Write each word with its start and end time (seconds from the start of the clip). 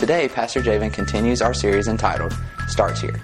Today, 0.00 0.28
Pastor 0.28 0.62
Javen 0.62 0.90
continues 0.90 1.42
our 1.42 1.52
series 1.52 1.86
entitled 1.86 2.34
Starts 2.68 3.02
Here. 3.02 3.20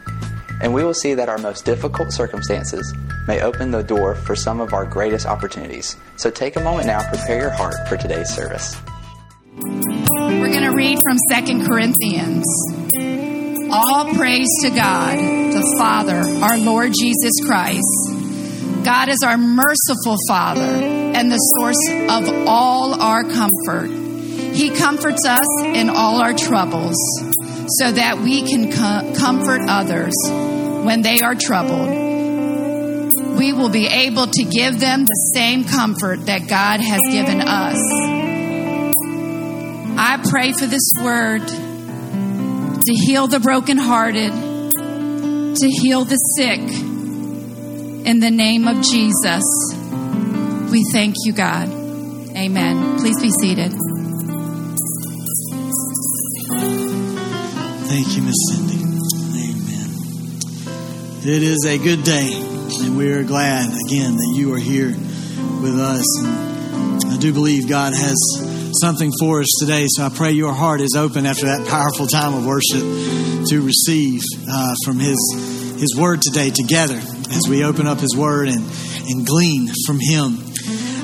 And 0.60 0.75
we 0.75 0.85
will 0.85 0.93
see 0.93 1.15
that 1.15 1.27
our 1.27 1.39
most 1.39 1.65
difficult 1.65 2.13
circumstances 2.13 2.95
may 3.27 3.41
open 3.41 3.71
the 3.71 3.83
door 3.83 4.14
for 4.14 4.37
some 4.37 4.60
of 4.60 4.74
our 4.74 4.84
greatest 4.84 5.24
opportunities. 5.24 5.96
So 6.16 6.30
take 6.30 6.54
a 6.54 6.60
moment 6.60 6.88
now, 6.88 7.00
prepare 7.08 7.40
your 7.40 7.48
heart 7.48 7.76
for 7.88 7.96
today's 7.96 8.28
service. 8.28 8.76
We're 9.54 10.52
going 10.52 10.70
to 10.70 10.76
read 10.76 10.98
from 11.02 11.16
Second 11.30 11.66
Corinthians. 11.66 12.44
All 13.72 14.12
praise 14.12 14.50
to 14.64 14.68
God, 14.68 15.16
the 15.16 15.77
Father, 15.79 16.20
our 16.45 16.58
Lord 16.58 16.93
Jesus 16.93 17.32
Christ. 17.46 18.84
God 18.84 19.08
is 19.08 19.22
our 19.24 19.38
merciful 19.38 20.18
Father 20.29 20.61
and 20.61 21.32
the 21.32 21.38
source 21.38 21.88
of 22.11 22.46
all 22.46 23.00
our 23.00 23.22
comfort. 23.22 24.05
He 24.57 24.70
comforts 24.70 25.27
us 25.27 25.46
in 25.64 25.91
all 25.91 26.23
our 26.23 26.32
troubles 26.32 26.96
so 27.79 27.93
that 27.93 28.20
we 28.20 28.41
can 28.41 28.73
com- 28.73 29.15
comfort 29.15 29.60
others 29.69 30.15
when 30.82 31.02
they 31.02 31.20
are 31.20 31.34
troubled. 31.34 31.91
We 33.38 33.52
will 33.52 33.69
be 33.69 33.87
able 33.87 34.27
to 34.27 34.45
give 34.45 34.80
them 34.80 35.05
the 35.05 35.32
same 35.34 35.65
comfort 35.65 36.24
that 36.24 36.48
God 36.48 36.80
has 36.80 37.01
given 37.10 37.42
us. 37.42 37.77
I 39.98 40.24
pray 40.30 40.52
for 40.52 40.65
this 40.65 40.91
word 41.02 41.46
to 41.46 42.93
heal 42.95 43.27
the 43.27 43.41
brokenhearted, 43.41 44.32
to 44.32 45.68
heal 45.68 46.04
the 46.04 46.16
sick. 46.16 46.60
In 48.07 48.20
the 48.20 48.30
name 48.30 48.68
of 48.68 48.82
Jesus, 48.82 49.45
we 50.70 50.82
thank 50.93 51.15
you, 51.27 51.34
God. 51.34 51.68
Amen. 52.34 52.98
Please 52.98 53.20
be 53.20 53.30
seated. 53.30 53.73
Thank 57.88 58.16
you, 58.16 58.22
Miss 58.22 58.34
Cindy. 58.50 58.82
Amen. 59.46 59.90
It 61.23 61.42
is 61.42 61.65
a 61.66 61.79
good 61.79 62.02
day, 62.02 62.32
and 62.34 62.96
we 62.96 63.12
are 63.12 63.23
glad 63.23 63.68
again 63.87 64.17
that 64.17 64.33
you 64.34 64.53
are 64.55 64.59
here 64.59 64.89
with 64.89 65.78
us. 65.78 66.05
And 66.25 67.12
I 67.12 67.17
do 67.17 67.33
believe 67.33 67.69
God 67.69 67.93
has 67.95 68.17
something 68.81 69.12
for 69.20 69.41
us 69.41 69.47
today, 69.61 69.87
so 69.89 70.03
I 70.03 70.09
pray 70.09 70.33
your 70.33 70.53
heart 70.53 70.81
is 70.81 70.97
open 70.97 71.27
after 71.27 71.47
that 71.47 71.69
powerful 71.69 72.09
time 72.09 72.34
of 72.34 72.45
worship 72.45 72.83
to 73.51 73.62
receive 73.62 74.21
uh, 74.50 74.75
from 74.84 74.98
His 74.98 75.78
His 75.78 75.97
Word 75.97 76.23
today 76.23 76.50
together 76.50 76.97
as 76.98 77.47
we 77.48 77.62
open 77.62 77.87
up 77.87 78.00
His 78.00 78.17
Word 78.17 78.48
and 78.48 78.65
and 79.09 79.25
glean 79.25 79.71
from 79.87 80.00
Him. 80.00 80.39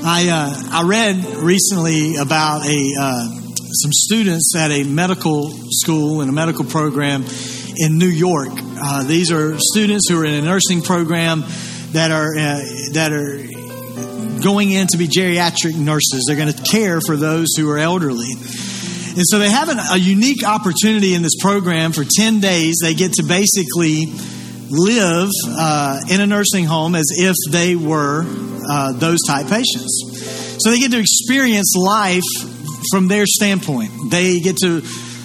I 0.05 0.28
uh, 0.28 0.83
I 0.83 0.83
read 0.83 1.24
recently 1.36 2.17
about 2.17 2.67
a 2.67 2.94
uh, 3.00 3.42
some 3.73 3.92
students 3.92 4.55
at 4.56 4.70
a 4.70 4.84
medical 4.84 5.51
school 5.70 6.20
and 6.20 6.28
a 6.28 6.33
medical 6.33 6.65
program 6.65 7.25
in 7.77 7.98
New 7.98 8.09
York. 8.09 8.51
Uh, 8.55 9.03
these 9.05 9.33
are 9.33 9.56
students 9.59 10.09
who 10.09 10.20
are 10.20 10.25
in 10.25 10.34
a 10.34 10.42
nursing 10.42 10.83
program 10.83 11.42
that 11.92 12.11
are 12.11 12.37
uh, 12.37 12.61
that 12.92 13.12
are 13.12 13.39
going 14.42 14.70
in 14.70 14.87
to 14.89 14.98
be 14.98 15.06
geriatric 15.06 15.77
nurses. 15.77 16.25
They're 16.27 16.37
going 16.37 16.53
to 16.53 16.62
care 16.62 17.01
for 17.01 17.17
those 17.17 17.48
who 17.56 17.70
are 17.70 17.79
elderly. 17.79 18.33
And 18.33 19.27
so 19.27 19.39
they 19.39 19.51
have 19.51 19.69
an, 19.69 19.79
a 19.79 19.98
unique 19.98 20.45
opportunity 20.45 21.14
in 21.14 21.23
this 21.23 21.36
program 21.41 21.92
for 21.92 22.05
10 22.05 22.41
days. 22.41 22.79
They 22.83 22.95
get 22.95 23.12
to 23.14 23.23
basically 23.23 24.07
live 24.70 25.29
uh, 25.48 26.01
in 26.11 26.20
a 26.20 26.27
nursing 26.27 26.64
home 26.64 26.95
as 26.95 27.07
if 27.11 27.36
they 27.51 27.77
were 27.77 28.25
uh, 28.69 28.92
those 28.92 29.19
type 29.27 29.48
patients. 29.48 30.59
So 30.61 30.70
they 30.70 30.79
get 30.79 30.92
to 30.92 30.98
experience 30.98 31.75
life 31.77 32.23
from 32.91 33.08
their 33.08 33.27
standpoint. 33.27 33.91
They 34.11 34.41
get 34.41 34.56
to 34.58 34.83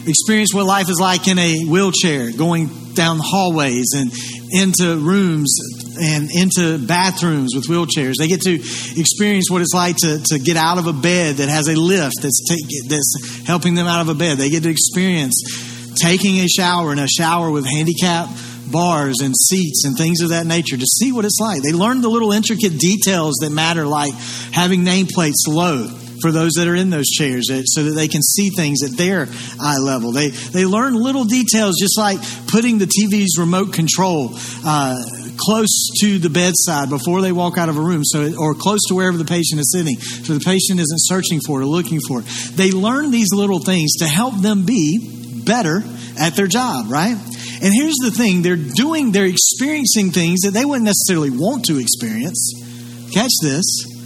experience 0.08 0.54
what 0.54 0.66
life 0.66 0.90
is 0.90 1.00
like 1.00 1.28
in 1.28 1.38
a 1.38 1.66
wheelchair, 1.66 2.32
going 2.32 2.70
down 2.94 3.20
hallways 3.22 3.94
and 3.96 4.12
into 4.52 4.98
rooms 4.98 5.58
and 6.00 6.30
into 6.32 6.78
bathrooms 6.88 7.54
with 7.56 7.66
wheelchairs. 7.66 8.14
They 8.20 8.28
get 8.28 8.42
to 8.42 8.54
experience 8.54 9.50
what 9.50 9.62
it's 9.62 9.74
like 9.74 9.98
to, 9.98 10.22
to 10.28 10.40
get 10.40 10.58
out 10.58 10.78
of 10.78 10.88
a 10.88 10.94
bed 10.94 11.36
that 11.38 11.50
has 11.50 11.68
a 11.68 11.76
lift 11.76 12.16
that's, 12.22 12.44
take, 12.50 12.90
that's 12.90 13.46
helping 13.46 13.76
them 13.76 13.88
out 13.88 14.02
of 14.02 14.10
a 14.10 14.16
bed. 14.16 14.38
They 14.38 14.50
get 14.50 14.64
to 14.64 14.70
experience 14.70 15.96
taking 16.02 16.40
a 16.40 16.48
shower 16.48 16.92
in 16.92 17.00
a 17.00 17.08
shower 17.08 17.52
with 17.52 17.66
handicap 17.66 18.30
bars 18.72 19.18
and 19.22 19.36
seats 19.36 19.86
and 19.86 19.98
things 19.98 20.22
of 20.22 20.30
that 20.30 20.46
nature 20.46 20.78
to 20.78 20.86
see 20.86 21.12
what 21.12 21.26
it's 21.26 21.40
like. 21.40 21.62
They 21.62 21.74
learn 21.74 22.02
the 22.02 22.10
little 22.10 22.32
intricate 22.32 22.78
details 22.78 23.36
that 23.42 23.50
matter, 23.50 23.86
like 23.86 24.14
having 24.52 24.82
nameplates 24.82 25.48
low 25.48 25.88
for 26.22 26.32
those 26.32 26.54
that 26.54 26.68
are 26.68 26.76
in 26.76 26.90
those 26.90 27.08
chairs 27.08 27.50
so 27.66 27.84
that 27.84 27.92
they 27.92 28.08
can 28.08 28.22
see 28.22 28.50
things 28.50 28.84
at 28.84 28.98
their 28.98 29.28
eye 29.60 29.78
level. 29.78 30.12
They, 30.12 30.30
they 30.30 30.66
learn 30.66 30.94
little 30.94 31.26
details 31.26 31.76
just 31.80 31.98
like 31.98 32.20
putting 32.48 32.78
the 32.78 32.86
TV's 32.86 33.38
remote 33.38 33.74
control 33.74 34.32
uh, 34.66 35.04
close 35.38 35.90
to 36.02 36.18
the 36.20 36.30
bedside 36.30 36.90
before 36.90 37.22
they 37.22 37.32
walk 37.32 37.58
out 37.58 37.70
of 37.70 37.78
a 37.78 37.82
room 37.82 38.04
so 38.04 38.34
or 38.38 38.54
close 38.56 38.82
to 38.88 38.96
wherever 38.96 39.18
the 39.18 39.26
patient 39.26 39.60
is 39.60 39.72
sitting 39.72 39.96
so 39.98 40.34
the 40.34 40.44
patient 40.44 40.80
isn't 40.80 41.00
searching 41.06 41.40
for 41.46 41.62
it 41.62 41.64
or 41.64 41.68
looking 41.68 42.00
for 42.08 42.22
it. 42.22 42.26
They 42.56 42.72
learn 42.72 43.12
these 43.12 43.30
little 43.34 43.60
things 43.60 43.94
to 44.00 44.08
help 44.08 44.36
them 44.42 44.66
be 44.66 45.44
better 45.46 45.84
at 46.20 46.36
their 46.36 46.48
job, 46.48 46.90
right? 46.90 47.16
And 47.16 47.74
here's 47.74 47.96
the 48.04 48.12
thing 48.12 48.42
they're 48.42 48.56
doing, 48.56 49.12
they're 49.12 49.26
experiencing 49.26 50.12
things 50.12 50.42
that 50.42 50.52
they 50.52 50.66
wouldn't 50.66 50.86
necessarily 50.86 51.32
want 51.32 51.66
to 51.66 51.80
experience. 51.80 52.54
Catch 53.14 53.32
this 53.42 53.97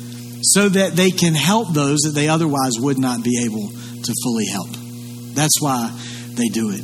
so 0.44 0.70
that 0.70 0.94
they 0.94 1.12
can 1.12 1.34
help 1.34 1.74
those 1.74 2.00
that 2.02 2.12
they 2.14 2.30
otherwise 2.30 2.74
would 2.80 2.98
not 2.98 3.24
be 3.24 3.44
able 3.46 3.70
to 3.70 4.14
fully 4.24 4.46
help. 4.46 4.70
That's 5.34 5.62
why 5.62 5.92
they 6.36 6.48
do 6.48 6.72
it. 6.72 6.82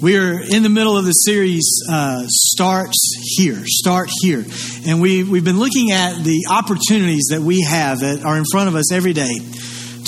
We 0.00 0.18
are 0.18 0.38
in 0.40 0.62
the 0.62 0.68
middle 0.68 0.96
of 0.96 1.06
the 1.06 1.12
series, 1.12 1.82
uh, 1.90 2.24
Starts 2.28 2.98
Here. 3.38 3.62
Start 3.64 4.10
Here. 4.20 4.44
And 4.86 5.00
we, 5.00 5.24
we've 5.24 5.44
been 5.44 5.58
looking 5.58 5.90
at 5.90 6.22
the 6.22 6.46
opportunities 6.50 7.28
that 7.30 7.40
we 7.40 7.62
have 7.62 8.00
that 8.00 8.22
are 8.22 8.36
in 8.36 8.44
front 8.52 8.68
of 8.68 8.74
us 8.74 8.92
every 8.92 9.14
day 9.14 9.32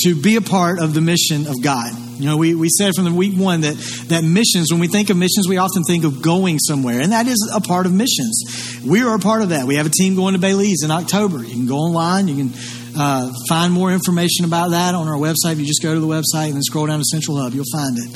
to 0.05 0.15
be 0.15 0.37
a 0.37 0.43
part 0.43 0.79
of 0.79 0.93
the 0.93 1.01
mission 1.01 1.47
of 1.47 1.55
God. 1.63 2.08
You 2.19 2.27
know, 2.27 2.37
we, 2.37 2.55
we 2.55 2.69
said 2.69 2.95
from 2.95 3.05
the 3.05 3.13
week 3.13 3.35
one 3.37 3.61
that, 3.61 3.77
that 4.09 4.25
missions, 4.25 4.73
when 4.73 4.81
we 4.81 4.89
think 4.89 5.09
of 5.11 5.17
missions, 5.17 5.47
we 5.49 5.57
often 5.57 5.85
think 5.85 6.05
of 6.05 6.21
going 6.21 6.59
somewhere, 6.59 7.01
and 7.01 7.13
that 7.13 7.27
is 7.27 7.53
a 7.55 7.61
part 7.61 7.87
of 7.87 7.93
missions. 7.93 8.81
We 8.85 9.03
are 9.03 9.15
a 9.15 9.21
part 9.21 9.43
of 9.43 9.51
that. 9.51 9.67
We 9.67 9.77
have 9.77 9.87
a 9.87 9.91
team 9.91 10.17
going 10.17 10.35
to 10.35 10.41
Belize 10.41 10.83
in 10.83 10.91
October. 10.91 11.39
You 11.39 11.55
can 11.55 11.67
go 11.67 11.77
online, 11.77 12.27
you 12.27 12.37
can 12.37 12.53
uh, 12.97 13.33
find 13.49 13.73
more 13.73 13.93
information 13.93 14.45
about 14.45 14.71
that 14.71 14.95
on 14.97 15.07
our 15.07 15.17
website. 15.17 15.59
You 15.59 15.65
just 15.67 15.83
go 15.83 15.95
to 15.95 16.01
the 16.01 16.07
website 16.07 16.47
and 16.47 16.55
then 16.55 16.63
scroll 16.63 16.87
down 16.87 16.99
to 16.99 17.05
Central 17.05 17.41
Hub, 17.41 17.53
you'll 17.53 17.65
find 17.73 17.97
it. 17.97 18.11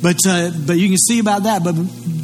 But, 0.00 0.18
uh, 0.28 0.50
but 0.66 0.74
you 0.74 0.88
can 0.88 0.98
see 0.98 1.18
about 1.18 1.44
that. 1.44 1.64
But 1.64 1.74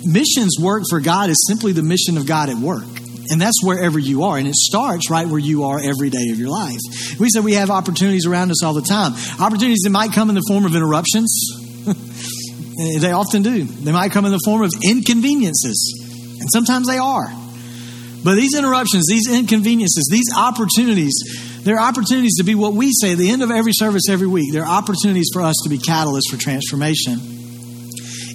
missions 0.04 0.58
work 0.60 0.84
for 0.88 1.00
God 1.00 1.30
is 1.30 1.44
simply 1.48 1.72
the 1.72 1.82
mission 1.82 2.18
of 2.18 2.26
God 2.26 2.50
at 2.50 2.56
work. 2.56 2.84
And 3.30 3.40
that's 3.40 3.62
wherever 3.62 3.98
you 3.98 4.24
are. 4.24 4.36
And 4.36 4.48
it 4.48 4.56
starts 4.56 5.08
right 5.08 5.26
where 5.26 5.38
you 5.38 5.64
are 5.64 5.78
every 5.78 6.10
day 6.10 6.30
of 6.32 6.38
your 6.38 6.48
life. 6.48 6.80
We 7.18 7.28
said 7.30 7.44
we 7.44 7.54
have 7.54 7.70
opportunities 7.70 8.26
around 8.26 8.50
us 8.50 8.64
all 8.64 8.74
the 8.74 8.82
time. 8.82 9.12
Opportunities 9.38 9.82
that 9.84 9.90
might 9.90 10.12
come 10.12 10.28
in 10.30 10.34
the 10.34 10.42
form 10.48 10.64
of 10.64 10.74
interruptions. 10.74 11.30
they 13.00 13.12
often 13.12 13.42
do. 13.42 13.64
They 13.64 13.92
might 13.92 14.10
come 14.10 14.24
in 14.24 14.32
the 14.32 14.40
form 14.44 14.62
of 14.62 14.72
inconveniences. 14.84 16.38
And 16.40 16.48
sometimes 16.52 16.88
they 16.88 16.98
are. 16.98 17.28
But 18.24 18.34
these 18.34 18.54
interruptions, 18.54 19.06
these 19.08 19.30
inconveniences, 19.30 20.08
these 20.10 20.28
opportunities, 20.36 21.14
they're 21.62 21.80
opportunities 21.80 22.36
to 22.38 22.44
be 22.44 22.54
what 22.54 22.74
we 22.74 22.92
say 22.92 23.12
at 23.12 23.18
the 23.18 23.30
end 23.30 23.42
of 23.42 23.50
every 23.50 23.72
service 23.72 24.04
every 24.10 24.26
week. 24.26 24.52
They're 24.52 24.66
opportunities 24.66 25.30
for 25.32 25.42
us 25.42 25.56
to 25.64 25.70
be 25.70 25.78
catalysts 25.78 26.30
for 26.30 26.36
transformation 26.36 27.18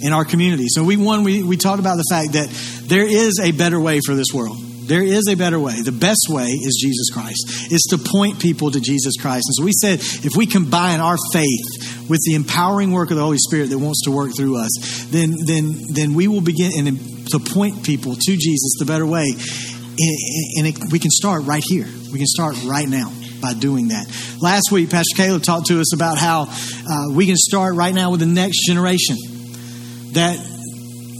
in 0.01 0.13
our 0.13 0.25
community. 0.25 0.65
So 0.67 0.83
we 0.83 0.97
one 0.97 1.23
we, 1.23 1.43
we 1.43 1.57
talked 1.57 1.79
about 1.79 1.97
the 1.97 2.05
fact 2.09 2.33
that 2.33 2.49
there 2.87 3.05
is 3.05 3.39
a 3.39 3.51
better 3.51 3.79
way 3.79 3.99
for 4.05 4.15
this 4.15 4.27
world. 4.33 4.57
There 4.87 5.03
is 5.03 5.27
a 5.29 5.35
better 5.35 5.59
way. 5.59 5.81
The 5.81 5.91
best 5.91 6.27
way 6.29 6.45
is 6.45 6.79
Jesus 6.81 7.09
Christ. 7.11 7.71
Is 7.71 7.81
to 7.89 7.97
point 7.97 8.39
people 8.39 8.71
to 8.71 8.79
Jesus 8.79 9.15
Christ. 9.19 9.45
And 9.47 9.55
so 9.55 9.63
we 9.63 9.71
said 9.71 9.99
if 9.99 10.35
we 10.35 10.45
combine 10.45 10.99
our 10.99 11.17
faith 11.33 12.09
with 12.09 12.21
the 12.25 12.35
empowering 12.35 12.91
work 12.91 13.09
of 13.09 13.17
the 13.17 13.23
Holy 13.23 13.37
Spirit 13.39 13.69
that 13.69 13.79
wants 13.79 14.03
to 14.05 14.11
work 14.11 14.35
through 14.35 14.57
us, 14.57 15.07
then 15.09 15.33
then 15.45 15.75
then 15.93 16.13
we 16.13 16.27
will 16.27 16.41
begin 16.41 16.87
and 16.87 17.27
to 17.29 17.39
point 17.39 17.83
people 17.83 18.15
to 18.15 18.37
Jesus 18.37 18.75
the 18.79 18.85
better 18.85 19.05
way. 19.05 19.33
And, 20.57 20.67
it, 20.67 20.91
we 20.91 20.99
can 20.99 21.09
start 21.09 21.45
right 21.45 21.63
here. 21.65 21.87
We 22.11 22.19
can 22.19 22.27
start 22.27 22.55
right 22.65 22.87
now 22.87 23.11
by 23.41 23.53
doing 23.53 23.89
that. 23.89 24.05
Last 24.41 24.69
week, 24.71 24.89
Pastor 24.89 25.15
Caleb 25.15 25.43
talked 25.43 25.67
to 25.67 25.79
us 25.79 25.93
about 25.93 26.17
how 26.17 26.47
uh, 26.49 27.13
we 27.13 27.25
can 27.25 27.37
start 27.37 27.75
right 27.75 27.95
now 27.95 28.11
with 28.11 28.19
the 28.19 28.25
next 28.25 28.65
generation. 28.67 29.15
That 30.13 30.37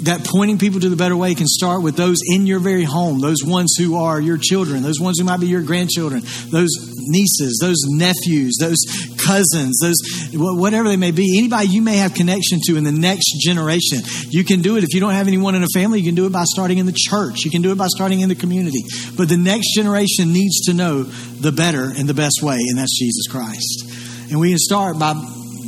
that 0.03 0.25
pointing 0.25 0.57
people 0.57 0.79
to 0.79 0.89
the 0.89 0.95
better 0.95 1.15
way 1.15 1.33
can 1.35 1.47
start 1.47 1.81
with 1.81 1.95
those 1.95 2.17
in 2.27 2.45
your 2.45 2.59
very 2.59 2.83
home, 2.83 3.19
those 3.19 3.43
ones 3.43 3.75
who 3.77 3.95
are 3.95 4.19
your 4.19 4.37
children, 4.37 4.83
those 4.83 4.99
ones 4.99 5.19
who 5.19 5.25
might 5.25 5.39
be 5.39 5.47
your 5.47 5.61
grandchildren, 5.61 6.21
those 6.49 6.69
nieces, 7.07 7.59
those 7.61 7.77
nephews, 7.87 8.57
those 8.59 8.77
cousins, 9.17 9.79
those 9.81 9.95
whatever 10.33 10.89
they 10.89 10.97
may 10.97 11.11
be, 11.11 11.37
anybody 11.37 11.67
you 11.67 11.81
may 11.81 11.97
have 11.97 12.13
connection 12.13 12.59
to 12.65 12.77
in 12.77 12.83
the 12.83 12.91
next 12.91 13.37
generation. 13.39 13.99
You 14.29 14.43
can 14.43 14.61
do 14.61 14.77
it 14.77 14.83
if 14.83 14.93
you 14.93 14.99
don't 14.99 15.13
have 15.13 15.27
anyone 15.27 15.55
in 15.55 15.63
a 15.63 15.67
family, 15.73 15.99
you 15.99 16.05
can 16.05 16.15
do 16.15 16.25
it 16.25 16.31
by 16.31 16.43
starting 16.45 16.77
in 16.77 16.85
the 16.85 16.95
church. 16.95 17.45
You 17.45 17.51
can 17.51 17.61
do 17.61 17.71
it 17.71 17.77
by 17.77 17.87
starting 17.87 18.19
in 18.19 18.29
the 18.29 18.35
community. 18.35 18.83
But 19.15 19.29
the 19.29 19.37
next 19.37 19.73
generation 19.75 20.33
needs 20.33 20.65
to 20.65 20.73
know 20.73 21.03
the 21.03 21.51
better 21.51 21.91
and 21.95 22.07
the 22.09 22.13
best 22.13 22.39
way, 22.41 22.57
and 22.57 22.77
that's 22.77 22.97
Jesus 22.97 23.27
Christ. 23.27 24.31
And 24.31 24.39
we 24.39 24.49
can 24.49 24.57
start 24.57 24.99
by 24.99 25.13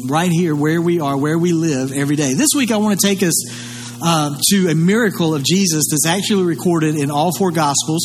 right 0.08 0.32
here 0.32 0.56
where 0.56 0.82
we 0.82 1.00
are, 1.00 1.18
where 1.18 1.38
we 1.38 1.54
live 1.54 1.92
every 1.92 2.16
day. 2.16 2.34
This 2.34 2.50
week, 2.56 2.72
I 2.72 2.78
want 2.78 3.00
to 3.00 3.08
take 3.08 3.24
us 3.24 3.67
uh, 4.02 4.38
to 4.52 4.70
a 4.70 4.76
miracle 4.76 5.34
of 5.34 5.44
Jesus 5.44 5.86
that's 5.90 6.06
actually 6.06 6.44
recorded 6.44 6.96
in 6.96 7.12
all 7.12 7.32
four 7.36 7.52
Gospels 7.52 8.02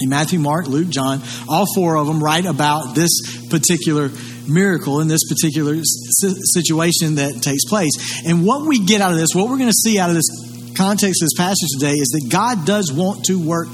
in 0.00 0.08
Matthew, 0.08 0.38
Mark, 0.38 0.66
Luke, 0.66 0.88
John. 0.88 1.20
All 1.48 1.66
four 1.74 1.96
of 1.96 2.06
them 2.06 2.22
write 2.22 2.46
about 2.46 2.94
this 2.94 3.10
particular 3.48 4.10
miracle 4.48 5.00
in 5.00 5.08
this 5.08 5.20
particular 5.28 5.76
situation 5.82 7.16
that 7.16 7.40
takes 7.42 7.64
place. 7.64 8.24
And 8.26 8.44
what 8.44 8.66
we 8.66 8.84
get 8.84 9.00
out 9.00 9.12
of 9.12 9.18
this, 9.18 9.28
what 9.34 9.48
we're 9.48 9.58
going 9.58 9.70
to 9.70 9.72
see 9.72 9.98
out 9.98 10.10
of 10.10 10.16
this 10.16 10.28
context 10.76 11.22
of 11.22 11.26
this 11.26 11.36
passage 11.36 11.68
today, 11.78 11.92
is 11.92 12.08
that 12.08 12.28
God 12.30 12.66
does 12.66 12.92
want 12.92 13.24
to 13.26 13.38
work 13.38 13.68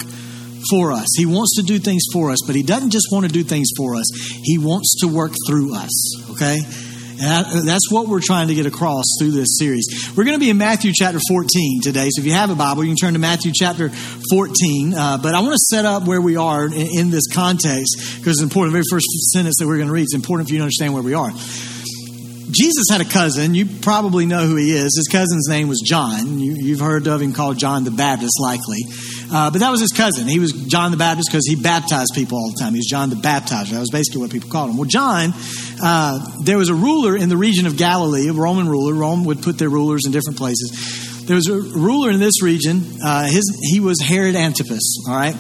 for 0.71 0.93
us. 0.93 1.07
He 1.17 1.27
wants 1.27 1.57
to 1.57 1.63
do 1.63 1.79
things 1.79 2.03
for 2.13 2.31
us, 2.31 2.39
but 2.47 2.57
He 2.57 2.63
doesn't 2.63 2.91
just 2.91 3.09
want 3.13 3.27
to 3.27 3.33
do 3.33 3.45
things 3.45 3.71
for 3.77 3.95
us, 3.95 4.07
He 4.43 4.59
wants 4.59 5.01
to 5.01 5.09
work 5.09 5.33
through 5.47 5.75
us. 5.75 6.31
Okay? 6.33 6.59
That's 7.19 7.91
what 7.91 8.09
we're 8.09 8.21
trying 8.21 8.49
to 8.49 8.55
get 8.55 8.67
across 8.67 9.05
through 9.19 9.33
this 9.33 9.59
series. 9.59 9.87
We're 10.17 10.25
going 10.25 10.39
to 10.39 10.45
be 10.45 10.51
in 10.51 10.59
Matthew 10.59 10.93
chapter 10.95 11.19
14 11.29 11.81
today. 11.83 12.09
So 12.11 12.21
if 12.21 12.27
you 12.27 12.33
have 12.33 12.51
a 12.51 12.55
Bible, 12.55 12.85
you 12.85 12.91
can 12.91 12.97
turn 12.97 13.13
to 13.15 13.19
Matthew 13.19 13.53
chapter 13.55 13.91
14. 14.31 14.95
Uh, 14.95 15.19
but 15.19 15.35
I 15.35 15.41
want 15.41 15.53
to 15.53 15.59
set 15.59 15.85
up 15.85 16.07
where 16.07 16.21
we 16.21 16.37
are 16.37 16.67
in, 16.67 16.73
in 16.73 17.11
this 17.11 17.27
context 17.33 18.17
because 18.19 18.39
it's 18.39 18.43
important. 18.43 18.73
The 18.73 18.79
very 18.79 18.85
first 18.91 19.07
sentence 19.33 19.57
that 19.59 19.67
we're 19.67 19.77
going 19.77 19.89
to 19.89 19.95
read 19.95 20.05
is 20.05 20.15
important 20.15 20.49
for 20.49 20.55
you 20.55 20.59
to 20.59 20.65
understand 20.65 20.95
where 20.95 21.03
we 21.03 21.15
are. 21.15 21.31
Jesus 22.51 22.85
had 22.91 23.01
a 23.01 23.05
cousin. 23.05 23.55
You 23.55 23.67
probably 23.67 24.25
know 24.25 24.47
who 24.47 24.57
he 24.57 24.71
is. 24.71 24.97
His 24.97 25.09
cousin's 25.11 25.49
name 25.49 25.69
was 25.69 25.83
John. 25.85 26.39
You, 26.39 26.77
have 26.77 26.81
heard 26.81 27.07
of 27.09 27.21
him 27.21 27.33
called 27.33 27.59
John 27.59 27.85
the 27.85 27.91
Baptist, 27.91 28.39
likely. 28.41 28.85
Uh, 29.33 29.51
but 29.51 29.59
that 29.59 29.71
was 29.71 29.81
his 29.81 29.93
cousin. 29.93 30.29
He 30.29 30.39
was 30.39 30.53
John 30.53 30.91
the 30.91 30.97
Baptist 30.97 31.29
because 31.31 31.47
he 31.47 31.57
baptized 31.57 32.13
people 32.15 32.39
all 32.39 32.53
the 32.53 32.59
time. 32.61 32.73
He 32.73 32.79
was 32.79 32.87
John 32.87 33.11
the 33.11 33.17
Baptizer. 33.17 33.71
That 33.71 33.81
was 33.81 33.91
basically 33.91 34.21
what 34.21 34.31
people 34.31 34.51
called 34.51 34.71
him. 34.71 34.77
Well, 34.77 34.89
John, 34.89 35.33
uh, 35.83 36.19
there 36.45 36.59
was 36.59 36.69
a 36.69 36.75
ruler 36.75 37.17
in 37.17 37.29
the 37.29 37.37
region 37.37 37.67
of 37.67 37.77
Galilee, 37.77 38.29
a 38.29 38.33
Roman 38.33 38.69
ruler. 38.69 38.95
Rome 38.95 39.25
would 39.25 39.43
put 39.43 39.59
their 39.59 39.69
rulers 39.69 40.03
in 40.07 40.13
different 40.13 40.39
places. 40.39 41.25
There 41.27 41.35
was 41.35 41.49
a 41.49 41.55
ruler 41.55 42.11
in 42.11 42.21
this 42.21 42.41
region. 42.43 42.83
Uh, 43.03 43.25
his, 43.25 43.45
he 43.73 43.81
was 43.81 44.01
Herod 44.01 44.37
Antipas, 44.37 45.05
all 45.09 45.17
right? 45.17 45.37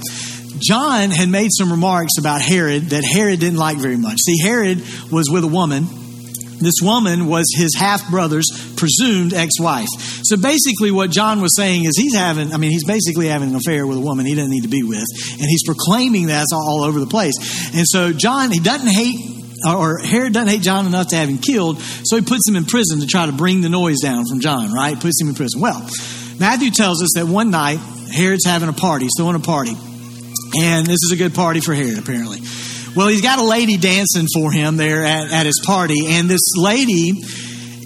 John 0.58 1.10
had 1.10 1.28
made 1.28 1.50
some 1.52 1.70
remarks 1.70 2.18
about 2.18 2.40
Herod 2.40 2.90
that 2.90 3.04
Herod 3.04 3.40
didn't 3.40 3.58
like 3.58 3.78
very 3.78 3.96
much. 3.96 4.18
See, 4.18 4.42
Herod 4.42 4.82
was 5.12 5.30
with 5.30 5.44
a 5.44 5.48
woman 5.48 5.86
this 6.60 6.74
woman 6.82 7.26
was 7.26 7.46
his 7.54 7.74
half 7.76 8.08
brother's 8.10 8.46
presumed 8.76 9.34
ex 9.34 9.60
wife. 9.60 9.88
So 10.24 10.36
basically, 10.36 10.90
what 10.90 11.10
John 11.10 11.40
was 11.40 11.54
saying 11.56 11.84
is 11.84 11.96
he's 11.96 12.14
having, 12.14 12.52
I 12.52 12.56
mean, 12.56 12.70
he's 12.70 12.84
basically 12.84 13.28
having 13.28 13.50
an 13.50 13.56
affair 13.56 13.86
with 13.86 13.98
a 13.98 14.00
woman 14.00 14.26
he 14.26 14.34
doesn't 14.34 14.50
need 14.50 14.62
to 14.62 14.68
be 14.68 14.82
with. 14.82 15.04
And 15.32 15.42
he's 15.42 15.64
proclaiming 15.64 16.28
that 16.28 16.46
all 16.52 16.82
over 16.82 17.00
the 17.00 17.06
place. 17.06 17.34
And 17.74 17.86
so, 17.86 18.12
John, 18.12 18.50
he 18.50 18.60
doesn't 18.60 18.88
hate 18.88 19.36
or 19.66 19.98
Herod 19.98 20.32
doesn't 20.32 20.48
hate 20.48 20.62
John 20.62 20.86
enough 20.86 21.08
to 21.08 21.16
have 21.16 21.28
him 21.28 21.38
killed, 21.38 21.80
so 21.80 22.16
he 22.16 22.22
puts 22.22 22.46
him 22.48 22.56
in 22.56 22.66
prison 22.66 23.00
to 23.00 23.06
try 23.06 23.26
to 23.26 23.32
bring 23.32 23.62
the 23.62 23.68
noise 23.68 24.00
down 24.02 24.26
from 24.26 24.40
John, 24.40 24.72
right? 24.72 24.98
Puts 25.00 25.20
him 25.20 25.28
in 25.28 25.34
prison. 25.34 25.60
Well, 25.60 25.80
Matthew 26.38 26.70
tells 26.70 27.02
us 27.02 27.12
that 27.16 27.26
one 27.26 27.50
night 27.50 27.78
Herod's 28.12 28.44
having 28.44 28.68
a 28.68 28.74
party, 28.74 29.06
he's 29.06 29.14
throwing 29.16 29.34
a 29.36 29.40
party. 29.40 29.74
And 30.60 30.86
this 30.86 31.00
is 31.02 31.10
a 31.12 31.16
good 31.16 31.34
party 31.34 31.60
for 31.60 31.74
Herod, 31.74 31.98
apparently. 31.98 32.40
Well, 32.96 33.08
he's 33.08 33.20
got 33.20 33.38
a 33.38 33.44
lady 33.44 33.76
dancing 33.76 34.26
for 34.32 34.50
him 34.50 34.78
there 34.78 35.04
at, 35.04 35.30
at 35.30 35.44
his 35.44 35.60
party, 35.66 36.06
and 36.06 36.30
this 36.30 36.56
lady 36.56 37.10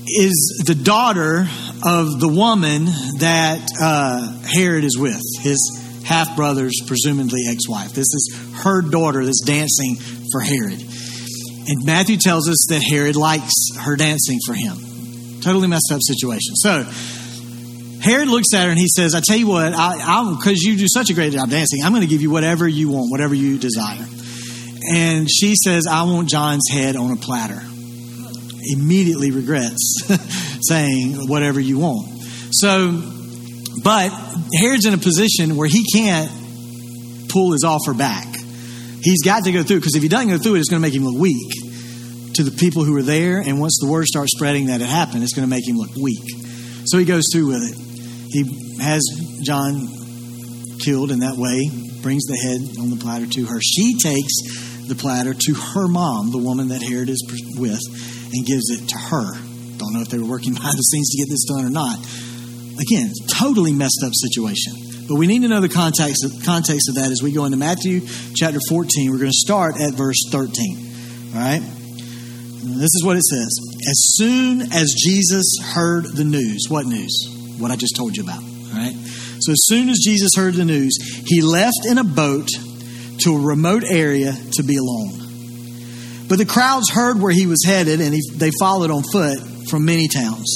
is 0.07 0.63
the 0.65 0.77
daughter 0.77 1.49
of 1.85 2.21
the 2.21 2.29
woman 2.29 2.85
that 3.19 3.59
uh, 3.83 4.39
Herod 4.55 4.85
is 4.85 4.97
with, 4.97 5.21
his 5.41 5.59
half 6.05 6.37
brother's 6.37 6.81
presumably 6.87 7.43
ex 7.49 7.69
wife. 7.69 7.89
This 7.93 8.07
is 8.07 8.53
her 8.63 8.83
daughter 8.83 9.25
that's 9.25 9.43
dancing 9.45 9.97
for 10.31 10.41
Herod. 10.41 10.81
And 10.81 11.85
Matthew 11.85 12.17
tells 12.17 12.49
us 12.49 12.67
that 12.71 12.81
Herod 12.81 13.17
likes 13.17 13.53
her 13.81 13.97
dancing 13.97 14.39
for 14.47 14.55
him. 14.55 14.77
Totally 15.43 15.67
messed 15.67 15.91
up 15.91 15.99
situation. 16.03 16.55
So, 16.55 16.85
Herod 18.01 18.29
looks 18.29 18.55
at 18.55 18.63
her 18.65 18.71
and 18.71 18.79
he 18.79 18.87
says, 18.87 19.17
I 19.17 19.23
tell 19.27 19.37
you 19.37 19.49
what, 19.49 19.71
because 20.39 20.63
you 20.63 20.77
do 20.77 20.87
such 20.87 21.11
a 21.11 21.15
great 21.15 21.33
job 21.33 21.51
dancing, 21.51 21.83
I'm 21.83 21.91
going 21.91 22.03
to 22.03 22.09
give 22.09 22.23
you 22.23 22.31
whatever 22.31 22.69
you 22.69 22.91
want, 22.91 23.11
whatever 23.11 23.35
you 23.35 23.59
desire. 23.59 24.07
And 24.89 25.29
she 25.31 25.55
says, 25.55 25.87
I 25.87 26.05
want 26.05 26.29
John's 26.29 26.69
head 26.71 26.97
on 26.97 27.11
a 27.13 27.17
platter. 27.17 27.61
Immediately 28.63 29.31
regrets 29.31 30.03
saying, 30.69 31.29
whatever 31.29 31.61
you 31.61 31.79
want. 31.79 32.09
So, 32.53 33.03
but 33.83 34.11
Herod's 34.59 34.87
in 34.87 34.95
a 34.95 34.99
position 34.99 35.57
where 35.57 35.69
he 35.69 35.85
can't 35.95 36.31
pull 37.29 37.53
his 37.53 37.65
offer 37.65 37.95
back. 37.95 38.27
He's 39.03 39.23
got 39.23 39.45
to 39.45 39.53
go 39.53 39.63
through 39.63 39.79
because 39.79 39.95
if 39.95 40.03
he 40.03 40.09
doesn't 40.09 40.29
go 40.29 40.39
through 40.39 40.57
it, 40.57 40.61
it's 40.61 40.69
going 40.69 40.83
to 40.83 40.87
make 40.87 40.95
him 40.95 41.05
look 41.05 41.19
weak 41.19 41.53
to 42.35 42.43
the 42.43 42.51
people 42.51 42.85
who 42.85 42.97
are 42.97 43.03
there. 43.03 43.41
And 43.41 43.61
once 43.61 43.79
the 43.81 43.89
word 43.89 44.07
starts 44.07 44.33
spreading 44.37 44.67
that 44.67 44.81
it 44.81 44.89
happened, 44.89 45.23
it's 45.23 45.35
going 45.35 45.47
to 45.47 45.51
make 45.51 45.67
him 45.67 45.77
look 45.77 45.95
weak. 45.97 46.25
So 46.87 46.99
he 46.99 47.05
goes 47.05 47.25
through 47.33 47.49
with 47.49 47.63
it. 47.63 47.77
He 48.31 48.79
has 48.81 49.03
John 49.43 49.89
killed 50.81 51.11
in 51.11 51.21
that 51.21 51.37
way, 51.37 51.71
brings 52.03 52.25
the 52.25 52.37
head 52.37 52.61
on 52.81 52.91
the 52.91 52.97
platter 52.97 53.27
to 53.27 53.47
her. 53.47 53.61
She 53.61 53.97
takes 53.99 54.33
the 54.91 54.99
platter 54.99 55.33
to 55.33 55.55
her 55.55 55.87
mom, 55.87 56.33
the 56.35 56.43
woman 56.43 56.69
that 56.69 56.83
Herod 56.83 57.09
is 57.09 57.23
with, 57.55 57.81
and 58.35 58.47
gives 58.47 58.69
it 58.75 58.91
to 58.91 58.99
her. 58.99 59.39
Don't 59.79 59.95
know 59.95 60.03
if 60.03 60.09
they 60.11 60.19
were 60.19 60.29
working 60.29 60.53
behind 60.59 60.75
the 60.75 60.83
scenes 60.83 61.15
to 61.15 61.19
get 61.23 61.31
this 61.31 61.47
done 61.47 61.65
or 61.65 61.71
not. 61.71 61.97
Again, 62.77 63.15
totally 63.31 63.73
messed 63.73 64.03
up 64.05 64.13
situation. 64.13 64.75
But 65.09 65.17
we 65.17 65.27
need 65.27 65.43
to 65.43 65.49
know 65.49 65.61
the 65.61 65.71
context 65.71 66.25
of, 66.27 66.45
context 66.45 66.89
of 66.89 66.97
that 66.97 67.11
as 67.11 67.23
we 67.23 67.33
go 67.33 67.45
into 67.45 67.57
Matthew 67.57 68.03
chapter 68.35 68.59
14. 68.69 69.11
We're 69.11 69.19
going 69.19 69.31
to 69.31 69.47
start 69.47 69.81
at 69.81 69.95
verse 69.95 70.29
13. 70.31 71.35
All 71.35 71.41
right? 71.41 71.63
This 71.63 72.93
is 72.95 73.03
what 73.05 73.17
it 73.17 73.25
says. 73.25 73.51
As 73.89 74.15
soon 74.19 74.63
as 74.63 74.95
Jesus 74.99 75.59
heard 75.63 76.05
the 76.05 76.25
news, 76.25 76.67
what 76.69 76.87
news? 76.87 77.27
What 77.59 77.71
I 77.71 77.77
just 77.77 77.97
told 77.97 78.17
you 78.17 78.23
about. 78.23 78.43
All 78.43 78.79
right? 78.79 78.95
So 79.41 79.53
as 79.53 79.65
soon 79.65 79.89
as 79.89 79.99
Jesus 79.99 80.31
heard 80.37 80.55
the 80.55 80.65
news, 80.65 80.97
he 81.27 81.43
left 81.43 81.87
in 81.89 81.99
a 81.99 82.05
boat 82.05 82.49
to 83.21 83.37
a 83.37 83.41
remote 83.41 83.85
area 83.85 84.33
to 84.53 84.63
be 84.63 84.77
alone. 84.77 86.27
But 86.29 86.39
the 86.39 86.47
crowds 86.47 86.91
heard 86.91 87.21
where 87.21 87.33
he 87.33 87.47
was 87.47 87.65
headed, 87.65 88.01
and 88.01 88.15
he, 88.15 88.21
they 88.35 88.51
followed 88.59 88.91
on 88.91 89.03
foot 89.03 89.39
from 89.69 89.85
many 89.85 90.09
towns. 90.09 90.47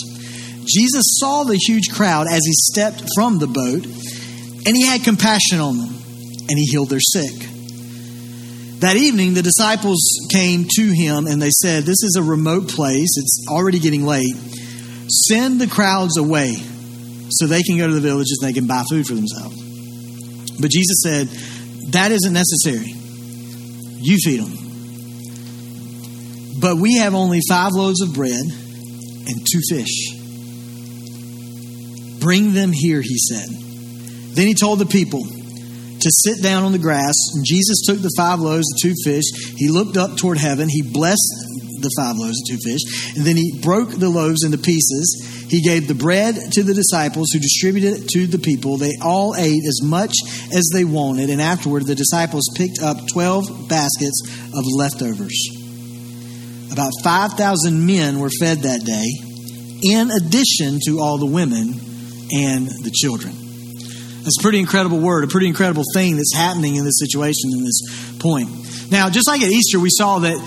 Jesus 0.66 1.18
saw 1.18 1.44
the 1.44 1.56
huge 1.56 1.90
crowd 1.92 2.26
as 2.30 2.40
he 2.44 2.52
stepped 2.52 3.02
from 3.14 3.38
the 3.38 3.46
boat, 3.46 3.84
and 3.84 4.76
he 4.76 4.86
had 4.86 5.02
compassion 5.02 5.60
on 5.60 5.78
them, 5.78 5.88
and 5.88 6.58
he 6.58 6.64
healed 6.64 6.90
their 6.90 7.00
sick. 7.00 7.32
That 8.80 8.96
evening, 8.96 9.34
the 9.34 9.42
disciples 9.42 10.00
came 10.30 10.66
to 10.76 10.82
him, 10.82 11.26
and 11.26 11.40
they 11.40 11.50
said, 11.50 11.84
This 11.84 12.02
is 12.02 12.16
a 12.18 12.22
remote 12.22 12.68
place. 12.68 13.16
It's 13.16 13.46
already 13.48 13.78
getting 13.78 14.04
late. 14.04 14.36
Send 15.08 15.60
the 15.60 15.66
crowds 15.66 16.16
away 16.18 16.56
so 17.30 17.46
they 17.46 17.62
can 17.62 17.78
go 17.78 17.86
to 17.86 17.94
the 17.94 18.00
villages 18.00 18.38
and 18.40 18.48
they 18.48 18.52
can 18.52 18.66
buy 18.66 18.84
food 18.88 19.06
for 19.06 19.14
themselves. 19.14 19.56
But 20.60 20.70
Jesus 20.70 21.02
said, 21.02 21.28
that 21.92 22.12
isn't 22.12 22.32
necessary. 22.32 22.94
You 24.00 24.18
feed 24.24 24.40
them. 24.40 24.52
But 26.60 26.76
we 26.76 26.98
have 26.98 27.14
only 27.14 27.40
five 27.48 27.72
loaves 27.72 28.00
of 28.00 28.14
bread 28.14 28.40
and 28.40 29.46
two 29.50 29.60
fish. 29.68 30.14
Bring 32.20 32.54
them 32.54 32.72
here, 32.72 33.02
he 33.02 33.18
said. 33.18 33.48
Then 34.34 34.46
he 34.46 34.54
told 34.54 34.78
the 34.78 34.86
people 34.86 35.22
to 35.24 36.10
sit 36.10 36.42
down 36.42 36.64
on 36.64 36.72
the 36.72 36.78
grass. 36.78 37.14
And 37.34 37.44
Jesus 37.44 37.82
took 37.86 38.00
the 38.00 38.12
five 38.16 38.40
loaves, 38.40 38.66
the 38.66 38.80
two 38.82 38.94
fish. 39.04 39.24
He 39.56 39.68
looked 39.68 39.96
up 39.96 40.16
toward 40.16 40.38
heaven. 40.38 40.68
He 40.68 40.82
blessed 40.82 41.32
the 41.80 41.90
five 41.96 42.16
loaves 42.16 42.40
and 42.40 42.48
two 42.48 42.62
fish. 42.64 43.16
And 43.16 43.24
then 43.24 43.36
he 43.36 43.60
broke 43.60 43.90
the 43.90 44.08
loaves 44.08 44.44
into 44.44 44.58
pieces 44.58 45.33
he 45.48 45.62
gave 45.62 45.88
the 45.88 45.94
bread 45.94 46.34
to 46.52 46.62
the 46.62 46.74
disciples 46.74 47.28
who 47.32 47.38
distributed 47.38 48.02
it 48.02 48.08
to 48.08 48.26
the 48.26 48.38
people. 48.38 48.76
They 48.76 48.92
all 49.02 49.34
ate 49.36 49.64
as 49.66 49.82
much 49.82 50.14
as 50.54 50.70
they 50.72 50.84
wanted, 50.84 51.30
and 51.30 51.40
afterward 51.40 51.86
the 51.86 51.94
disciples 51.94 52.50
picked 52.56 52.80
up 52.82 52.96
12 53.12 53.68
baskets 53.68 54.22
of 54.54 54.64
leftovers. 54.76 55.36
About 56.72 56.92
5,000 57.02 57.86
men 57.86 58.18
were 58.18 58.30
fed 58.40 58.58
that 58.60 58.84
day, 58.84 59.06
in 59.82 60.10
addition 60.10 60.80
to 60.86 60.98
all 61.00 61.18
the 61.18 61.26
women 61.26 61.74
and 62.32 62.66
the 62.66 62.90
children. 62.92 63.34
That's 64.24 64.38
a 64.40 64.42
pretty 64.42 64.58
incredible 64.58 64.98
word, 64.98 65.24
a 65.24 65.28
pretty 65.28 65.48
incredible 65.48 65.84
thing 65.94 66.16
that's 66.16 66.34
happening 66.34 66.76
in 66.76 66.84
this 66.84 66.98
situation, 66.98 67.50
in 67.52 67.62
this 67.62 68.16
point. 68.18 68.48
Now, 68.90 69.10
just 69.10 69.28
like 69.28 69.42
at 69.42 69.50
Easter, 69.50 69.78
we 69.78 69.90
saw 69.90 70.20
that 70.20 70.38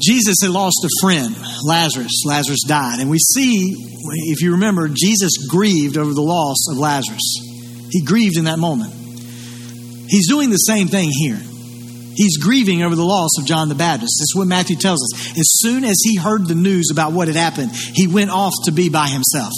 Jesus 0.00 0.36
had 0.42 0.50
lost 0.50 0.84
a 0.84 0.90
friend, 1.00 1.36
Lazarus. 1.64 2.22
Lazarus 2.24 2.60
died. 2.66 3.00
And 3.00 3.10
we 3.10 3.18
see, 3.18 3.74
if 4.30 4.40
you 4.42 4.52
remember, 4.52 4.88
Jesus 4.88 5.46
grieved 5.48 5.98
over 5.98 6.12
the 6.12 6.22
loss 6.22 6.56
of 6.70 6.78
Lazarus. 6.78 7.36
He 7.90 8.02
grieved 8.02 8.36
in 8.36 8.44
that 8.44 8.58
moment. 8.58 8.94
He's 10.08 10.28
doing 10.28 10.50
the 10.50 10.56
same 10.56 10.88
thing 10.88 11.10
here. 11.12 11.38
He's 12.16 12.38
grieving 12.38 12.82
over 12.82 12.96
the 12.96 13.04
loss 13.04 13.30
of 13.38 13.46
John 13.46 13.68
the 13.68 13.74
Baptist. 13.74 14.16
That's 14.20 14.34
what 14.34 14.46
Matthew 14.46 14.76
tells 14.76 15.02
us. 15.02 15.38
As 15.38 15.58
soon 15.60 15.84
as 15.84 15.96
he 16.02 16.16
heard 16.16 16.46
the 16.46 16.54
news 16.54 16.88
about 16.90 17.12
what 17.12 17.28
had 17.28 17.36
happened, 17.36 17.70
he 17.72 18.06
went 18.06 18.30
off 18.30 18.52
to 18.64 18.72
be 18.72 18.88
by 18.88 19.06
himself. 19.06 19.52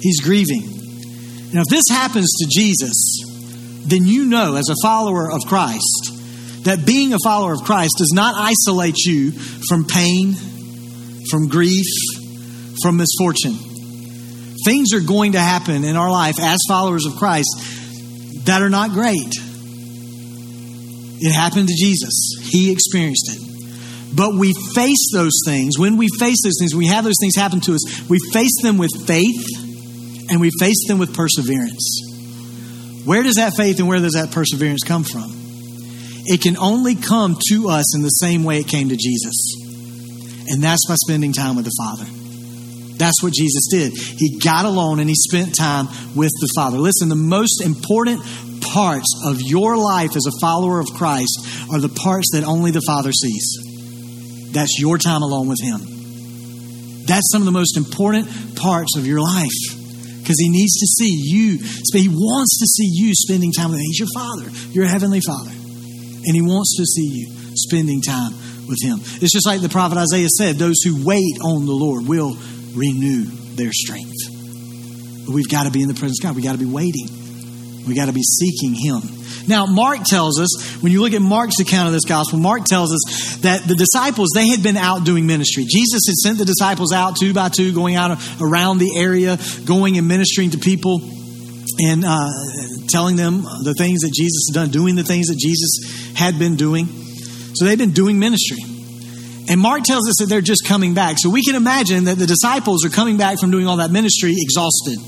He's 0.00 0.20
grieving. 0.20 0.62
Now, 1.52 1.60
if 1.60 1.68
this 1.68 1.84
happens 1.90 2.32
to 2.38 2.46
Jesus, 2.50 3.22
then 3.86 4.04
you 4.04 4.26
know, 4.26 4.56
as 4.56 4.68
a 4.68 4.74
follower 4.82 5.30
of 5.30 5.40
Christ, 5.46 6.21
that 6.64 6.86
being 6.86 7.12
a 7.12 7.18
follower 7.24 7.52
of 7.52 7.64
Christ 7.64 7.94
does 7.98 8.12
not 8.14 8.34
isolate 8.36 8.96
you 8.98 9.32
from 9.32 9.84
pain, 9.84 10.34
from 11.30 11.48
grief, 11.48 11.86
from 12.82 12.96
misfortune. 12.96 13.54
Things 14.64 14.92
are 14.94 15.00
going 15.00 15.32
to 15.32 15.40
happen 15.40 15.84
in 15.84 15.96
our 15.96 16.10
life 16.10 16.36
as 16.40 16.60
followers 16.68 17.04
of 17.04 17.16
Christ 17.16 17.48
that 18.46 18.62
are 18.62 18.70
not 18.70 18.90
great. 18.90 19.32
It 21.24 21.32
happened 21.32 21.68
to 21.68 21.74
Jesus, 21.74 22.34
He 22.50 22.72
experienced 22.72 23.30
it. 23.32 23.42
But 24.14 24.34
we 24.34 24.52
face 24.74 25.10
those 25.12 25.40
things. 25.46 25.78
When 25.78 25.96
we 25.96 26.08
face 26.18 26.42
those 26.44 26.58
things, 26.60 26.74
we 26.74 26.88
have 26.88 27.04
those 27.04 27.16
things 27.20 27.34
happen 27.34 27.60
to 27.60 27.74
us, 27.74 28.08
we 28.08 28.18
face 28.32 28.62
them 28.62 28.78
with 28.78 28.90
faith 29.06 29.46
and 30.30 30.40
we 30.40 30.50
face 30.60 30.86
them 30.86 30.98
with 30.98 31.14
perseverance. 31.14 33.02
Where 33.04 33.22
does 33.22 33.36
that 33.36 33.54
faith 33.56 33.78
and 33.80 33.88
where 33.88 33.98
does 33.98 34.12
that 34.12 34.30
perseverance 34.30 34.82
come 34.84 35.02
from? 35.02 35.41
It 36.24 36.40
can 36.40 36.56
only 36.56 36.94
come 36.94 37.36
to 37.50 37.68
us 37.68 37.96
in 37.96 38.02
the 38.02 38.08
same 38.08 38.44
way 38.44 38.58
it 38.58 38.68
came 38.68 38.88
to 38.90 38.96
Jesus. 38.96 39.34
And 40.48 40.62
that's 40.62 40.86
by 40.86 40.94
spending 40.96 41.32
time 41.32 41.56
with 41.56 41.64
the 41.64 41.74
Father. 41.78 42.04
That's 42.98 43.22
what 43.22 43.32
Jesus 43.32 43.66
did. 43.70 43.92
He 43.94 44.38
got 44.38 44.64
alone 44.64 45.00
and 45.00 45.08
he 45.08 45.16
spent 45.16 45.56
time 45.56 45.86
with 46.14 46.30
the 46.40 46.48
Father. 46.54 46.78
Listen, 46.78 47.08
the 47.08 47.16
most 47.16 47.62
important 47.62 48.22
parts 48.62 49.08
of 49.26 49.40
your 49.40 49.76
life 49.76 50.14
as 50.14 50.26
a 50.26 50.40
follower 50.40 50.78
of 50.78 50.86
Christ 50.94 51.40
are 51.72 51.80
the 51.80 51.88
parts 51.88 52.30
that 52.32 52.44
only 52.44 52.70
the 52.70 52.82
Father 52.86 53.12
sees. 53.12 54.50
That's 54.52 54.78
your 54.78 54.98
time 54.98 55.22
alone 55.22 55.48
with 55.48 55.60
Him. 55.60 55.80
That's 57.06 57.28
some 57.32 57.42
of 57.42 57.46
the 57.46 57.52
most 57.52 57.76
important 57.76 58.56
parts 58.56 58.96
of 58.96 59.06
your 59.06 59.20
life 59.20 59.50
because 60.20 60.38
He 60.38 60.50
needs 60.50 60.78
to 60.78 60.86
see 60.86 61.10
you. 61.10 61.58
He 61.92 62.08
wants 62.08 62.58
to 62.60 62.66
see 62.66 62.88
you 62.92 63.12
spending 63.14 63.52
time 63.52 63.70
with 63.70 63.78
Him. 63.78 63.86
He's 63.86 63.98
your 63.98 64.08
Father, 64.14 64.50
your 64.70 64.86
Heavenly 64.86 65.20
Father. 65.20 65.50
And 66.24 66.34
He 66.34 66.42
wants 66.42 66.76
to 66.76 66.84
see 66.84 67.08
you 67.08 67.56
spending 67.56 68.00
time 68.00 68.32
with 68.68 68.78
Him. 68.82 68.98
It's 69.20 69.32
just 69.32 69.46
like 69.46 69.60
the 69.60 69.68
prophet 69.68 69.98
Isaiah 69.98 70.28
said 70.28 70.56
those 70.56 70.82
who 70.82 71.04
wait 71.04 71.38
on 71.42 71.66
the 71.66 71.72
Lord 71.72 72.06
will 72.06 72.36
renew 72.74 73.24
their 73.56 73.72
strength. 73.72 74.16
But 75.26 75.34
we've 75.34 75.48
got 75.48 75.64
to 75.64 75.70
be 75.70 75.82
in 75.82 75.88
the 75.88 75.94
presence 75.94 76.20
of 76.20 76.24
God. 76.24 76.36
We've 76.36 76.44
got 76.44 76.52
to 76.52 76.58
be 76.58 76.70
waiting. 76.70 77.08
We've 77.86 77.96
got 77.96 78.06
to 78.06 78.12
be 78.12 78.22
seeking 78.22 78.74
Him. 78.74 79.02
Now, 79.48 79.66
Mark 79.66 80.04
tells 80.04 80.38
us, 80.38 80.82
when 80.82 80.92
you 80.92 81.00
look 81.02 81.14
at 81.14 81.22
Mark's 81.22 81.58
account 81.58 81.88
of 81.88 81.92
this 81.92 82.04
gospel, 82.04 82.38
Mark 82.38 82.64
tells 82.64 82.92
us 82.92 83.38
that 83.42 83.66
the 83.66 83.74
disciples, 83.74 84.30
they 84.34 84.48
had 84.48 84.62
been 84.62 84.76
out 84.76 85.04
doing 85.04 85.26
ministry. 85.26 85.64
Jesus 85.68 86.02
had 86.06 86.14
sent 86.14 86.38
the 86.38 86.44
disciples 86.44 86.92
out 86.92 87.16
two 87.16 87.34
by 87.34 87.48
two, 87.48 87.74
going 87.74 87.96
out 87.96 88.18
around 88.40 88.78
the 88.78 88.96
area, 88.96 89.38
going 89.64 89.98
and 89.98 90.06
ministering 90.06 90.50
to 90.50 90.58
people 90.58 91.00
and 91.78 92.04
uh, 92.04 92.28
telling 92.88 93.16
them 93.16 93.42
the 93.42 93.74
things 93.76 94.00
that 94.00 94.12
Jesus 94.14 94.48
had 94.50 94.60
done, 94.60 94.70
doing 94.70 94.96
the 94.96 95.04
things 95.04 95.26
that 95.28 95.38
Jesus 95.38 96.14
had 96.14 96.38
been 96.38 96.56
doing. 96.56 96.86
So 97.54 97.64
they've 97.64 97.78
been 97.78 97.92
doing 97.92 98.18
ministry. 98.18 98.58
And 99.48 99.60
Mark 99.60 99.82
tells 99.82 100.08
us 100.08 100.16
that 100.18 100.26
they're 100.28 100.40
just 100.40 100.64
coming 100.66 100.94
back. 100.94 101.16
So 101.18 101.28
we 101.28 101.42
can 101.42 101.56
imagine 101.56 102.04
that 102.04 102.16
the 102.16 102.26
disciples 102.26 102.84
are 102.84 102.90
coming 102.90 103.16
back 103.16 103.38
from 103.38 103.50
doing 103.50 103.66
all 103.66 103.78
that 103.78 103.90
ministry 103.90 104.34
exhausted. 104.36 104.98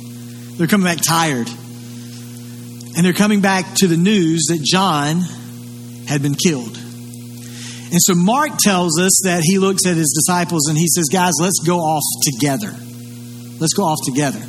They're 0.58 0.66
coming 0.66 0.86
back 0.86 0.98
tired. 1.06 1.48
And 2.96 3.04
they're 3.04 3.12
coming 3.12 3.40
back 3.40 3.74
to 3.76 3.86
the 3.86 3.96
news 3.96 4.46
that 4.48 4.60
John 4.62 5.20
had 6.06 6.22
been 6.22 6.34
killed. 6.34 6.76
And 6.76 8.02
so 8.02 8.14
Mark 8.14 8.58
tells 8.58 9.00
us 9.00 9.20
that 9.24 9.42
he 9.42 9.58
looks 9.58 9.86
at 9.86 9.96
his 9.96 10.12
disciples 10.12 10.68
and 10.68 10.76
he 10.76 10.88
says, 10.88 11.04
Guys, 11.12 11.34
let's 11.40 11.60
go 11.64 11.78
off 11.78 12.02
together. 12.22 12.74
Let's 13.60 13.74
go 13.74 13.84
off 13.84 13.98
together. 14.04 14.40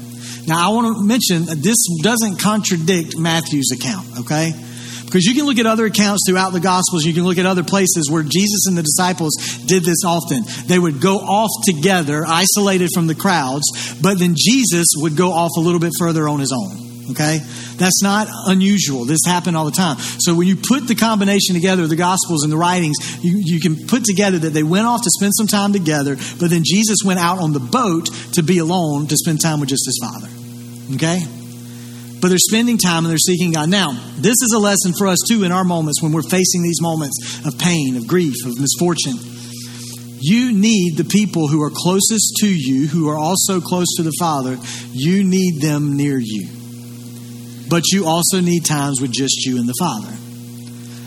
Now, 0.48 0.70
I 0.70 0.74
want 0.74 0.98
to 0.98 1.04
mention 1.04 1.46
that 1.46 1.62
this 1.64 1.88
doesn't 2.02 2.38
contradict 2.38 3.18
Matthew's 3.18 3.72
account, 3.72 4.20
okay? 4.20 4.54
Because 5.06 5.26
you 5.26 5.34
can 5.34 5.46
look 5.46 5.60
at 5.60 5.66
other 5.66 5.86
accounts 5.86 6.24
throughout 6.28 6.52
the 6.52 6.60
Gospels, 6.60 7.06
you 7.06 7.14
can 7.14 7.24
look 7.24 7.38
at 7.38 7.46
other 7.46 7.64
places 7.64 8.10
where 8.12 8.24
Jesus 8.24 8.66
and 8.68 8.78
the 8.78 8.84
disciples 8.84 9.36
did 9.66 9.84
this 9.84 10.04
often. 10.06 10.44
They 10.68 10.78
would 10.78 11.00
go 11.00 11.18
off 11.18 11.50
together, 11.64 12.26
isolated 12.28 12.90
from 12.94 13.08
the 13.08 13.16
crowds, 13.16 13.64
but 14.02 14.20
then 14.20 14.36
Jesus 14.38 14.88
would 14.98 15.16
go 15.16 15.32
off 15.32 15.52
a 15.58 15.62
little 15.62 15.80
bit 15.80 15.94
further 15.98 16.28
on 16.28 16.40
his 16.40 16.52
own. 16.52 17.12
Okay? 17.12 17.40
That's 17.78 18.02
not 18.02 18.28
unusual. 18.48 19.06
This 19.06 19.22
happened 19.26 19.56
all 19.56 19.66
the 19.66 19.72
time. 19.72 19.98
So 20.00 20.34
when 20.34 20.48
you 20.48 20.56
put 20.56 20.88
the 20.88 20.96
combination 20.96 21.54
together, 21.54 21.86
the 21.88 21.96
Gospels 21.96 22.44
and 22.44 22.52
the 22.52 22.58
writings, 22.58 22.98
you, 23.24 23.42
you 23.44 23.60
can 23.60 23.88
put 23.88 24.04
together 24.04 24.40
that 24.40 24.54
they 24.54 24.64
went 24.64 24.86
off 24.86 25.02
to 25.04 25.10
spend 25.12 25.34
some 25.36 25.48
time 25.48 25.72
together, 25.72 26.16
but 26.40 26.50
then 26.50 26.64
Jesus 26.66 27.00
went 27.06 27.20
out 27.20 27.40
on 27.40 27.54
the 27.54 27.60
boat 27.60 28.10
to 28.34 28.44
be 28.44 28.58
alone 28.58 29.08
to 29.08 29.16
spend 29.16 29.40
time 29.42 29.60
with 29.60 29.70
just 29.70 29.86
his 29.86 30.00
Father. 30.02 30.35
Okay? 30.94 31.20
But 32.22 32.30
they're 32.30 32.38
spending 32.38 32.78
time 32.78 33.06
and 33.06 33.12
they're 33.12 33.18
seeking 33.18 33.52
God. 33.52 33.70
Now, 33.70 33.92
this 34.18 34.42
is 34.42 34.54
a 34.56 34.60
lesson 34.60 34.94
for 34.98 35.08
us 35.08 35.20
too 35.28 35.44
in 35.44 35.52
our 35.52 35.64
moments 35.64 36.02
when 36.02 36.12
we're 36.12 36.24
facing 36.24 36.64
these 36.64 36.82
moments 36.82 37.46
of 37.46 37.58
pain, 37.60 37.98
of 37.98 38.08
grief, 38.08 38.34
of 38.46 38.60
misfortune. 38.60 39.18
You 40.20 40.54
need 40.54 40.98
the 40.98 41.06
people 41.06 41.48
who 41.48 41.62
are 41.62 41.70
closest 41.72 42.38
to 42.40 42.48
you, 42.48 42.88
who 42.88 43.10
are 43.10 43.18
also 43.18 43.62
close 43.62 43.88
to 43.98 44.04
the 44.04 44.14
Father, 44.20 44.58
you 44.92 45.24
need 45.24 45.62
them 45.62 45.98
near 45.98 46.18
you. 46.18 46.50
But 47.70 47.84
you 47.92 48.08
also 48.08 48.40
need 48.40 48.66
times 48.66 49.02
with 49.02 49.12
just 49.12 49.46
you 49.46 49.60
and 49.60 49.68
the 49.68 49.76
Father. 49.78 50.14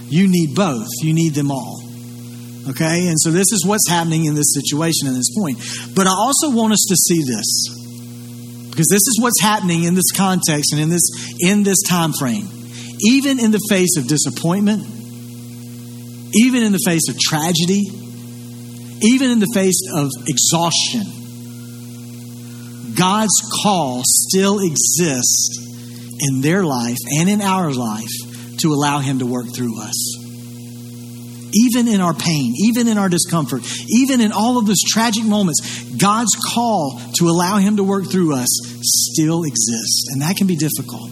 You 0.09 0.29
need 0.29 0.55
both. 0.55 0.89
You 1.03 1.15
need 1.15 1.35
them 1.35 1.51
all. 1.51 1.83
Okay? 2.69 3.09
And 3.09 3.19
so 3.19 3.31
this 3.31 3.51
is 3.53 3.65
what's 3.67 3.89
happening 3.89 4.27
in 4.27 4.35
this 4.35 4.55
situation 4.55 5.09
at 5.09 5.15
this 5.15 5.35
point. 5.37 5.59
But 5.95 6.07
I 6.07 6.13
also 6.13 6.51
want 6.51 6.75
us 6.75 6.87
to 6.89 6.97
see 6.97 7.23
this. 7.23 7.78
Because 8.79 8.91
this 8.93 9.09
is 9.09 9.19
what's 9.21 9.41
happening 9.41 9.83
in 9.83 9.97
this 9.97 10.13
context 10.17 10.73
and 10.73 10.81
in 10.81 10.89
this 10.89 11.11
in 11.41 11.65
this 11.65 11.83
time 11.83 12.13
frame. 12.13 12.47
Even 13.01 13.41
in 13.41 13.51
the 13.51 13.59
face 13.69 13.97
of 13.97 14.07
disappointment, 14.07 14.87
even 16.33 16.63
in 16.63 16.71
the 16.71 16.79
face 16.87 17.09
of 17.09 17.19
tragedy, 17.19 17.83
even 19.03 19.33
in 19.33 19.41
the 19.41 19.51
face 19.53 19.83
of 19.93 20.11
exhaustion, 20.29 21.03
God's 22.97 23.35
call 23.65 24.03
still 24.05 24.61
exists 24.61 25.59
in 26.21 26.41
their 26.41 26.63
life 26.63 26.99
and 27.19 27.29
in 27.29 27.43
our 27.43 27.73
life 27.73 28.59
to 28.59 28.73
allow 28.73 29.01
Him 29.01 29.19
to 29.19 29.27
work 29.27 29.47
through 29.53 29.83
us. 29.83 30.18
Even 31.53 31.89
in 31.89 32.01
our 32.01 32.15
pain, 32.15 32.53
even 32.65 32.89
in 32.89 32.99
our 32.99 33.09
discomfort, 33.09 33.63
even 33.89 34.21
in 34.21 34.33
all 34.33 34.59
of 34.59 34.67
those 34.67 34.83
tragic 34.87 35.25
moments, 35.25 35.61
God's 35.97 36.37
call 36.55 37.01
to 37.19 37.29
allow 37.29 37.59
Him 37.59 37.77
to 37.77 37.85
work 37.85 38.11
through 38.11 38.35
us 38.35 38.49
still 38.83 39.45
exists. 39.45 40.09
And 40.13 40.23
that 40.23 40.37
can 40.37 40.47
be 40.47 40.57
difficult. 40.57 41.11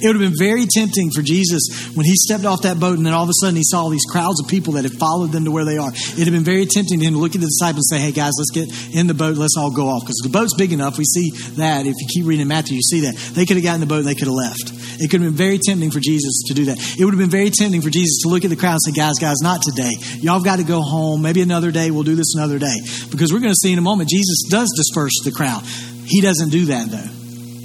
It 0.00 0.06
would 0.06 0.20
have 0.20 0.30
been 0.30 0.38
very 0.38 0.66
tempting 0.66 1.10
for 1.10 1.22
Jesus 1.22 1.90
when 1.94 2.04
he 2.04 2.12
stepped 2.14 2.44
off 2.44 2.62
that 2.62 2.78
boat 2.78 2.98
and 2.98 3.06
then 3.06 3.14
all 3.14 3.22
of 3.22 3.30
a 3.30 3.38
sudden 3.40 3.56
he 3.56 3.62
saw 3.64 3.82
all 3.82 3.88
these 3.88 4.04
crowds 4.04 4.40
of 4.42 4.48
people 4.48 4.74
that 4.74 4.84
had 4.84 4.92
followed 4.92 5.32
them 5.32 5.46
to 5.46 5.50
where 5.50 5.64
they 5.64 5.78
are. 5.78 5.88
It 5.88 6.18
would 6.18 6.26
have 6.26 6.36
been 6.36 6.44
very 6.44 6.66
tempting 6.66 7.00
to 7.00 7.06
him 7.06 7.14
to 7.14 7.20
look 7.20 7.34
at 7.34 7.40
the 7.40 7.48
disciples 7.48 7.88
and 7.90 7.98
say, 7.98 8.04
hey 8.04 8.12
guys, 8.12 8.32
let's 8.36 8.52
get 8.52 8.68
in 8.94 9.06
the 9.06 9.14
boat, 9.14 9.36
let's 9.36 9.56
all 9.56 9.70
go 9.70 9.88
off. 9.88 10.02
Because 10.02 10.20
the 10.22 10.28
boat's 10.28 10.54
big 10.54 10.72
enough. 10.72 10.98
We 10.98 11.04
see 11.04 11.30
that. 11.56 11.86
If 11.86 11.94
you 11.96 12.06
keep 12.12 12.26
reading 12.26 12.46
Matthew, 12.48 12.76
you 12.76 12.82
see 12.82 13.00
that. 13.08 13.16
They 13.34 13.46
could 13.46 13.56
have 13.56 13.64
gotten 13.64 13.82
in 13.82 13.88
the 13.88 13.92
boat 13.92 14.04
and 14.04 14.08
they 14.08 14.14
could 14.14 14.28
have 14.28 14.36
left. 14.36 14.68
It 14.98 15.10
could 15.10 15.20
have 15.20 15.30
been 15.30 15.36
very 15.36 15.58
tempting 15.58 15.90
for 15.90 16.00
Jesus 16.00 16.44
to 16.48 16.54
do 16.54 16.66
that. 16.66 16.78
It 16.98 17.04
would 17.04 17.12
have 17.12 17.20
been 17.20 17.30
very 17.30 17.50
tempting 17.50 17.82
for 17.82 17.90
Jesus 17.90 18.22
to 18.22 18.28
look 18.28 18.44
at 18.44 18.50
the 18.50 18.56
crowd 18.56 18.78
and 18.80 18.82
say, 18.82 18.92
guys, 18.92 19.18
guys, 19.20 19.36
not 19.42 19.62
today. 19.62 19.92
Y'all 20.20 20.42
got 20.42 20.56
to 20.56 20.64
go 20.64 20.80
home. 20.80 21.22
Maybe 21.22 21.42
another 21.42 21.70
day. 21.70 21.90
We'll 21.90 22.04
do 22.04 22.14
this 22.14 22.34
another 22.34 22.58
day. 22.58 22.76
Because 23.10 23.32
we're 23.32 23.40
going 23.40 23.52
to 23.52 23.60
see 23.60 23.72
in 23.72 23.78
a 23.78 23.82
moment, 23.82 24.08
Jesus 24.08 24.44
does 24.50 24.72
disperse 24.76 25.20
the 25.24 25.32
crowd. 25.32 25.62
He 26.06 26.20
doesn't 26.20 26.50
do 26.50 26.66
that 26.66 26.90
though. 26.90 27.10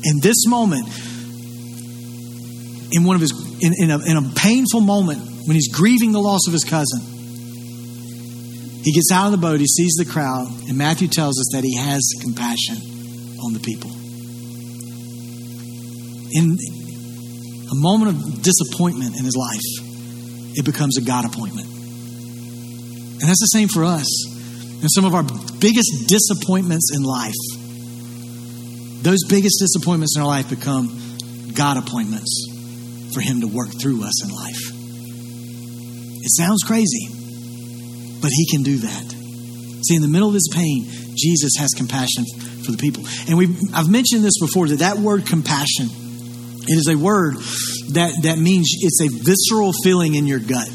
In 0.03 0.19
this 0.19 0.47
moment, 0.47 0.87
in 2.91 3.03
one 3.03 3.15
of 3.15 3.21
his 3.21 3.31
in, 3.61 3.73
in, 3.77 3.91
a, 3.91 3.99
in 3.99 4.17
a 4.17 4.33
painful 4.35 4.81
moment 4.81 5.19
when 5.45 5.55
he's 5.55 5.73
grieving 5.73 6.11
the 6.11 6.19
loss 6.19 6.41
of 6.47 6.53
his 6.53 6.63
cousin 6.63 6.99
he 8.83 8.91
gets 8.91 9.11
out 9.11 9.27
of 9.27 9.31
the 9.31 9.37
boat 9.37 9.59
he 9.59 9.67
sees 9.67 9.93
the 9.97 10.05
crowd 10.05 10.47
and 10.67 10.77
matthew 10.77 11.07
tells 11.07 11.39
us 11.39 11.49
that 11.53 11.63
he 11.63 11.77
has 11.77 12.01
compassion 12.21 12.75
on 13.43 13.53
the 13.53 13.59
people 13.59 13.91
in 16.33 16.57
a 17.71 17.75
moment 17.75 18.11
of 18.11 18.43
disappointment 18.43 19.17
in 19.17 19.25
his 19.25 19.35
life 19.35 19.61
it 20.57 20.65
becomes 20.65 20.97
a 20.97 21.01
god 21.01 21.25
appointment 21.25 21.67
and 21.67 23.21
that's 23.29 23.39
the 23.39 23.53
same 23.53 23.67
for 23.67 23.83
us 23.83 24.07
and 24.81 24.89
some 24.91 25.05
of 25.05 25.13
our 25.13 25.23
biggest 25.59 26.07
disappointments 26.07 26.91
in 26.95 27.03
life 27.03 27.37
those 29.03 29.19
biggest 29.29 29.59
disappointments 29.59 30.15
in 30.15 30.21
our 30.21 30.27
life 30.27 30.49
become 30.49 30.89
god 31.55 31.77
appointments 31.77 32.51
for 33.13 33.21
Him 33.21 33.41
to 33.41 33.47
work 33.47 33.69
through 33.69 34.03
us 34.03 34.23
in 34.23 34.29
life. 34.31 34.61
It 36.23 36.31
sounds 36.37 36.63
crazy, 36.63 37.07
but 38.21 38.31
He 38.31 38.45
can 38.49 38.63
do 38.63 38.77
that. 38.77 39.05
See, 39.87 39.95
in 39.95 40.01
the 40.01 40.07
middle 40.07 40.27
of 40.27 40.33
His 40.33 40.49
pain, 40.53 40.85
Jesus 41.15 41.53
has 41.59 41.71
compassion 41.75 42.25
for 42.63 42.71
the 42.71 42.77
people. 42.77 43.03
And 43.27 43.37
we've, 43.37 43.57
I've 43.73 43.89
mentioned 43.89 44.23
this 44.23 44.39
before 44.39 44.67
that 44.67 44.79
that 44.79 44.97
word 44.97 45.25
compassion, 45.25 45.89
it 46.67 46.73
is 46.73 46.87
a 46.89 46.97
word 46.97 47.35
that, 47.93 48.13
that 48.23 48.37
means 48.37 48.69
it's 48.79 49.01
a 49.01 49.09
visceral 49.09 49.71
feeling 49.83 50.15
in 50.15 50.27
your 50.27 50.39
gut 50.39 50.69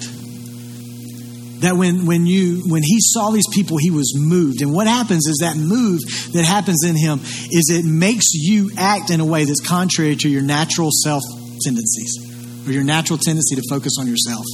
that 1.60 1.74
when, 1.74 2.04
when 2.04 2.26
you 2.26 2.62
when 2.66 2.82
he 2.82 2.98
saw 3.00 3.30
these 3.30 3.48
people 3.50 3.78
he 3.78 3.90
was 3.90 4.12
moved 4.14 4.60
and 4.60 4.74
what 4.74 4.86
happens 4.86 5.26
is 5.26 5.38
that 5.40 5.56
move 5.56 6.00
that 6.34 6.44
happens 6.44 6.84
in 6.84 6.94
him 6.94 7.18
is 7.50 7.72
it 7.72 7.82
makes 7.82 8.34
you 8.34 8.70
act 8.76 9.08
in 9.08 9.20
a 9.20 9.24
way 9.24 9.44
that's 9.44 9.66
contrary 9.66 10.16
to 10.16 10.28
your 10.28 10.42
natural 10.42 10.90
self 10.92 11.22
tendencies 11.64 12.26
or 12.66 12.72
your 12.72 12.84
natural 12.84 13.18
tendency 13.18 13.54
to 13.56 13.62
focus 13.70 13.96
on 13.98 14.06
yourself. 14.06 14.44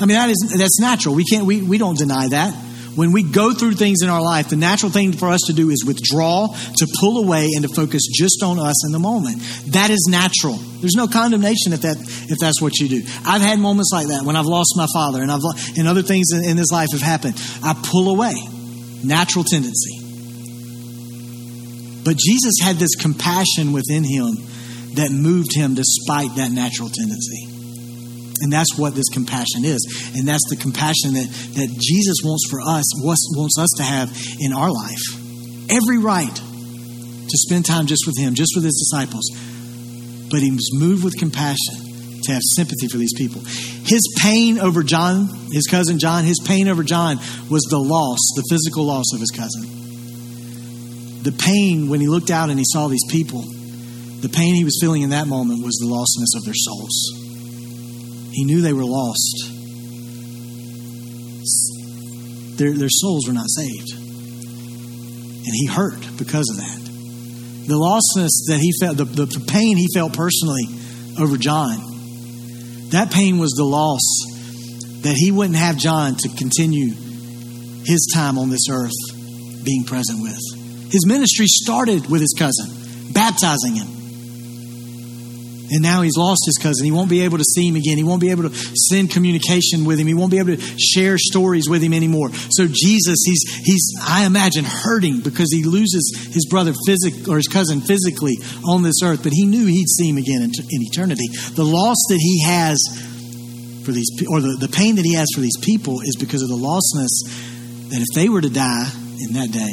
I 0.00 0.06
mean, 0.06 0.16
that 0.16 0.30
is, 0.30 0.54
that's 0.56 0.80
natural. 0.80 1.14
We 1.14 1.24
can't, 1.24 1.46
we, 1.46 1.62
we 1.62 1.78
don't 1.78 1.96
deny 1.96 2.28
that. 2.28 2.54
When 2.94 3.12
we 3.12 3.22
go 3.22 3.54
through 3.54 3.72
things 3.74 4.02
in 4.02 4.10
our 4.10 4.20
life, 4.20 4.48
the 4.48 4.56
natural 4.56 4.92
thing 4.92 5.12
for 5.12 5.28
us 5.28 5.40
to 5.46 5.52
do 5.52 5.70
is 5.70 5.84
withdraw, 5.84 6.48
to 6.48 6.86
pull 7.00 7.24
away, 7.24 7.48
and 7.54 7.62
to 7.62 7.74
focus 7.74 8.02
just 8.12 8.42
on 8.42 8.58
us 8.58 8.84
in 8.86 8.92
the 8.92 8.98
moment. 8.98 9.40
That 9.72 9.90
is 9.90 10.06
natural. 10.10 10.56
There's 10.56 10.94
no 10.94 11.06
condemnation 11.06 11.72
if 11.72 11.82
that 11.82 11.96
if 11.98 12.38
that's 12.38 12.60
what 12.60 12.78
you 12.78 12.88
do. 12.88 13.02
I've 13.24 13.40
had 13.40 13.58
moments 13.58 13.90
like 13.92 14.08
that 14.08 14.24
when 14.24 14.36
I've 14.36 14.46
lost 14.46 14.74
my 14.76 14.86
father 14.92 15.22
and 15.22 15.30
I've 15.30 15.42
and 15.76 15.88
other 15.88 16.02
things 16.02 16.32
in, 16.32 16.44
in 16.44 16.56
this 16.56 16.70
life 16.70 16.88
have 16.92 17.00
happened. 17.00 17.40
I 17.62 17.74
pull 17.82 18.10
away. 18.10 18.34
Natural 19.04 19.44
tendency. 19.44 19.98
But 22.04 22.16
Jesus 22.16 22.54
had 22.62 22.76
this 22.76 22.94
compassion 22.96 23.72
within 23.72 24.04
him 24.04 24.34
that 24.94 25.10
moved 25.10 25.54
him 25.54 25.74
despite 25.74 26.34
that 26.36 26.50
natural 26.52 26.88
tendency. 26.88 27.51
And 28.42 28.52
that's 28.52 28.76
what 28.76 28.94
this 28.94 29.08
compassion 29.08 29.64
is. 29.64 30.12
And 30.14 30.26
that's 30.26 30.44
the 30.50 30.56
compassion 30.56 31.14
that, 31.14 31.30
that 31.54 31.70
Jesus 31.78 32.18
wants 32.24 32.44
for 32.50 32.60
us, 32.60 32.84
wants 32.98 33.58
us 33.58 33.70
to 33.78 33.82
have 33.82 34.10
in 34.40 34.52
our 34.52 34.70
life. 34.70 35.02
Every 35.70 35.98
right 35.98 36.34
to 36.34 37.38
spend 37.38 37.64
time 37.64 37.86
just 37.86 38.02
with 38.06 38.18
Him, 38.18 38.34
just 38.34 38.52
with 38.54 38.64
His 38.64 38.76
disciples. 38.76 39.30
But 40.28 40.40
He 40.40 40.50
was 40.50 40.68
moved 40.74 41.04
with 41.04 41.16
compassion 41.16 41.92
to 42.24 42.32
have 42.32 42.42
sympathy 42.56 42.88
for 42.88 42.98
these 42.98 43.14
people. 43.16 43.42
His 43.42 44.02
pain 44.20 44.58
over 44.58 44.82
John, 44.82 45.28
his 45.50 45.66
cousin 45.66 45.98
John, 45.98 46.24
his 46.24 46.40
pain 46.44 46.68
over 46.68 46.82
John 46.82 47.18
was 47.50 47.62
the 47.70 47.78
loss, 47.78 48.18
the 48.36 48.44
physical 48.50 48.84
loss 48.84 49.06
of 49.14 49.20
his 49.20 49.30
cousin. 49.30 51.22
The 51.22 51.32
pain 51.32 51.88
when 51.88 52.00
he 52.00 52.08
looked 52.08 52.30
out 52.30 52.50
and 52.50 52.58
he 52.58 52.64
saw 52.66 52.88
these 52.88 53.04
people, 53.10 53.42
the 53.42 54.30
pain 54.32 54.54
he 54.54 54.64
was 54.64 54.78
feeling 54.80 55.02
in 55.02 55.10
that 55.10 55.26
moment 55.26 55.64
was 55.64 55.76
the 55.78 55.86
lostness 55.86 56.38
of 56.38 56.44
their 56.44 56.54
souls. 56.54 57.21
He 58.32 58.44
knew 58.44 58.60
they 58.62 58.72
were 58.72 58.84
lost. 58.84 59.50
Their, 62.56 62.72
their 62.72 62.88
souls 62.90 63.26
were 63.26 63.34
not 63.34 63.48
saved. 63.48 63.92
And 63.92 65.54
he 65.54 65.66
hurt 65.66 66.00
because 66.16 66.48
of 66.50 66.56
that. 66.58 66.78
The 67.66 67.74
lostness 67.74 68.48
that 68.48 68.58
he 68.60 68.72
felt, 68.80 68.96
the, 68.96 69.04
the, 69.04 69.26
the 69.26 69.44
pain 69.46 69.76
he 69.76 69.88
felt 69.94 70.14
personally 70.14 70.64
over 71.18 71.36
John, 71.36 71.76
that 72.90 73.10
pain 73.10 73.38
was 73.38 73.52
the 73.52 73.64
loss 73.64 74.00
that 75.02 75.14
he 75.16 75.32
wouldn't 75.32 75.56
have 75.56 75.76
John 75.76 76.14
to 76.16 76.28
continue 76.28 76.94
his 77.84 78.10
time 78.14 78.38
on 78.38 78.50
this 78.50 78.68
earth 78.70 78.92
being 79.64 79.84
present 79.84 80.20
with. 80.22 80.38
His 80.90 81.06
ministry 81.06 81.46
started 81.46 82.10
with 82.10 82.20
his 82.20 82.34
cousin, 82.38 83.12
baptizing 83.12 83.76
him. 83.76 84.01
And 85.72 85.80
now 85.82 86.02
he's 86.02 86.18
lost 86.18 86.42
his 86.44 86.58
cousin. 86.60 86.84
He 86.84 86.92
won't 86.92 87.08
be 87.08 87.22
able 87.22 87.38
to 87.38 87.44
see 87.44 87.66
him 87.66 87.76
again. 87.76 87.96
He 87.96 88.04
won't 88.04 88.20
be 88.20 88.30
able 88.30 88.42
to 88.42 88.54
send 88.90 89.10
communication 89.10 89.86
with 89.86 89.98
him. 89.98 90.06
He 90.06 90.12
won't 90.12 90.30
be 90.30 90.38
able 90.38 90.54
to 90.54 90.62
share 90.78 91.16
stories 91.16 91.66
with 91.66 91.80
him 91.82 91.94
anymore. 91.94 92.28
So 92.50 92.66
Jesus, 92.68 93.24
he's 93.24 93.42
he's 93.64 93.94
I 94.06 94.26
imagine 94.26 94.66
hurting 94.66 95.20
because 95.20 95.50
he 95.50 95.64
loses 95.64 96.12
his 96.30 96.46
brother 96.50 96.74
physic 96.86 97.26
or 97.26 97.36
his 97.36 97.48
cousin 97.48 97.80
physically 97.80 98.36
on 98.68 98.82
this 98.82 99.02
earth, 99.02 99.22
but 99.22 99.32
he 99.32 99.46
knew 99.46 99.64
he'd 99.64 99.88
see 99.88 100.10
him 100.10 100.18
again 100.18 100.42
in, 100.42 100.50
in 100.50 100.82
eternity. 100.82 101.28
The 101.54 101.64
loss 101.64 101.96
that 102.10 102.20
he 102.20 102.44
has 102.44 102.76
for 103.86 103.92
these 103.92 104.10
people, 104.18 104.36
or 104.36 104.40
the, 104.42 104.58
the 104.60 104.68
pain 104.68 104.96
that 104.96 105.06
he 105.06 105.14
has 105.14 105.28
for 105.34 105.40
these 105.40 105.56
people 105.62 106.02
is 106.02 106.16
because 106.20 106.42
of 106.42 106.48
the 106.48 106.54
lostness 106.54 107.88
that 107.88 108.00
if 108.02 108.08
they 108.14 108.28
were 108.28 108.42
to 108.42 108.50
die 108.50 108.90
in 109.20 109.32
that 109.40 109.50
day, 109.50 109.72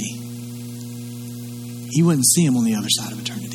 he 1.92 2.04
wouldn't 2.04 2.26
see 2.26 2.46
him 2.46 2.56
on 2.56 2.64
the 2.64 2.76
other 2.76 2.88
side 2.90 3.12
of 3.12 3.20
eternity 3.20 3.49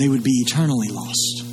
they 0.00 0.08
would 0.08 0.24
be 0.24 0.42
eternally 0.46 0.88
lost. 0.88 1.44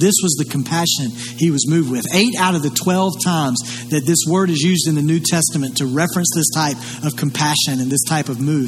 This 0.00 0.16
was 0.24 0.34
the 0.40 0.48
compassion 0.48 1.12
he 1.38 1.50
was 1.52 1.68
moved 1.68 1.92
with. 1.92 2.08
Eight 2.14 2.34
out 2.40 2.56
of 2.56 2.62
the 2.62 2.70
12 2.72 3.22
times 3.22 3.60
that 3.90 4.02
this 4.06 4.24
word 4.26 4.48
is 4.48 4.58
used 4.58 4.88
in 4.88 4.96
the 4.96 5.02
New 5.02 5.20
Testament 5.20 5.76
to 5.76 5.86
reference 5.86 6.32
this 6.34 6.48
type 6.50 6.80
of 7.04 7.14
compassion 7.14 7.78
and 7.78 7.92
this 7.92 8.02
type 8.08 8.28
of 8.28 8.40
move 8.40 8.66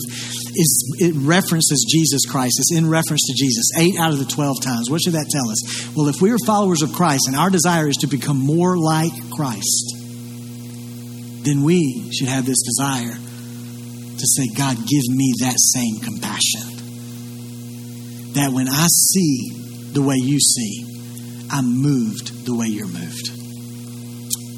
is 0.55 0.71
it 1.01 1.15
references 1.17 1.83
Jesus 1.89 2.27
Christ. 2.29 2.61
It's 2.61 2.77
in 2.77 2.89
reference 2.89 3.27
to 3.27 3.35
Jesus. 3.35 3.73
Eight 3.79 3.99
out 3.99 4.13
of 4.13 4.19
the 4.19 4.31
12 4.31 4.63
times. 4.63 4.91
What 4.91 5.01
should 5.01 5.15
that 5.15 5.27
tell 5.33 5.49
us? 5.51 5.97
Well, 5.97 6.09
if 6.09 6.21
we 6.21 6.31
are 6.31 6.39
followers 6.47 6.83
of 6.83 6.93
Christ 6.93 7.27
and 7.27 7.35
our 7.35 7.51
desire 7.51 7.89
is 7.89 7.97
to 8.05 8.07
become 8.07 8.39
more 8.39 8.79
like 8.79 9.13
Christ, 9.33 9.97
then 11.43 11.65
we 11.65 12.13
should 12.13 12.29
have 12.29 12.45
this 12.47 12.63
desire 12.63 13.17
to 13.17 14.27
say, 14.39 14.47
God, 14.55 14.77
give 14.77 15.09
me 15.09 15.35
that 15.41 15.57
same 15.59 15.99
compassion 15.99 16.74
that 18.35 18.51
when 18.53 18.69
I 18.69 18.87
see 18.87 19.91
the 19.93 20.03
way 20.03 20.17
you 20.17 20.39
see, 20.41 21.47
I'm 21.51 21.67
moved 21.81 22.47
the 22.47 22.55
way 22.55 22.67
you're 22.67 22.87
moved. 22.87 23.31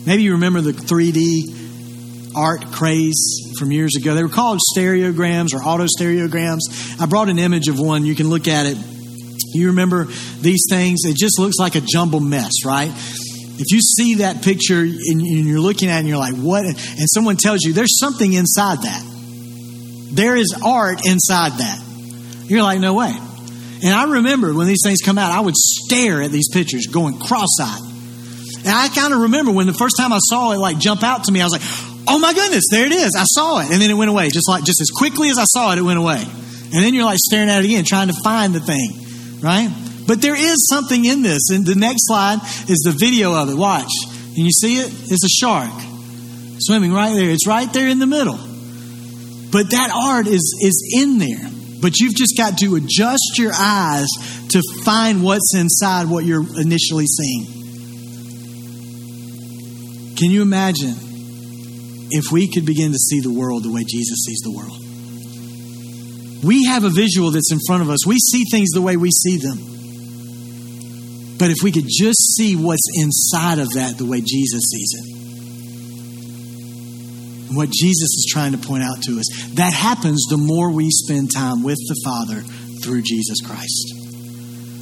Maybe 0.06 0.22
you 0.22 0.32
remember 0.32 0.60
the 0.60 0.72
3D 0.72 2.34
art 2.36 2.70
craze 2.72 3.54
from 3.58 3.72
years 3.72 3.96
ago. 3.96 4.14
They 4.14 4.22
were 4.22 4.28
called 4.28 4.60
stereograms 4.76 5.54
or 5.54 5.62
auto 5.62 5.86
stereograms. 5.86 7.00
I 7.00 7.06
brought 7.06 7.28
an 7.28 7.38
image 7.38 7.68
of 7.68 7.80
one. 7.80 8.04
You 8.04 8.14
can 8.14 8.28
look 8.28 8.46
at 8.48 8.66
it. 8.66 8.76
You 9.54 9.68
remember 9.68 10.04
these 10.40 10.66
things? 10.70 11.00
It 11.04 11.16
just 11.16 11.38
looks 11.38 11.56
like 11.58 11.74
a 11.74 11.80
jumble 11.80 12.20
mess, 12.20 12.64
right? 12.64 12.90
If 13.58 13.72
you 13.72 13.80
see 13.80 14.16
that 14.16 14.42
picture 14.42 14.80
and 14.80 15.22
you're 15.22 15.60
looking 15.60 15.88
at 15.88 15.96
it 15.96 16.00
and 16.00 16.08
you're 16.08 16.18
like, 16.18 16.34
what? 16.34 16.64
And 16.64 16.76
someone 17.14 17.36
tells 17.36 17.62
you 17.62 17.72
there's 17.72 17.98
something 17.98 18.32
inside 18.32 18.82
that. 18.82 19.02
There 20.12 20.36
is 20.36 20.54
art 20.64 21.06
inside 21.06 21.52
that. 21.52 21.82
You're 22.44 22.62
like, 22.62 22.80
no 22.80 22.94
way. 22.94 23.12
And 23.87 23.94
I 23.94 24.18
remember 24.18 24.53
when 24.53 24.66
these 24.66 24.83
things 24.83 24.99
come 24.99 25.16
out, 25.16 25.31
I 25.31 25.38
would 25.38 25.55
stare 25.55 26.20
at 26.20 26.33
these 26.33 26.49
pictures 26.49 26.88
going 26.88 27.20
cross 27.20 27.61
eyed. 27.62 27.81
And 28.66 28.75
I 28.75 28.88
kind 28.88 29.14
of 29.14 29.20
remember 29.20 29.53
when 29.53 29.68
the 29.68 29.75
first 29.79 29.96
time 29.96 30.12
I 30.12 30.18
saw 30.18 30.51
it 30.51 30.59
like 30.59 30.81
jump 30.81 31.05
out 31.05 31.22
to 31.25 31.33
me, 31.33 31.40
I 31.40 31.44
was 31.44 31.53
like, 31.53 31.62
oh 32.09 32.18
my 32.18 32.35
goodness, 32.35 32.64
there 32.68 32.85
it 32.85 32.90
is. 32.90 33.14
I 33.14 33.22
saw 33.22 33.61
it. 33.61 33.70
And 33.70 33.81
then 33.81 33.88
it 33.88 33.94
went 33.94 34.11
away. 34.11 34.29
Just 34.29 34.49
like, 34.49 34.64
just 34.64 34.81
as 34.81 34.90
quickly 34.90 35.31
as 35.31 35.38
I 35.38 35.44
saw 35.44 35.72
it, 35.72 35.79
it 35.79 35.83
went 35.83 36.01
away. 36.01 36.18
And 36.18 36.83
then 36.83 36.94
you're 36.94 37.05
like 37.05 37.20
staring 37.20 37.49
at 37.49 37.62
it 37.62 37.66
again, 37.66 37.85
trying 37.85 38.09
to 38.09 38.14
find 38.25 38.53
the 38.53 38.59
thing, 38.59 39.38
right? 39.40 39.70
But 40.09 40.20
there 40.20 40.35
is 40.35 40.66
something 40.68 41.05
in 41.05 41.22
this. 41.22 41.51
And 41.51 41.64
the 41.64 41.77
next 41.77 42.09
slide 42.09 42.40
is 42.68 42.83
the 42.85 42.90
video 42.99 43.40
of 43.40 43.49
it. 43.51 43.55
Watch. 43.55 43.92
And 44.11 44.38
you 44.38 44.51
see 44.51 44.79
it? 44.79 44.88
It's 44.90 45.22
a 45.22 45.29
shark 45.29 45.70
swimming 46.59 46.92
right 46.92 47.14
there. 47.14 47.31
It's 47.31 47.46
right 47.46 47.72
there 47.72 47.87
in 47.87 48.01
the 48.01 48.07
middle. 48.09 48.38
But 49.53 49.70
that 49.70 49.92
art 49.94 50.27
is, 50.27 50.59
is 50.61 50.92
in 51.01 51.18
there. 51.18 51.56
But 51.87 52.01
you've 52.01 52.16
just 52.16 52.37
got 52.37 52.59
to 52.59 52.75
adjust 52.75 53.38
your 53.38 53.53
eyes 53.55 54.09
to 54.49 54.61
find 54.83 55.22
what's 55.22 55.55
inside 55.55 56.09
what 56.09 56.25
you're 56.25 56.42
initially 56.61 57.07
seeing. 57.07 57.46
Can 60.16 60.33
you 60.33 60.42
imagine 60.42 60.96
if 62.11 62.33
we 62.33 62.51
could 62.53 62.66
begin 62.66 62.90
to 62.90 62.99
see 62.99 63.20
the 63.20 63.31
world 63.33 63.62
the 63.62 63.70
way 63.70 63.85
Jesus 63.85 64.25
sees 64.25 64.40
the 64.42 64.51
world? 64.51 64.77
We 66.42 66.64
have 66.64 66.83
a 66.83 66.90
visual 66.90 67.31
that's 67.31 67.53
in 67.53 67.61
front 67.68 67.85
of 67.85 67.90
us. 67.90 68.05
We 68.05 68.18
see 68.18 68.42
things 68.51 68.70
the 68.70 68.83
way 68.83 68.96
we 68.96 69.12
see 69.12 69.37
them. 69.37 69.59
But 71.38 71.53
if 71.53 71.59
we 71.62 71.70
could 71.70 71.87
just 71.88 72.35
see 72.35 72.57
what's 72.57 72.88
inside 72.96 73.61
of 73.61 73.75
that 73.75 73.96
the 73.96 74.07
way 74.07 74.22
Jesus 74.22 74.64
sees 74.64 74.92
it, 74.99 75.25
what 77.50 77.70
Jesus 77.70 78.11
is 78.11 78.30
trying 78.30 78.52
to 78.52 78.59
point 78.59 78.82
out 78.82 79.02
to 79.02 79.18
us. 79.18 79.26
That 79.54 79.72
happens 79.72 80.24
the 80.28 80.38
more 80.38 80.70
we 80.72 80.90
spend 80.90 81.30
time 81.35 81.62
with 81.62 81.78
the 81.88 82.00
Father 82.04 82.42
through 82.82 83.02
Jesus 83.02 83.40
Christ. 83.40 83.94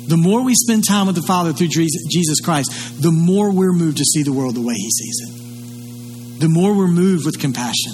The 0.09 0.17
more 0.17 0.45
we 0.45 0.55
spend 0.55 0.87
time 0.87 1.07
with 1.07 1.17
the 1.17 1.23
Father 1.23 1.53
through 1.53 1.69
Jesus 1.69 2.41
Christ, 2.41 3.03
the 3.03 3.11
more 3.11 3.51
we're 3.51 3.73
moved 3.73 3.99
to 3.99 4.05
see 4.05 4.23
the 4.23 4.33
world 4.33 4.55
the 4.55 4.61
way 4.61 4.75
He 4.75 4.91
sees 4.91 5.21
it. 5.23 6.41
The 6.41 6.49
more 6.49 6.77
we're 6.77 6.89
moved 6.89 7.25
with 7.25 7.41
compassion. 7.41 7.93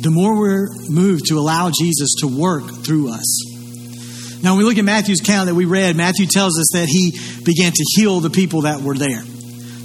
The 0.00 0.10
more 0.10 0.38
we're 0.38 0.68
moved 0.88 1.26
to 1.26 1.38
allow 1.38 1.70
Jesus 1.70 2.14
to 2.20 2.26
work 2.26 2.64
through 2.84 3.10
us. 3.10 4.40
Now, 4.42 4.52
when 4.52 4.58
we 4.58 4.64
look 4.64 4.78
at 4.78 4.84
Matthew's 4.84 5.20
account 5.20 5.46
that 5.48 5.54
we 5.54 5.64
read, 5.64 5.96
Matthew 5.96 6.26
tells 6.26 6.58
us 6.58 6.68
that 6.74 6.86
he 6.86 7.18
began 7.44 7.72
to 7.72 7.84
heal 7.96 8.20
the 8.20 8.30
people 8.30 8.62
that 8.62 8.80
were 8.82 8.94
there. 8.94 9.22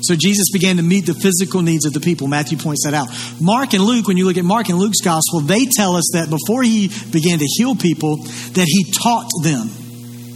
So 0.02 0.16
Jesus 0.16 0.50
began 0.52 0.78
to 0.78 0.84
meet 0.84 1.06
the 1.06 1.14
physical 1.14 1.62
needs 1.62 1.86
of 1.86 1.94
the 1.94 2.00
people. 2.00 2.28
Matthew 2.28 2.58
points 2.58 2.86
that 2.86 2.94
out. 2.94 3.10
Mark 3.42 3.74
and 3.74 3.84
Luke, 3.84 4.08
when 4.08 4.18
you 4.18 4.26
look 4.26 4.38
at 4.38 4.46
Mark 4.46 4.70
and 4.70 4.78
Luke's 4.78 5.02
gospel, 5.02 5.42
they 5.42 5.66
tell 5.66 5.96
us 5.96 6.12
that 6.14 6.30
before 6.30 6.64
he 6.64 6.88
began 7.12 7.40
to 7.40 7.46
heal 7.46 7.76
people, 7.76 8.18
that 8.18 8.66
he 8.68 8.92
taught 8.92 9.30
them. 9.44 9.70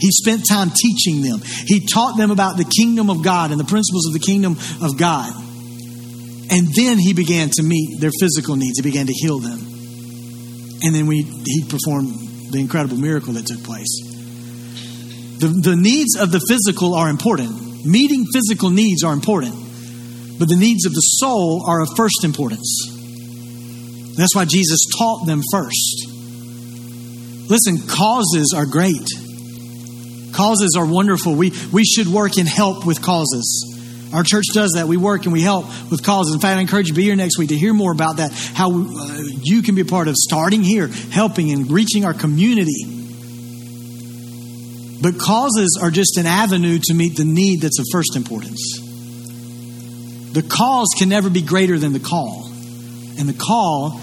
He 0.00 0.10
spent 0.10 0.44
time 0.48 0.70
teaching 0.70 1.22
them. 1.22 1.40
He 1.42 1.86
taught 1.86 2.16
them 2.16 2.30
about 2.30 2.56
the 2.56 2.64
kingdom 2.64 3.08
of 3.08 3.22
God 3.22 3.52
and 3.52 3.60
the 3.60 3.64
principles 3.64 4.06
of 4.06 4.12
the 4.12 4.18
kingdom 4.18 4.56
of 4.82 4.98
God. 4.98 5.32
And 6.50 6.68
then 6.74 6.98
he 6.98 7.14
began 7.14 7.48
to 7.54 7.62
meet 7.62 8.00
their 8.00 8.10
physical 8.20 8.56
needs. 8.56 8.78
He 8.78 8.82
began 8.82 9.06
to 9.06 9.14
heal 9.14 9.38
them. 9.38 9.58
And 10.82 10.94
then 10.94 11.06
we, 11.06 11.22
he 11.22 11.64
performed 11.64 12.52
the 12.52 12.58
incredible 12.60 12.98
miracle 12.98 13.32
that 13.32 13.46
took 13.46 13.64
place. 13.64 13.88
The, 15.38 15.48
the 15.48 15.76
needs 15.76 16.16
of 16.20 16.30
the 16.30 16.40
physical 16.46 16.94
are 16.94 17.08
important 17.08 17.63
Meeting 17.84 18.24
physical 18.32 18.70
needs 18.70 19.04
are 19.04 19.12
important, 19.12 19.54
but 20.38 20.48
the 20.48 20.56
needs 20.56 20.86
of 20.86 20.92
the 20.92 21.00
soul 21.00 21.64
are 21.68 21.82
of 21.82 21.88
first 21.96 22.24
importance. 22.24 22.90
That's 24.16 24.34
why 24.34 24.44
Jesus 24.44 24.86
taught 24.96 25.26
them 25.26 25.42
first. 25.52 26.08
Listen, 27.50 27.78
causes 27.86 28.54
are 28.56 28.64
great. 28.64 29.06
Causes 30.32 30.76
are 30.76 30.86
wonderful. 30.86 31.34
We, 31.34 31.52
we 31.72 31.84
should 31.84 32.08
work 32.08 32.38
and 32.38 32.48
help 32.48 32.86
with 32.86 33.02
causes. 33.02 33.70
Our 34.14 34.22
church 34.22 34.46
does 34.54 34.72
that. 34.76 34.86
We 34.86 34.96
work 34.96 35.24
and 35.24 35.32
we 35.32 35.42
help 35.42 35.66
with 35.90 36.02
causes. 36.02 36.34
In 36.34 36.40
fact, 36.40 36.56
I 36.56 36.60
encourage 36.60 36.86
you 36.86 36.94
to 36.94 36.96
be 36.96 37.02
here 37.02 37.16
next 37.16 37.38
week 37.38 37.48
to 37.50 37.56
hear 37.56 37.74
more 37.74 37.92
about 37.92 38.16
that, 38.18 38.32
how 38.54 38.70
uh, 38.70 39.18
you 39.42 39.62
can 39.62 39.74
be 39.74 39.82
a 39.82 39.84
part 39.84 40.08
of 40.08 40.14
starting 40.16 40.62
here, 40.62 40.88
helping 41.10 41.50
and 41.50 41.70
reaching 41.70 42.04
our 42.04 42.14
community. 42.14 42.93
But 45.04 45.18
causes 45.18 45.78
are 45.82 45.90
just 45.90 46.16
an 46.16 46.24
avenue 46.24 46.78
to 46.84 46.94
meet 46.94 47.18
the 47.18 47.26
need 47.26 47.60
that's 47.60 47.78
of 47.78 47.84
first 47.92 48.16
importance. 48.16 48.80
The 50.32 50.42
cause 50.42 50.88
can 50.96 51.10
never 51.10 51.28
be 51.28 51.42
greater 51.42 51.78
than 51.78 51.92
the 51.92 52.00
call. 52.00 52.46
And 52.46 53.28
the 53.28 53.36
call 53.38 54.00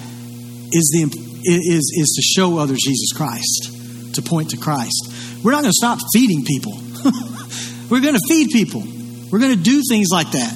is, 0.72 0.92
the, 0.94 1.10
is, 1.44 1.92
is 1.98 2.14
to 2.18 2.22
show 2.22 2.60
others 2.60 2.78
Jesus 2.86 3.14
Christ, 3.18 4.14
to 4.14 4.22
point 4.22 4.52
to 4.52 4.58
Christ. 4.58 5.42
We're 5.44 5.54
not 5.54 5.64
going 5.64 5.74
to 5.74 5.76
stop 5.76 5.98
feeding 6.14 6.46
people. 6.46 6.74
We're 7.90 8.02
going 8.02 8.14
to 8.14 8.22
feed 8.30 8.50
people. 8.52 8.84
We're 9.32 9.40
going 9.40 9.58
to 9.58 9.64
do 9.64 9.82
things 9.90 10.10
like 10.12 10.30
that. 10.34 10.56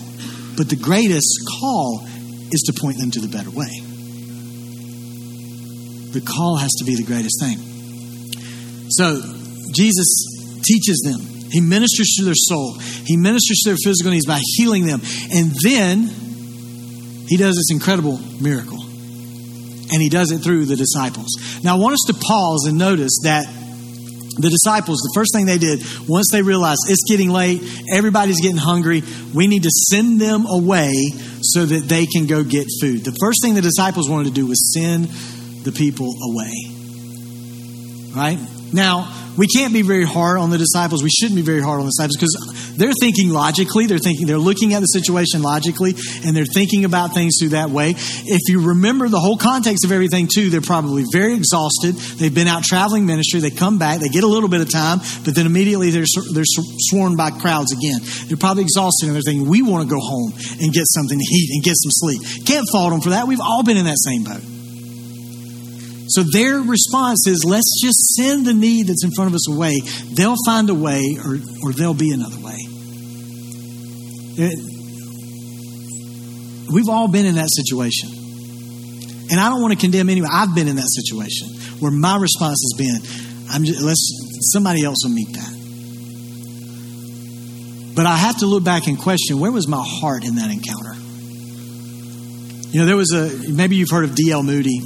But 0.58 0.70
the 0.70 0.76
greatest 0.76 1.40
call 1.60 2.06
is 2.52 2.72
to 2.72 2.80
point 2.80 3.00
them 3.00 3.10
to 3.10 3.20
the 3.20 3.30
better 3.30 3.50
way. 3.50 3.82
The 6.14 6.22
call 6.22 6.58
has 6.58 6.70
to 6.78 6.86
be 6.86 6.94
the 6.94 7.04
greatest 7.04 7.42
thing. 7.42 7.58
So, 8.92 9.20
Jesus 9.74 10.35
teaches 10.66 11.02
them. 11.06 11.22
He 11.52 11.62
ministers 11.62 12.16
to 12.18 12.26
their 12.26 12.36
soul. 12.36 12.78
He 12.80 13.18
ministers 13.18 13.62
to 13.64 13.70
their 13.70 13.78
physical 13.78 14.12
needs 14.12 14.26
by 14.26 14.42
healing 14.58 14.86
them. 14.86 15.00
And 15.34 15.52
then 15.64 16.10
he 17.28 17.38
does 17.38 17.56
this 17.56 17.72
incredible 17.72 18.20
miracle. 18.42 18.82
And 18.82 20.02
he 20.02 20.10
does 20.10 20.32
it 20.32 20.40
through 20.40 20.66
the 20.66 20.76
disciples. 20.76 21.28
Now, 21.64 21.78
I 21.78 21.80
want 21.80 21.94
us 21.94 22.04
to 22.08 22.14
pause 22.14 22.66
and 22.68 22.78
notice 22.78 23.20
that 23.24 23.46
the 24.38 24.50
disciples, 24.50 25.00
the 25.00 25.14
first 25.16 25.34
thing 25.34 25.46
they 25.46 25.58
did, 25.58 25.82
once 26.08 26.28
they 26.32 26.42
realized 26.42 26.82
it's 26.90 27.10
getting 27.10 27.30
late, 27.30 27.62
everybody's 27.94 28.42
getting 28.42 28.58
hungry, 28.58 29.04
we 29.34 29.48
need 29.48 29.64
to 29.64 29.72
send 29.72 30.20
them 30.20 30.46
away 30.46 30.92
so 31.42 31.66
that 31.66 31.88
they 31.88 32.06
can 32.06 32.28
go 32.28 32.44
get 32.44 32.68
food. 32.82 33.06
The 33.06 33.16
first 33.22 33.42
thing 33.42 33.54
the 33.54 33.62
disciples 33.62 34.10
wanted 34.10 34.30
to 34.30 34.34
do 34.34 34.48
was 34.48 34.74
send 34.74 35.06
the 35.64 35.72
people 35.72 36.14
away. 36.22 36.52
Right? 38.14 38.40
Now, 38.76 39.08
we 39.38 39.48
can't 39.48 39.74
be 39.74 39.82
very 39.84 40.04
hard 40.04 40.38
on 40.38 40.50
the 40.50 40.58
disciples. 40.58 41.02
We 41.02 41.10
shouldn't 41.10 41.36
be 41.36 41.42
very 41.42 41.62
hard 41.62 41.80
on 41.80 41.86
the 41.86 41.92
disciples 41.96 42.18
because 42.20 42.76
they're 42.78 42.96
thinking 43.00 43.30
logically. 43.30 43.88
They're 43.88 44.00
thinking, 44.00 44.28
they're 44.28 44.38
looking 44.38 44.74
at 44.74 44.82
the 44.82 44.88
situation 44.88 45.42
logically, 45.42 45.96
and 46.26 46.36
they're 46.36 46.46
thinking 46.46 46.84
about 46.84 47.14
things 47.14 47.36
through 47.40 47.50
that 47.50 47.70
way. 47.70 47.96
If 47.96 48.42
you 48.48 48.68
remember 48.68 49.08
the 49.08 49.20
whole 49.20 49.38
context 49.38 49.86
of 49.86 49.92
everything, 49.94 50.28
too, 50.28 50.50
they're 50.50 50.60
probably 50.60 51.06
very 51.12 51.36
exhausted. 51.36 51.96
They've 52.20 52.34
been 52.34 52.48
out 52.48 52.64
traveling 52.64 53.06
ministry. 53.06 53.40
They 53.40 53.52
come 53.52 53.80
back, 53.80 54.02
they 54.02 54.10
get 54.10 54.26
a 54.26 54.28
little 54.28 54.50
bit 54.50 54.60
of 54.60 54.70
time, 54.70 55.00
but 55.24 55.36
then 55.36 55.46
immediately 55.46 55.92
they're, 55.92 56.08
they're 56.34 56.44
sworn 56.46 57.16
by 57.16 57.32
crowds 57.32 57.72
again. 57.72 58.00
They're 58.28 58.38
probably 58.38 58.64
exhausted, 58.64 59.08
and 59.08 59.16
they're 59.16 59.24
thinking, 59.26 59.48
we 59.48 59.62
want 59.62 59.88
to 59.88 59.90
go 59.90 60.02
home 60.02 60.34
and 60.60 60.74
get 60.74 60.84
something 60.92 61.18
to 61.18 61.28
eat 61.32 61.50
and 61.54 61.64
get 61.64 61.76
some 61.76 61.92
sleep. 61.92 62.46
Can't 62.46 62.68
fault 62.72 62.92
them 62.92 63.02
for 63.02 63.12
that. 63.12 63.28
We've 63.28 63.42
all 63.42 63.64
been 63.64 63.78
in 63.78 63.86
that 63.86 64.00
same 64.00 64.24
boat. 64.24 64.55
So 66.08 66.24
their 66.24 66.60
response 66.60 67.28
is 67.28 67.44
let's 67.46 67.82
just 67.82 68.16
send 68.16 68.46
the 68.46 68.54
need 68.54 68.88
that's 68.88 69.04
in 69.04 69.12
front 69.12 69.30
of 69.30 69.36
us 69.36 69.50
away. 69.50 69.82
They'll 70.14 70.36
find 70.46 70.70
a 70.70 70.76
way, 70.76 71.18
or, 71.24 71.40
or 71.64 71.74
there'll 71.74 71.94
be 71.94 72.12
another 72.12 72.38
way. 72.40 72.58
It, 74.38 74.60
we've 76.72 76.90
all 76.90 77.08
been 77.08 77.26
in 77.26 77.36
that 77.36 77.50
situation. 77.50 78.10
And 79.32 79.40
I 79.40 79.50
don't 79.50 79.62
want 79.62 79.74
to 79.74 79.80
condemn 79.80 80.10
anyone. 80.10 80.30
I've 80.32 80.54
been 80.54 80.68
in 80.68 80.76
that 80.76 80.90
situation 80.90 81.48
where 81.80 81.92
my 81.92 82.18
response 82.18 82.62
has 82.62 82.74
been, 82.78 83.02
I'm 83.50 83.64
just, 83.64 83.82
let's, 83.82 84.52
somebody 84.54 84.84
else 84.84 84.98
will 85.04 85.14
meet 85.14 85.34
that. 85.34 85.56
But 87.96 88.06
I 88.06 88.16
have 88.18 88.40
to 88.40 88.46
look 88.46 88.64
back 88.64 88.88
and 88.88 89.00
question 89.00 89.40
where 89.40 89.52
was 89.52 89.68
my 89.68 89.84
heart 89.84 90.24
in 90.26 90.36
that 90.36 90.52
encounter? 90.52 90.94
You 92.72 92.82
know, 92.82 92.86
there 92.86 92.98
was 92.98 93.12
a, 93.14 93.52
maybe 93.52 93.78
you've 93.78 93.90
heard 93.90 94.04
of 94.04 94.14
D.L. 94.16 94.44
Moody 94.44 94.82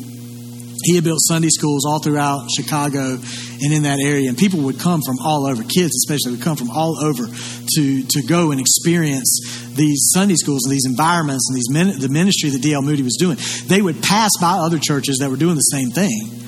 he 0.84 0.96
had 0.96 1.04
built 1.04 1.20
Sunday 1.22 1.50
schools 1.50 1.86
all 1.86 2.00
throughout 2.00 2.50
Chicago 2.56 3.18
and 3.62 3.74
in 3.74 3.84
that 3.84 4.00
area, 4.00 4.30
and 4.30 4.38
people 4.38 4.62
would 4.62 4.80
come 4.80 5.02
from 5.02 5.18
all 5.20 5.46
over. 5.46 5.64
Kids, 5.64 5.96
especially, 5.96 6.38
would 6.38 6.42
come 6.42 6.56
from 6.56 6.70
all 6.70 6.98
over 6.98 7.26
to 7.28 8.04
to 8.04 8.22
go 8.28 8.52
and 8.52 8.60
experience 8.60 9.40
these 9.76 10.12
Sunday 10.14 10.36
schools 10.36 10.66
and 10.66 10.74
these 10.74 10.86
environments 10.86 11.50
and 11.50 11.58
these 11.58 12.00
the 12.00 12.10
ministry 12.10 12.50
that 12.50 12.62
D.L. 12.62 12.82
Moody 12.82 13.04
was 13.04 13.18
doing. 13.18 13.38
They 13.68 13.82
would 13.82 14.02
pass 14.02 14.32
by 14.40 14.54
other 14.54 14.80
churches 14.80 15.18
that 15.20 15.30
were 15.30 15.38
doing 15.38 15.56
the 15.56 15.62
same 15.62 15.90
thing. 15.92 16.40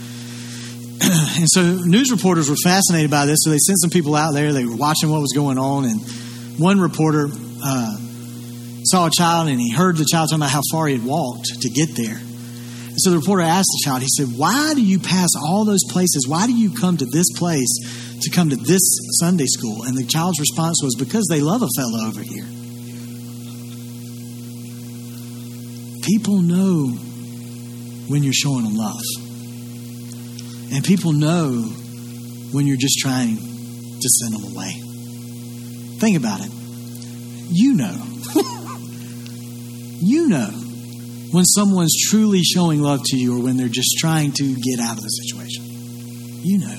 and 1.02 1.48
so 1.50 1.62
news 1.86 2.12
reporters 2.12 2.50
were 2.50 2.60
fascinated 2.64 3.10
by 3.10 3.26
this, 3.26 3.40
so 3.42 3.50
they 3.50 3.58
sent 3.58 3.80
some 3.80 3.90
people 3.90 4.16
out 4.16 4.34
there. 4.34 4.54
They 4.54 4.66
were 4.66 4.76
watching 4.76 5.10
what 5.10 5.22
was 5.22 5.34
going 5.34 5.58
on, 5.58 5.86
and 5.86 6.02
one 6.60 6.80
reporter 6.80 7.30
uh, 7.64 7.98
saw 8.84 9.08
a 9.08 9.12
child 9.12 9.50
and 9.50 9.60
he 9.60 9.72
heard 9.72 9.98
the 9.98 10.06
child 10.06 10.30
talking 10.30 10.42
about 10.42 10.52
how 10.52 10.62
far 10.72 10.88
he 10.88 10.98
had 10.98 11.06
walked 11.06 11.46
to 11.62 11.70
get 11.70 11.96
there. 11.96 12.20
So 13.02 13.10
the 13.10 13.18
reporter 13.18 13.42
asked 13.42 13.70
the 13.72 13.82
child, 13.84 14.04
he 14.04 14.08
said, 14.16 14.28
Why 14.38 14.74
do 14.76 14.82
you 14.84 15.00
pass 15.00 15.30
all 15.36 15.66
those 15.66 15.84
places? 15.90 16.28
Why 16.28 16.46
do 16.46 16.54
you 16.54 16.72
come 16.76 16.98
to 16.98 17.06
this 17.06 17.32
place 17.36 18.20
to 18.22 18.30
come 18.30 18.52
to 18.52 18.56
this 18.56 18.82
Sunday 19.20 19.48
school? 19.48 19.82
And 19.84 19.98
the 19.98 20.06
child's 20.06 20.40
response 20.40 20.82
was, 20.84 20.94
Because 20.96 21.26
they 21.28 21.42
love 21.42 21.64
a 21.64 21.70
fellow 21.76 22.06
over 22.06 22.22
here. 22.22 22.46
People 26.04 26.42
know 26.44 26.90
when 28.08 28.22
you're 28.22 28.34
showing 28.34 28.66
them 28.66 28.76
love. 28.76 29.02
And 30.72 30.84
people 30.84 31.12
know 31.12 31.50
when 32.52 32.68
you're 32.68 32.78
just 32.78 33.00
trying 33.00 33.38
to 33.38 34.10
send 34.20 34.36
them 34.36 34.54
away. 34.54 34.80
Think 36.00 36.18
about 36.18 36.42
it. 36.42 36.52
You 37.50 37.74
know. 37.74 37.98
you 40.02 40.28
know 40.28 40.71
when 41.32 41.46
someone's 41.46 41.96
truly 42.10 42.42
showing 42.44 42.82
love 42.82 43.02
to 43.06 43.18
you 43.18 43.38
or 43.38 43.44
when 43.44 43.58
they're 43.58 43.68
just 43.68 43.98
trying 44.00 44.32
to 44.34 44.56
get 44.56 44.80
out 44.80 44.98
of 44.98 45.04
the 45.04 45.10
situation. 45.10 45.64
You 46.44 46.60
know. 46.60 46.78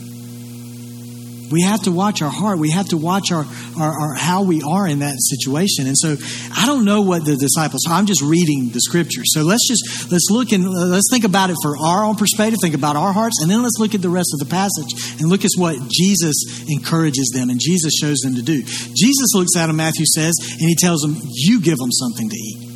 We 1.52 1.60
have 1.62 1.82
to 1.82 1.92
watch 1.92 2.22
our 2.22 2.30
heart. 2.30 2.58
We 2.58 2.70
have 2.70 2.88
to 2.88 2.96
watch 2.96 3.30
our, 3.30 3.44
our, 3.78 3.92
our, 3.92 4.14
how 4.14 4.42
we 4.42 4.62
are 4.62 4.88
in 4.88 5.00
that 5.00 5.16
situation. 5.20 5.86
And 5.86 5.96
so 5.96 6.16
I 6.56 6.64
don't 6.64 6.86
know 6.86 7.02
what 7.02 7.26
the 7.26 7.36
disciples. 7.36 7.84
I'm 7.86 8.06
just 8.06 8.22
reading 8.22 8.70
the 8.72 8.80
scripture. 8.80 9.20
So 9.26 9.42
let's 9.42 9.68
just 9.68 10.10
let's 10.10 10.28
look 10.30 10.52
and 10.52 10.64
uh, 10.64 10.86
let's 10.88 11.08
think 11.12 11.24
about 11.24 11.50
it 11.50 11.56
for 11.62 11.76
our 11.76 12.04
own 12.04 12.16
perspective. 12.16 12.58
Think 12.62 12.74
about 12.74 12.96
our 12.96 13.12
hearts, 13.12 13.42
and 13.42 13.50
then 13.50 13.62
let's 13.62 13.76
look 13.78 13.94
at 13.94 14.00
the 14.00 14.08
rest 14.08 14.32
of 14.32 14.40
the 14.40 14.50
passage 14.50 15.20
and 15.20 15.28
look 15.28 15.44
at 15.44 15.50
what 15.58 15.76
Jesus 15.90 16.64
encourages 16.70 17.30
them 17.34 17.50
and 17.50 17.60
Jesus 17.60 17.92
shows 18.00 18.20
them 18.20 18.34
to 18.36 18.42
do. 18.42 18.62
Jesus 18.62 19.34
looks 19.34 19.54
at 19.54 19.66
them. 19.66 19.76
Matthew 19.76 20.06
says, 20.06 20.32
and 20.40 20.68
he 20.68 20.74
tells 20.74 21.02
them, 21.02 21.20
"You 21.22 21.60
give 21.60 21.76
them 21.76 21.92
something 21.92 22.30
to 22.30 22.36
eat." 22.36 22.71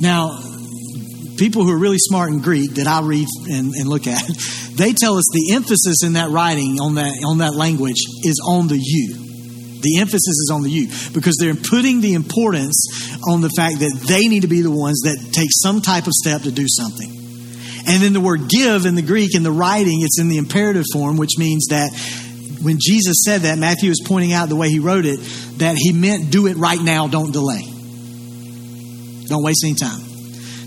Now, 0.00 0.38
people 1.36 1.64
who 1.64 1.72
are 1.72 1.78
really 1.78 1.98
smart 1.98 2.30
in 2.30 2.40
Greek 2.40 2.74
that 2.74 2.86
I 2.86 3.00
read 3.02 3.26
and, 3.50 3.74
and, 3.74 3.88
look 3.88 4.06
at, 4.06 4.22
they 4.74 4.92
tell 4.92 5.16
us 5.16 5.24
the 5.32 5.52
emphasis 5.54 6.02
in 6.04 6.14
that 6.14 6.30
writing 6.30 6.80
on 6.80 6.94
that 6.94 7.12
on 7.24 7.38
that 7.38 7.54
language 7.54 8.00
is 8.24 8.40
on 8.46 8.68
the 8.68 8.78
you. 8.80 9.14
The 9.80 9.98
emphasis 9.98 10.28
is 10.28 10.50
on 10.52 10.62
the 10.62 10.70
you 10.70 10.88
because 11.14 11.36
they're 11.40 11.54
putting 11.54 12.02
the 12.02 12.12
importance 12.12 12.84
on 13.26 13.40
the 13.40 13.48
fact 13.56 13.80
that 13.80 14.04
they 14.06 14.28
need 14.28 14.42
to 14.42 14.48
be 14.48 14.60
the 14.60 14.70
ones 14.70 15.00
that 15.04 15.32
take 15.32 15.48
some 15.50 15.80
type 15.80 16.06
of 16.06 16.12
step 16.12 16.42
to 16.42 16.52
do 16.52 16.66
something. 16.68 17.10
And 17.86 18.02
then 18.02 18.12
the 18.12 18.20
word 18.20 18.48
give 18.48 18.84
in 18.84 18.94
the 18.94 19.02
Greek 19.02 19.34
in 19.34 19.42
the 19.42 19.50
writing, 19.50 20.02
it's 20.02 20.20
in 20.20 20.28
the 20.28 20.36
imperative 20.36 20.84
form, 20.92 21.16
which 21.16 21.38
means 21.38 21.68
that 21.70 21.90
when 22.62 22.76
Jesus 22.78 23.22
said 23.24 23.42
that, 23.42 23.58
Matthew 23.58 23.90
is 23.90 24.02
pointing 24.04 24.34
out 24.34 24.50
the 24.50 24.56
way 24.56 24.68
he 24.68 24.80
wrote 24.80 25.06
it, 25.06 25.18
that 25.58 25.76
he 25.78 25.94
meant 25.94 26.30
do 26.30 26.46
it 26.46 26.58
right 26.58 26.80
now, 26.80 27.08
don't 27.08 27.32
delay. 27.32 27.64
Don't 29.30 29.44
waste 29.44 29.62
any 29.64 29.74
time. 29.74 30.00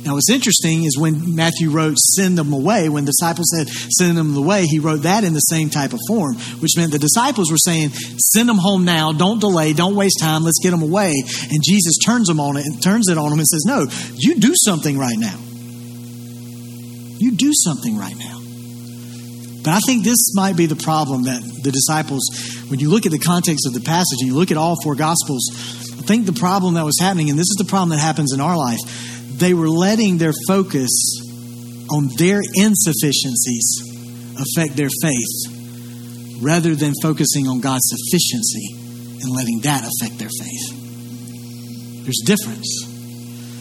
Now, 0.06 0.16
what's 0.16 0.30
interesting 0.30 0.84
is 0.84 0.98
when 0.98 1.36
Matthew 1.36 1.70
wrote, 1.70 1.98
send 1.98 2.38
them 2.38 2.52
away, 2.52 2.90
when 2.90 3.06
disciples 3.06 3.48
said, 3.56 3.70
send 3.70 4.18
them 4.18 4.36
away, 4.36 4.66
he 4.66 4.80
wrote 4.80 5.04
that 5.04 5.24
in 5.24 5.34
the 5.34 5.40
same 5.40 5.70
type 5.70 5.94
of 5.94 6.00
form, 6.08 6.36
which 6.60 6.72
meant 6.76 6.92
the 6.92 7.00
disciples 7.00 7.50
were 7.52 7.58
saying, 7.58 7.90
send 7.90 8.50
them 8.50 8.58
home 8.58 8.84
now, 8.84 9.14
don't 9.14 9.40
delay, 9.40 9.72
don't 9.72 9.96
waste 9.96 10.20
time, 10.20 10.44
let's 10.44 10.60
get 10.62 10.72
them 10.72 10.82
away. 10.82 11.14
And 11.50 11.64
Jesus 11.64 11.98
turns 12.06 12.28
them 12.28 12.40
on 12.40 12.58
it 12.58 12.66
and 12.66 12.82
turns 12.84 13.10
it 13.10 13.18
on 13.18 13.30
them 13.30 13.40
and 13.40 13.48
says, 13.48 13.64
no, 13.66 13.86
you 14.18 14.40
do 14.40 14.54
something 14.66 14.98
right 14.98 15.18
now. 15.18 15.38
You 17.20 17.32
do 17.36 17.52
something 17.54 17.98
right 17.98 18.18
now. 18.18 18.43
But 19.64 19.74
I 19.74 19.80
think 19.80 20.04
this 20.04 20.36
might 20.36 20.58
be 20.58 20.66
the 20.66 20.76
problem 20.76 21.24
that 21.24 21.42
the 21.42 21.72
disciples, 21.72 22.24
when 22.68 22.80
you 22.80 22.90
look 22.90 23.06
at 23.06 23.12
the 23.12 23.20
context 23.20 23.66
of 23.66 23.74
the 23.74 23.80
passage 23.80 24.20
and 24.20 24.28
you 24.28 24.36
look 24.36 24.52
at 24.52 24.58
all 24.58 24.76
four 24.84 24.96
gospels, 24.96 25.50
I 25.98 26.04
think 26.06 26.26
the 26.26 26.34
problem 26.34 26.74
that 26.74 26.84
was 26.84 27.00
happening, 27.00 27.30
and 27.30 27.40
this 27.40 27.50
is 27.50 27.56
the 27.58 27.70
problem 27.70 27.90
that 27.90 28.00
happens 28.00 28.34
in 28.34 28.42
our 28.42 28.58
life, 28.58 28.80
they 29.40 29.54
were 29.54 29.70
letting 29.70 30.18
their 30.18 30.34
focus 30.48 30.92
on 31.90 32.10
their 32.18 32.42
insufficiencies 32.56 34.36
affect 34.38 34.76
their 34.76 34.90
faith 35.02 36.42
rather 36.42 36.76
than 36.76 36.94
focusing 37.02 37.48
on 37.48 37.62
God's 37.62 37.88
sufficiency 37.88 38.76
and 39.22 39.32
letting 39.32 39.62
that 39.62 39.88
affect 39.88 40.20
their 40.20 40.30
faith. 40.30 42.04
There's 42.04 42.20
a 42.24 42.26
difference. 42.26 42.93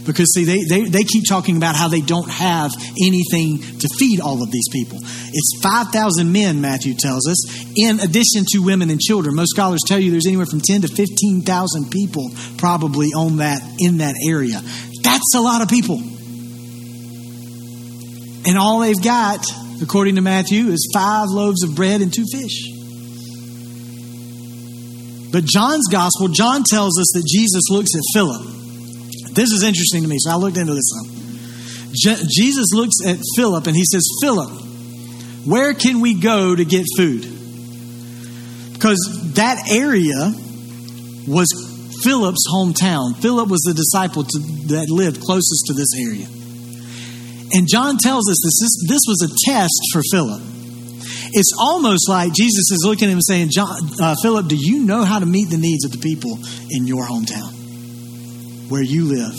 Because, 0.04 0.32
see, 0.34 0.44
they, 0.44 0.64
they, 0.68 0.88
they 0.88 1.04
keep 1.04 1.24
talking 1.28 1.56
about 1.56 1.76
how 1.76 1.88
they 1.88 2.00
don't 2.00 2.28
have 2.28 2.72
anything 3.00 3.58
to 3.78 3.88
feed 3.98 4.20
all 4.20 4.42
of 4.42 4.50
these 4.50 4.68
people. 4.72 4.98
It's 5.00 5.60
5,000 5.62 6.32
men, 6.32 6.60
Matthew 6.60 6.94
tells 6.94 7.28
us, 7.28 7.38
in 7.76 8.00
addition 8.00 8.44
to 8.52 8.58
women 8.64 8.90
and 8.90 9.00
children. 9.00 9.36
Most 9.36 9.50
scholars 9.50 9.80
tell 9.86 9.98
you 9.98 10.10
there's 10.10 10.26
anywhere 10.26 10.46
from 10.46 10.60
10 10.60 10.82
to 10.82 10.88
15,000 10.88 11.90
people 11.90 12.30
probably 12.58 13.08
on 13.08 13.36
that, 13.36 13.62
in 13.78 13.98
that 13.98 14.14
area. 14.28 14.60
That's 15.02 15.34
a 15.36 15.40
lot 15.40 15.62
of 15.62 15.68
people. 15.68 16.00
And 18.44 18.58
all 18.58 18.80
they've 18.80 19.00
got, 19.02 19.46
according 19.80 20.16
to 20.16 20.20
Matthew, 20.20 20.68
is 20.68 20.90
five 20.92 21.28
loaves 21.28 21.62
of 21.62 21.76
bread 21.76 22.00
and 22.00 22.12
two 22.12 22.24
fish. 22.32 22.70
But 25.30 25.44
John's 25.44 25.86
gospel, 25.90 26.28
John 26.28 26.62
tells 26.68 26.98
us 26.98 27.12
that 27.14 27.24
Jesus 27.26 27.62
looks 27.70 27.94
at 27.94 28.02
Philip. 28.12 28.61
This 29.34 29.50
is 29.52 29.62
interesting 29.62 30.02
to 30.02 30.08
me, 30.08 30.16
so 30.18 30.30
I 30.30 30.36
looked 30.36 30.56
into 30.56 30.74
this. 30.74 30.92
Je- 31.94 32.24
Jesus 32.28 32.72
looks 32.72 32.96
at 33.06 33.18
Philip 33.36 33.66
and 33.66 33.76
he 33.76 33.84
says, 33.84 34.06
Philip, 34.20 34.50
where 35.44 35.74
can 35.74 36.00
we 36.00 36.14
go 36.14 36.54
to 36.54 36.64
get 36.64 36.86
food? 36.96 37.22
Because 38.72 39.32
that 39.34 39.70
area 39.70 40.32
was 41.26 41.48
Philip's 42.02 42.46
hometown. 42.52 43.16
Philip 43.20 43.48
was 43.48 43.60
the 43.60 43.74
disciple 43.74 44.24
to, 44.24 44.38
that 44.74 44.86
lived 44.90 45.20
closest 45.20 45.66
to 45.66 45.74
this 45.74 45.92
area. 46.00 46.26
And 47.54 47.68
John 47.68 47.98
tells 47.98 48.28
us 48.30 48.40
this, 48.42 48.58
this, 48.60 48.88
this 48.88 49.00
was 49.06 49.22
a 49.22 49.50
test 49.50 49.80
for 49.92 50.02
Philip. 50.10 50.42
It's 51.34 51.52
almost 51.58 52.08
like 52.08 52.32
Jesus 52.34 52.70
is 52.70 52.82
looking 52.84 53.08
at 53.08 53.12
him 53.12 53.18
and 53.18 53.24
saying, 53.24 53.48
John, 53.50 53.76
uh, 54.00 54.14
Philip, 54.22 54.48
do 54.48 54.56
you 54.58 54.84
know 54.84 55.04
how 55.04 55.18
to 55.18 55.26
meet 55.26 55.50
the 55.50 55.58
needs 55.58 55.84
of 55.84 55.92
the 55.92 55.98
people 55.98 56.38
in 56.70 56.86
your 56.86 57.06
hometown, 57.06 57.52
where 58.72 58.82
you 58.82 59.04
live? 59.04 59.36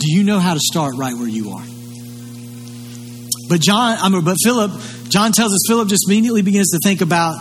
Do 0.00 0.10
you 0.10 0.24
know 0.24 0.40
how 0.40 0.54
to 0.54 0.60
start 0.60 0.96
right 0.96 1.14
where 1.14 1.28
you 1.28 1.50
are? 1.50 1.64
But 3.48 3.60
John, 3.60 3.96
I 4.00 4.08
mean, 4.08 4.24
but 4.24 4.38
Philip, 4.42 4.72
John 5.08 5.30
tells 5.30 5.52
us 5.52 5.60
Philip 5.68 5.86
just 5.86 6.08
immediately 6.08 6.42
begins 6.42 6.70
to 6.70 6.80
think 6.82 7.00
about 7.00 7.36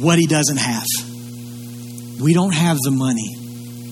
what 0.00 0.18
he 0.18 0.26
doesn't 0.26 0.56
have. 0.56 0.86
We 2.22 2.32
don't 2.32 2.54
have 2.54 2.78
the 2.78 2.90
money, 2.90 3.36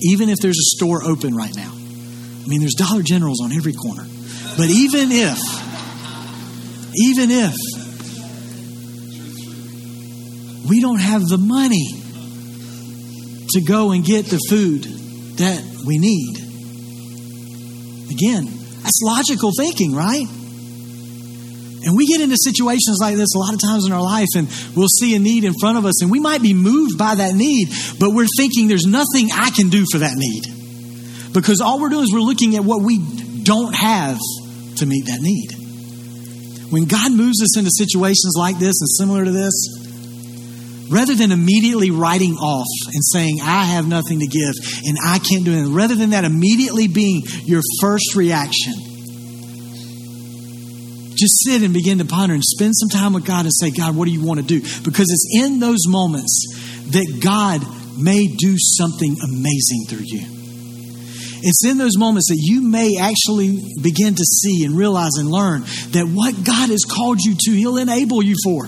even 0.01 0.29
if 0.29 0.39
there's 0.39 0.57
a 0.57 0.75
store 0.75 1.03
open 1.03 1.35
right 1.35 1.55
now. 1.55 1.71
I 1.71 2.47
mean, 2.47 2.61
there's 2.61 2.73
Dollar 2.73 3.03
Generals 3.03 3.39
on 3.39 3.51
every 3.51 3.73
corner. 3.73 4.07
But 4.57 4.71
even 4.71 5.11
if, 5.11 5.37
even 6.95 7.29
if, 7.29 7.53
we 10.67 10.81
don't 10.81 10.99
have 10.99 11.21
the 11.27 11.37
money 11.37 12.01
to 13.51 13.61
go 13.61 13.91
and 13.91 14.03
get 14.03 14.25
the 14.25 14.39
food 14.49 15.00
that 15.37 15.63
we 15.85 15.97
need. 15.97 16.37
Again, 18.11 18.45
that's 18.81 18.99
logical 19.03 19.51
thinking, 19.57 19.95
right? 19.95 20.27
And 21.83 21.97
we 21.97 22.05
get 22.05 22.21
into 22.21 22.37
situations 22.37 22.99
like 23.01 23.15
this 23.15 23.33
a 23.35 23.39
lot 23.39 23.53
of 23.53 23.61
times 23.61 23.87
in 23.87 23.91
our 23.91 24.01
life, 24.01 24.27
and 24.35 24.47
we'll 24.75 24.87
see 24.87 25.15
a 25.15 25.19
need 25.19 25.43
in 25.43 25.53
front 25.59 25.77
of 25.77 25.85
us, 25.85 26.01
and 26.01 26.11
we 26.11 26.19
might 26.19 26.41
be 26.41 26.53
moved 26.53 26.97
by 26.97 27.15
that 27.15 27.33
need, 27.33 27.69
but 27.99 28.11
we're 28.11 28.27
thinking 28.37 28.67
there's 28.67 28.85
nothing 28.85 29.29
I 29.33 29.49
can 29.49 29.69
do 29.69 29.85
for 29.91 29.99
that 29.99 30.13
need. 30.15 31.33
Because 31.33 31.61
all 31.61 31.79
we're 31.79 31.89
doing 31.89 32.03
is 32.03 32.13
we're 32.13 32.19
looking 32.19 32.55
at 32.55 32.63
what 32.63 32.83
we 32.83 32.99
don't 33.43 33.73
have 33.73 34.19
to 34.77 34.85
meet 34.85 35.05
that 35.07 35.21
need. 35.21 35.51
When 36.71 36.85
God 36.85 37.11
moves 37.11 37.41
us 37.41 37.57
into 37.57 37.71
situations 37.75 38.35
like 38.37 38.59
this 38.59 38.79
and 38.79 38.89
similar 38.89 39.25
to 39.25 39.31
this, 39.31 39.53
rather 40.89 41.15
than 41.15 41.31
immediately 41.31 41.91
writing 41.91 42.33
off 42.35 42.67
and 42.93 43.03
saying, 43.03 43.39
I 43.41 43.63
have 43.65 43.87
nothing 43.87 44.19
to 44.19 44.27
give 44.27 44.53
and 44.85 44.97
I 45.05 45.19
can't 45.19 45.45
do 45.45 45.53
anything, 45.53 45.73
rather 45.73 45.95
than 45.95 46.11
that 46.11 46.25
immediately 46.25 46.87
being 46.87 47.23
your 47.43 47.61
first 47.81 48.15
reaction, 48.15 48.73
just 51.15 51.43
sit 51.43 51.61
and 51.61 51.73
begin 51.73 51.99
to 51.99 52.05
ponder 52.05 52.33
and 52.33 52.43
spend 52.43 52.75
some 52.75 52.89
time 52.89 53.13
with 53.13 53.25
God 53.25 53.45
and 53.45 53.53
say, 53.53 53.69
God, 53.69 53.95
what 53.95 54.05
do 54.05 54.11
you 54.11 54.25
want 54.25 54.39
to 54.39 54.45
do? 54.45 54.59
Because 54.83 55.11
it's 55.11 55.27
in 55.45 55.59
those 55.59 55.85
moments 55.87 56.41
that 56.91 57.21
God 57.23 57.61
may 57.97 58.27
do 58.27 58.55
something 58.57 59.15
amazing 59.23 59.85
through 59.87 60.05
you. 60.05 60.25
It's 61.43 61.65
in 61.65 61.77
those 61.77 61.97
moments 61.97 62.29
that 62.29 62.37
you 62.39 62.61
may 62.61 62.97
actually 62.99 63.61
begin 63.81 64.15
to 64.15 64.23
see 64.23 64.63
and 64.63 64.75
realize 64.75 65.17
and 65.17 65.29
learn 65.29 65.61
that 65.91 66.05
what 66.07 66.35
God 66.45 66.69
has 66.69 66.83
called 66.85 67.19
you 67.19 67.35
to, 67.37 67.51
He'll 67.51 67.77
enable 67.77 68.21
you 68.21 68.35
for. 68.43 68.67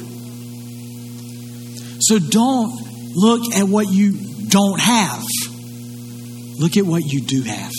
So 2.08 2.20
don't 2.20 3.16
look 3.16 3.54
at 3.56 3.68
what 3.68 3.88
you 3.90 4.14
don't 4.50 4.80
have. 4.80 5.24
Look 6.60 6.78
at 6.78 6.86
what 6.86 7.04
you 7.04 7.22
do 7.22 7.42
have. 7.44 7.72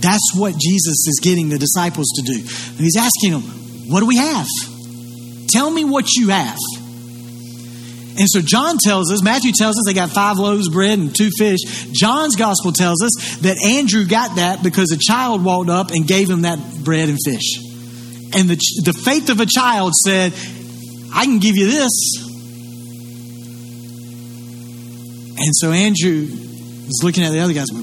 That's 0.00 0.34
what 0.34 0.56
Jesus 0.58 1.06
is 1.06 1.20
getting 1.22 1.50
the 1.50 1.58
disciples 1.58 2.06
to 2.16 2.22
do. 2.22 2.34
And 2.34 2.80
he's 2.80 2.96
asking 2.96 3.32
them, 3.32 3.42
What 3.90 4.00
do 4.00 4.06
we 4.06 4.16
have? 4.16 4.46
Tell 5.52 5.70
me 5.70 5.84
what 5.84 6.06
you 6.14 6.28
have. 6.28 6.58
And 8.18 8.28
so 8.28 8.40
John 8.42 8.76
tells 8.82 9.12
us, 9.12 9.22
Matthew 9.22 9.52
tells 9.52 9.78
us 9.78 9.84
they 9.86 9.94
got 9.94 10.10
five 10.10 10.36
loaves 10.36 10.66
of 10.66 10.74
bread 10.74 10.98
and 10.98 11.14
two 11.14 11.30
fish. 11.30 11.60
John's 11.92 12.36
gospel 12.36 12.72
tells 12.72 13.02
us 13.02 13.38
that 13.40 13.56
Andrew 13.64 14.04
got 14.04 14.36
that 14.36 14.62
because 14.62 14.92
a 14.92 14.98
child 14.98 15.44
walked 15.44 15.70
up 15.70 15.90
and 15.90 16.06
gave 16.06 16.28
him 16.28 16.42
that 16.42 16.58
bread 16.84 17.08
and 17.08 17.18
fish. 17.24 17.58
And 18.34 18.48
the, 18.48 18.60
the 18.84 18.92
faith 18.92 19.30
of 19.30 19.40
a 19.40 19.46
child 19.46 19.94
said, 19.94 20.32
I 21.14 21.24
can 21.24 21.38
give 21.38 21.56
you 21.56 21.66
this. 21.66 21.90
And 25.40 25.56
so 25.56 25.72
Andrew 25.72 26.28
is 26.28 27.00
looking 27.02 27.24
at 27.24 27.32
the 27.32 27.40
other 27.40 27.54
guys, 27.54 27.66
well, 27.72 27.82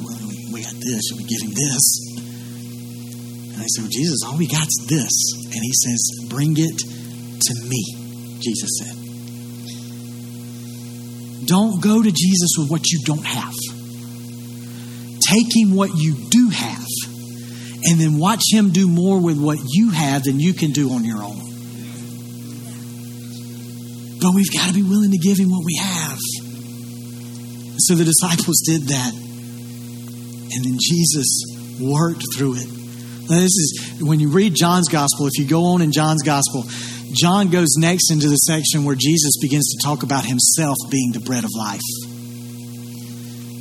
we 0.54 0.62
got 0.62 0.74
this, 0.74 1.12
we 1.18 1.24
give 1.24 1.42
him 1.42 1.54
this? 1.56 2.06
And 3.54 3.62
I 3.62 3.66
said, 3.66 3.82
well, 3.82 3.92
Jesus, 3.92 4.22
all 4.26 4.38
we 4.38 4.48
got 4.48 4.68
is 4.68 4.86
this. 4.88 5.34
And 5.46 5.64
he 5.64 5.74
says, 5.74 6.30
bring 6.30 6.54
it 6.56 6.78
to 6.78 7.54
me, 7.68 8.40
Jesus 8.40 8.78
said. 8.80 8.96
Don't 11.48 11.82
go 11.82 12.04
to 12.04 12.12
Jesus 12.12 12.58
with 12.58 12.70
what 12.70 12.86
you 12.92 13.00
don't 13.06 13.26
have. 13.26 13.56
Take 15.28 15.48
him 15.56 15.76
what 15.76 15.96
you 15.96 16.16
do 16.30 16.50
have, 16.50 16.86
and 17.84 18.00
then 18.00 18.18
watch 18.18 18.44
him 18.52 18.70
do 18.72 18.88
more 18.88 19.20
with 19.20 19.38
what 19.42 19.58
you 19.66 19.92
have 19.92 20.24
than 20.24 20.40
you 20.40 20.54
can 20.54 20.72
do 20.72 20.92
on 20.92 21.04
your 21.04 21.24
own. 21.24 21.42
But 24.22 24.34
we've 24.36 24.52
got 24.54 24.68
to 24.70 24.74
be 24.74 24.84
willing 24.84 25.12
to 25.12 25.18
give 25.18 25.38
him 25.38 25.50
what 25.50 25.66
we 25.66 25.76
have. 25.82 26.18
So 27.80 27.96
the 27.96 28.06
disciples 28.06 28.62
did 28.66 28.84
that. 28.90 29.14
And 29.14 30.66
then 30.66 30.78
Jesus 30.80 31.44
worked 31.80 32.24
through 32.36 32.56
it. 32.56 32.68
Now, 33.30 33.38
this 33.38 33.56
is 33.56 34.02
when 34.02 34.20
you 34.20 34.30
read 34.30 34.56
John's 34.56 34.88
gospel, 34.88 35.28
if 35.28 35.38
you 35.38 35.46
go 35.46 35.66
on 35.66 35.82
in 35.82 35.92
John's 35.92 36.24
gospel, 36.24 36.64
John 37.12 37.50
goes 37.50 37.76
next 37.78 38.12
into 38.12 38.28
the 38.28 38.36
section 38.36 38.86
where 38.86 38.96
Jesus 38.96 39.38
begins 39.42 39.76
to 39.76 39.86
talk 39.86 40.04
about 40.04 40.26
himself 40.26 40.78
being 40.90 41.12
the 41.12 41.20
bread 41.20 41.44
of 41.44 41.52
life. 41.58 41.82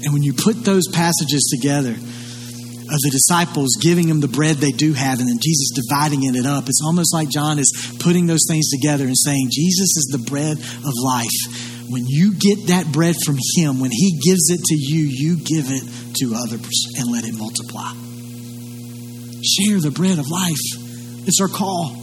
And 0.04 0.12
when 0.12 0.22
you 0.22 0.32
put 0.32 0.64
those 0.64 0.86
passages 0.92 1.50
together 1.50 1.90
of 1.90 3.00
the 3.02 3.10
disciples 3.10 3.76
giving 3.82 4.06
them 4.06 4.20
the 4.20 4.28
bread 4.28 4.56
they 4.56 4.70
do 4.70 4.92
have 4.92 5.18
and 5.18 5.28
then 5.28 5.38
Jesus 5.42 5.74
dividing 5.74 6.22
it 6.22 6.46
up, 6.46 6.68
it's 6.68 6.82
almost 6.84 7.12
like 7.12 7.28
John 7.28 7.58
is 7.58 7.96
putting 7.98 8.26
those 8.26 8.46
things 8.48 8.70
together 8.70 9.04
and 9.04 9.18
saying, 9.18 9.48
Jesus 9.50 9.96
is 9.96 10.08
the 10.12 10.22
bread 10.30 10.58
of 10.58 10.92
life. 11.02 11.75
When 11.88 12.04
you 12.06 12.34
get 12.34 12.68
that 12.68 12.90
bread 12.92 13.14
from 13.24 13.36
Him, 13.56 13.80
when 13.80 13.90
He 13.92 14.18
gives 14.24 14.50
it 14.50 14.60
to 14.60 14.74
you, 14.74 15.04
you 15.04 15.36
give 15.36 15.70
it 15.70 15.84
to 16.20 16.34
others 16.34 16.86
and 16.98 17.10
let 17.10 17.24
it 17.24 17.34
multiply. 17.34 17.92
Share 19.44 19.80
the 19.80 19.92
bread 19.94 20.18
of 20.18 20.28
life. 20.28 20.66
It's 21.26 21.40
our 21.40 21.48
call. 21.48 21.94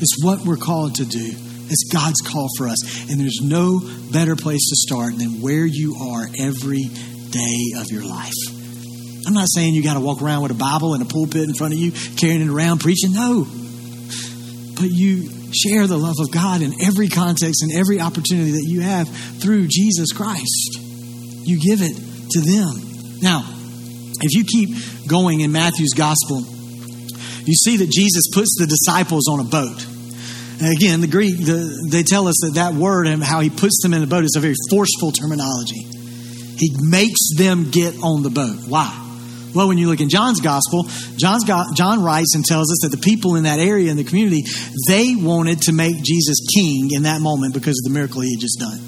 It's 0.00 0.22
what 0.22 0.40
we're 0.46 0.56
called 0.56 0.96
to 0.96 1.04
do. 1.04 1.32
It's 1.70 1.92
God's 1.92 2.20
call 2.20 2.48
for 2.56 2.68
us. 2.68 3.10
And 3.10 3.20
there's 3.20 3.40
no 3.42 3.80
better 4.10 4.36
place 4.36 4.68
to 4.70 4.76
start 4.76 5.18
than 5.18 5.42
where 5.42 5.66
you 5.66 5.96
are 6.00 6.26
every 6.38 6.84
day 6.84 7.72
of 7.76 7.90
your 7.90 8.04
life. 8.04 8.32
I'm 9.26 9.34
not 9.34 9.48
saying 9.52 9.74
you 9.74 9.82
got 9.82 9.94
to 9.94 10.00
walk 10.00 10.22
around 10.22 10.42
with 10.42 10.52
a 10.52 10.54
Bible 10.54 10.94
and 10.94 11.02
a 11.02 11.06
pulpit 11.06 11.42
in 11.42 11.54
front 11.54 11.74
of 11.74 11.78
you, 11.78 11.92
carrying 12.16 12.40
it 12.40 12.48
around, 12.48 12.80
preaching. 12.80 13.12
No. 13.12 13.46
But 14.80 14.90
you 14.90 15.28
share 15.52 15.86
the 15.86 15.96
love 15.96 16.16
of 16.20 16.30
God 16.30 16.62
in 16.62 16.72
every 16.82 17.08
context 17.08 17.62
and 17.62 17.72
every 17.72 18.00
opportunity 18.00 18.52
that 18.52 18.66
you 18.66 18.80
have 18.80 19.08
through 19.40 19.66
Jesus 19.68 20.12
Christ. 20.12 20.78
You 21.44 21.58
give 21.58 21.82
it 21.82 21.96
to 21.96 22.40
them. 22.40 23.18
Now, 23.20 23.42
if 24.20 24.34
you 24.34 24.44
keep 24.44 25.08
going 25.08 25.40
in 25.40 25.50
Matthew's 25.50 25.94
gospel, 25.96 26.44
you 27.44 27.54
see 27.54 27.78
that 27.78 27.90
Jesus 27.90 28.30
puts 28.32 28.56
the 28.58 28.66
disciples 28.66 29.28
on 29.28 29.40
a 29.40 29.44
boat. 29.44 29.86
Again, 30.60 31.00
the 31.00 31.08
Greek, 31.08 31.38
the, 31.38 31.88
they 31.90 32.02
tell 32.02 32.28
us 32.28 32.36
that 32.42 32.54
that 32.54 32.74
word 32.74 33.06
and 33.06 33.22
how 33.22 33.40
he 33.40 33.48
puts 33.48 33.80
them 33.82 33.94
in 33.94 34.00
the 34.00 34.06
boat 34.06 34.24
is 34.24 34.34
a 34.36 34.40
very 34.40 34.56
forceful 34.70 35.12
terminology. 35.12 35.86
He 36.58 36.74
makes 36.78 37.36
them 37.36 37.70
get 37.70 37.94
on 38.02 38.22
the 38.22 38.30
boat. 38.30 38.56
Why? 38.66 39.07
Well, 39.54 39.68
when 39.68 39.78
you 39.78 39.88
look 39.88 40.00
in 40.00 40.08
John's 40.08 40.40
gospel, 40.40 40.84
John's 41.16 41.44
got, 41.44 41.74
John 41.74 42.02
writes 42.02 42.34
and 42.34 42.44
tells 42.44 42.70
us 42.70 42.78
that 42.82 42.90
the 42.90 43.02
people 43.02 43.36
in 43.36 43.44
that 43.44 43.58
area 43.58 43.90
in 43.90 43.96
the 43.96 44.04
community, 44.04 44.44
they 44.86 45.14
wanted 45.16 45.62
to 45.62 45.72
make 45.72 46.02
Jesus 46.02 46.38
king 46.54 46.90
in 46.92 47.02
that 47.04 47.20
moment 47.20 47.54
because 47.54 47.80
of 47.82 47.90
the 47.90 47.94
miracle 47.94 48.20
he 48.20 48.34
had 48.34 48.40
just 48.40 48.58
done. 48.58 48.78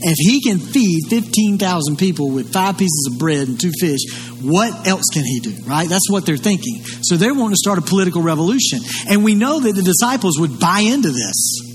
If 0.00 0.16
he 0.18 0.40
can 0.40 0.60
feed 0.60 1.08
15,000 1.08 1.96
people 1.96 2.30
with 2.30 2.52
five 2.52 2.78
pieces 2.78 3.10
of 3.12 3.18
bread 3.18 3.48
and 3.48 3.60
two 3.60 3.72
fish, 3.80 4.00
what 4.40 4.86
else 4.86 5.04
can 5.12 5.24
he 5.24 5.40
do, 5.40 5.54
right? 5.64 5.88
That's 5.88 6.08
what 6.08 6.24
they're 6.24 6.36
thinking. 6.36 6.84
So 7.02 7.16
they're 7.16 7.34
wanting 7.34 7.54
to 7.54 7.56
start 7.56 7.78
a 7.78 7.82
political 7.82 8.22
revolution. 8.22 8.78
And 9.08 9.24
we 9.24 9.34
know 9.34 9.58
that 9.58 9.72
the 9.74 9.82
disciples 9.82 10.38
would 10.38 10.60
buy 10.60 10.80
into 10.80 11.10
this. 11.10 11.67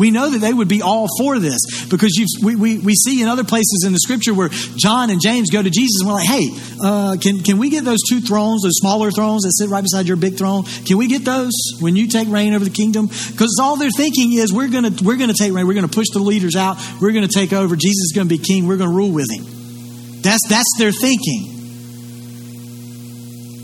We 0.00 0.10
know 0.10 0.30
that 0.30 0.38
they 0.38 0.52
would 0.52 0.68
be 0.68 0.80
all 0.82 1.06
for 1.18 1.38
this 1.38 1.60
because 1.88 2.18
we, 2.42 2.56
we, 2.56 2.78
we 2.78 2.94
see 2.94 3.20
in 3.22 3.28
other 3.28 3.44
places 3.44 3.84
in 3.86 3.92
the 3.92 3.98
scripture 3.98 4.32
where 4.32 4.48
John 4.48 5.10
and 5.10 5.20
James 5.20 5.50
go 5.50 5.62
to 5.62 5.70
Jesus 5.70 6.00
and 6.00 6.08
we're 6.08 6.14
like, 6.14 6.28
hey, 6.28 6.48
uh, 6.82 7.16
can, 7.20 7.42
can 7.42 7.58
we 7.58 7.68
get 7.68 7.84
those 7.84 8.00
two 8.08 8.20
thrones, 8.20 8.62
those 8.62 8.76
smaller 8.76 9.10
thrones 9.10 9.42
that 9.42 9.52
sit 9.52 9.68
right 9.68 9.82
beside 9.82 10.06
your 10.06 10.16
big 10.16 10.36
throne? 10.36 10.64
Can 10.64 10.96
we 10.96 11.06
get 11.06 11.24
those 11.24 11.52
when 11.80 11.96
you 11.96 12.08
take 12.08 12.28
reign 12.28 12.54
over 12.54 12.64
the 12.64 12.70
kingdom? 12.70 13.06
Because 13.06 13.58
all 13.60 13.76
they're 13.76 13.90
thinking 13.90 14.32
is 14.32 14.52
we're 14.52 14.68
going 14.68 14.90
to 14.90 15.04
we're 15.04 15.16
gonna 15.16 15.34
take 15.34 15.52
reign, 15.52 15.66
we're 15.66 15.74
going 15.74 15.88
to 15.88 15.94
push 15.94 16.08
the 16.12 16.18
leaders 16.18 16.56
out, 16.56 16.78
we're 17.00 17.12
going 17.12 17.26
to 17.26 17.32
take 17.32 17.52
over, 17.52 17.76
Jesus 17.76 18.06
is 18.06 18.12
going 18.14 18.26
to 18.28 18.34
be 18.34 18.42
king, 18.42 18.66
we're 18.66 18.78
going 18.78 18.90
to 18.90 18.96
rule 18.96 19.12
with 19.12 19.30
him. 19.30 19.44
That's, 20.22 20.48
that's 20.48 20.72
their 20.78 20.92
thinking. 20.92 21.59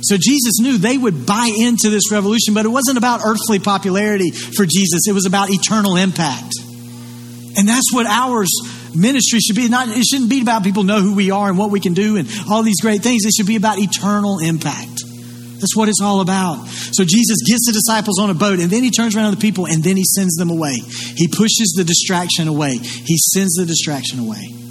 So 0.06 0.16
Jesus 0.16 0.60
knew 0.60 0.78
they 0.78 0.96
would 0.96 1.26
buy 1.26 1.50
into 1.52 1.90
this 1.90 2.12
revolution, 2.12 2.54
but 2.54 2.64
it 2.64 2.68
wasn't 2.68 2.96
about 2.96 3.22
earthly 3.24 3.58
popularity 3.58 4.30
for 4.30 4.64
Jesus, 4.64 5.08
it 5.08 5.12
was 5.12 5.26
about 5.26 5.50
eternal 5.50 5.96
impact. 5.96 6.54
And 7.58 7.66
that's 7.66 7.92
what 7.92 8.06
ours 8.06 8.50
ministry 8.94 9.40
should 9.40 9.56
be. 9.56 9.68
Not, 9.68 9.88
it 9.88 10.04
shouldn't 10.04 10.30
be 10.30 10.42
about 10.42 10.62
people 10.62 10.84
know 10.84 11.00
who 11.00 11.14
we 11.14 11.30
are 11.30 11.48
and 11.48 11.58
what 11.58 11.70
we 11.70 11.80
can 11.80 11.94
do 11.94 12.16
and 12.16 12.28
all 12.48 12.62
these 12.62 12.80
great 12.80 13.02
things. 13.02 13.24
It 13.24 13.32
should 13.36 13.46
be 13.46 13.56
about 13.56 13.78
eternal 13.78 14.38
impact. 14.38 15.02
That's 15.54 15.74
what 15.74 15.88
it's 15.88 16.02
all 16.02 16.20
about. 16.20 16.66
So 16.68 17.02
Jesus 17.02 17.38
gets 17.48 17.66
the 17.66 17.72
disciples 17.72 18.20
on 18.20 18.30
a 18.30 18.34
boat 18.34 18.60
and 18.60 18.70
then 18.70 18.84
he 18.84 18.90
turns 18.90 19.16
around 19.16 19.30
to 19.30 19.36
the 19.36 19.40
people 19.40 19.66
and 19.66 19.82
then 19.82 19.96
he 19.96 20.04
sends 20.04 20.36
them 20.36 20.50
away. 20.50 20.74
He 20.74 21.28
pushes 21.28 21.74
the 21.76 21.84
distraction 21.84 22.46
away. 22.46 22.76
He 22.76 23.16
sends 23.16 23.54
the 23.54 23.64
distraction 23.64 24.20
away. 24.20 24.65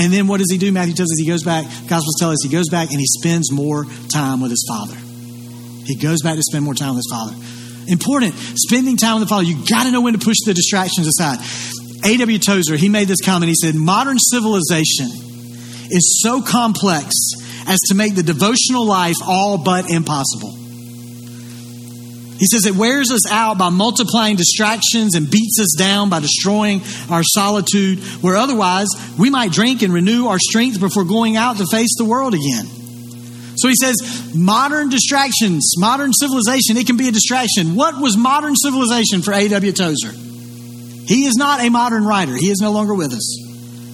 And 0.00 0.10
then 0.10 0.26
what 0.26 0.38
does 0.38 0.50
he 0.50 0.56
do? 0.56 0.72
Matthew 0.72 0.94
tells 0.94 1.12
us 1.12 1.18
he 1.18 1.26
goes 1.26 1.44
back, 1.44 1.66
Gospels 1.86 2.16
tell 2.18 2.30
us 2.30 2.38
he 2.42 2.48
goes 2.48 2.70
back 2.70 2.88
and 2.90 2.98
he 2.98 3.04
spends 3.04 3.52
more 3.52 3.84
time 4.10 4.40
with 4.40 4.50
his 4.50 4.64
father. 4.66 4.96
He 5.84 5.94
goes 5.94 6.22
back 6.22 6.36
to 6.36 6.42
spend 6.42 6.64
more 6.64 6.74
time 6.74 6.96
with 6.96 7.04
his 7.04 7.10
father. 7.12 7.36
Important, 7.86 8.34
spending 8.56 8.96
time 8.96 9.20
with 9.20 9.28
the 9.28 9.28
father. 9.28 9.44
You 9.44 9.62
got 9.68 9.84
to 9.84 9.90
know 9.90 10.00
when 10.00 10.14
to 10.14 10.18
push 10.18 10.38
the 10.46 10.54
distractions 10.54 11.06
aside. 11.06 11.38
A.W. 12.06 12.38
Tozer, 12.38 12.76
he 12.76 12.88
made 12.88 13.08
this 13.08 13.20
comment. 13.20 13.50
He 13.50 13.54
said, 13.54 13.74
Modern 13.74 14.18
civilization 14.18 15.08
is 15.90 16.22
so 16.22 16.40
complex 16.40 17.12
as 17.66 17.78
to 17.88 17.94
make 17.94 18.14
the 18.14 18.22
devotional 18.22 18.86
life 18.86 19.16
all 19.22 19.58
but 19.58 19.90
impossible. 19.90 20.56
He 22.40 22.46
says 22.46 22.64
it 22.64 22.74
wears 22.74 23.10
us 23.12 23.30
out 23.30 23.58
by 23.58 23.68
multiplying 23.68 24.36
distractions 24.36 25.14
and 25.14 25.30
beats 25.30 25.60
us 25.60 25.74
down 25.76 26.08
by 26.08 26.20
destroying 26.20 26.80
our 27.10 27.22
solitude, 27.22 27.98
where 28.22 28.36
otherwise 28.36 28.88
we 29.18 29.28
might 29.28 29.52
drink 29.52 29.82
and 29.82 29.92
renew 29.92 30.26
our 30.26 30.38
strength 30.38 30.80
before 30.80 31.04
going 31.04 31.36
out 31.36 31.58
to 31.58 31.66
face 31.66 31.94
the 31.98 32.06
world 32.06 32.32
again. 32.32 32.64
So 33.56 33.68
he 33.68 33.74
says, 33.78 34.32
modern 34.34 34.88
distractions, 34.88 35.74
modern 35.76 36.14
civilization, 36.14 36.78
it 36.78 36.86
can 36.86 36.96
be 36.96 37.08
a 37.08 37.12
distraction. 37.12 37.74
What 37.74 38.00
was 38.00 38.16
modern 38.16 38.56
civilization 38.56 39.20
for 39.20 39.34
A.W. 39.34 39.72
Tozer? 39.72 40.12
He 40.12 41.26
is 41.26 41.34
not 41.36 41.60
a 41.60 41.68
modern 41.68 42.06
writer, 42.06 42.34
he 42.34 42.50
is 42.50 42.60
no 42.62 42.72
longer 42.72 42.94
with 42.94 43.12
us. 43.12 43.48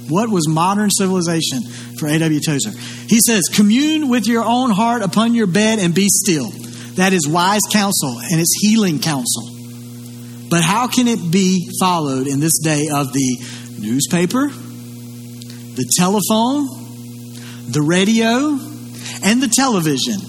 What 0.08 0.30
was 0.30 0.46
modern 0.46 0.90
civilization 0.92 1.62
for 1.98 2.06
A.W. 2.06 2.38
Tozer? 2.46 2.70
He 3.08 3.18
says, 3.18 3.48
commune 3.52 4.08
with 4.08 4.28
your 4.28 4.44
own 4.44 4.70
heart 4.70 5.02
upon 5.02 5.34
your 5.34 5.48
bed 5.48 5.80
and 5.80 5.92
be 5.92 6.06
still. 6.08 6.52
That 6.96 7.12
is 7.12 7.28
wise 7.28 7.62
counsel 7.70 8.18
and 8.18 8.40
it's 8.40 8.54
healing 8.60 8.98
counsel. 9.00 9.50
But 10.48 10.62
how 10.62 10.86
can 10.86 11.08
it 11.08 11.30
be 11.30 11.68
followed 11.78 12.26
in 12.26 12.40
this 12.40 12.58
day 12.62 12.88
of 12.92 13.12
the 13.12 13.38
newspaper, 13.78 14.48
the 14.48 15.92
telephone, 15.98 16.66
the 17.70 17.82
radio, 17.82 18.58
and 19.22 19.42
the 19.42 19.48
television? 19.48 20.20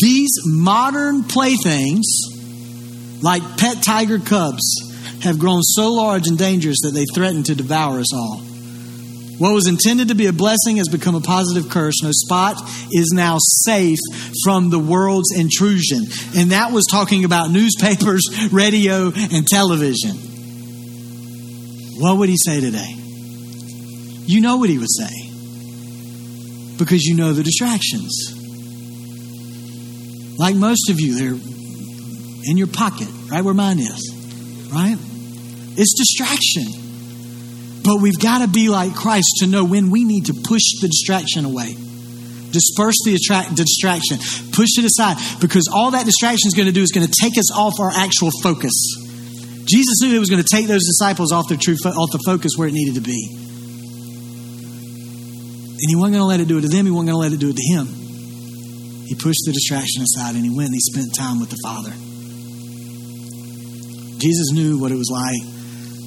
These 0.00 0.30
modern 0.46 1.24
playthings, 1.24 2.06
like 3.20 3.42
pet 3.58 3.82
tiger 3.82 4.20
cubs, 4.20 5.20
have 5.22 5.38
grown 5.38 5.62
so 5.62 5.92
large 5.92 6.28
and 6.28 6.38
dangerous 6.38 6.78
that 6.82 6.94
they 6.94 7.04
threaten 7.14 7.42
to 7.42 7.54
devour 7.56 7.98
us 7.98 8.14
all. 8.14 8.47
What 9.38 9.54
was 9.54 9.68
intended 9.68 10.08
to 10.08 10.14
be 10.14 10.26
a 10.26 10.32
blessing 10.32 10.78
has 10.78 10.88
become 10.88 11.14
a 11.14 11.20
positive 11.20 11.70
curse. 11.70 12.02
No 12.02 12.10
spot 12.12 12.56
is 12.90 13.12
now 13.14 13.36
safe 13.38 13.98
from 14.44 14.70
the 14.70 14.80
world's 14.80 15.32
intrusion. 15.32 16.06
And 16.36 16.50
that 16.50 16.72
was 16.72 16.84
talking 16.90 17.24
about 17.24 17.50
newspapers, 17.50 18.22
radio, 18.52 19.12
and 19.14 19.46
television. 19.46 20.16
What 22.00 22.18
would 22.18 22.28
he 22.28 22.36
say 22.36 22.60
today? 22.60 22.94
You 24.26 24.40
know 24.40 24.56
what 24.56 24.68
he 24.68 24.78
would 24.78 24.90
say 24.90 25.28
because 26.78 27.04
you 27.04 27.16
know 27.16 27.32
the 27.32 27.42
distractions. 27.42 28.34
Like 30.38 30.54
most 30.54 30.90
of 30.90 31.00
you, 31.00 31.18
they're 31.18 31.32
in 32.44 32.56
your 32.56 32.68
pocket, 32.68 33.08
right 33.30 33.42
where 33.42 33.54
mine 33.54 33.80
is, 33.80 34.68
right? 34.72 34.96
It's 35.76 35.94
distraction. 35.98 36.87
But 37.88 38.02
we've 38.02 38.20
got 38.20 38.44
to 38.44 38.48
be 38.48 38.68
like 38.68 38.94
Christ 38.94 39.40
to 39.40 39.46
know 39.46 39.64
when 39.64 39.88
we 39.88 40.04
need 40.04 40.26
to 40.26 40.34
push 40.34 40.76
the 40.82 40.88
distraction 40.88 41.46
away. 41.46 41.72
Disperse 42.52 43.00
the, 43.08 43.16
attract, 43.16 43.56
distraction. 43.56 44.18
Push 44.52 44.76
it 44.76 44.84
aside 44.84 45.16
because 45.40 45.72
all 45.72 45.92
that 45.92 46.04
distraction 46.04 46.48
is 46.48 46.54
going 46.54 46.68
to 46.68 46.72
do 46.72 46.82
is 46.82 46.92
going 46.92 47.06
to 47.06 47.14
take 47.16 47.38
us 47.38 47.48
off 47.50 47.80
our 47.80 47.88
actual 47.88 48.28
focus. 48.42 48.76
Jesus 49.64 50.04
knew 50.04 50.14
it 50.14 50.20
was 50.20 50.28
going 50.28 50.44
to 50.44 50.48
take 50.52 50.68
those 50.68 50.84
disciples 50.84 51.32
off 51.32 51.48
their 51.48 51.56
true 51.56 51.76
off 51.96 52.12
the 52.12 52.20
focus 52.26 52.52
where 52.60 52.68
it 52.68 52.74
needed 52.76 52.96
to 52.96 53.00
be. 53.00 53.24
And 55.80 55.88
he 55.88 55.96
wasn't 55.96 56.20
going 56.20 56.28
to 56.28 56.28
let 56.28 56.40
it 56.40 56.48
do 56.48 56.58
it 56.58 56.68
to 56.68 56.68
them. 56.68 56.84
He 56.84 56.92
wasn't 56.92 57.08
going 57.08 57.16
to 57.16 57.24
let 57.24 57.32
it 57.32 57.40
do 57.40 57.48
it 57.48 57.56
to 57.56 57.66
him. 57.72 57.88
He 59.08 59.16
pushed 59.16 59.48
the 59.48 59.52
distraction 59.56 60.04
aside 60.04 60.36
and 60.36 60.44
he 60.44 60.52
went 60.52 60.68
and 60.68 60.76
he 60.76 60.84
spent 60.84 61.16
time 61.16 61.40
with 61.40 61.48
the 61.48 61.56
Father. 61.64 61.96
Jesus 64.20 64.52
knew 64.52 64.76
what 64.76 64.92
it 64.92 65.00
was 65.00 65.08
like 65.08 65.40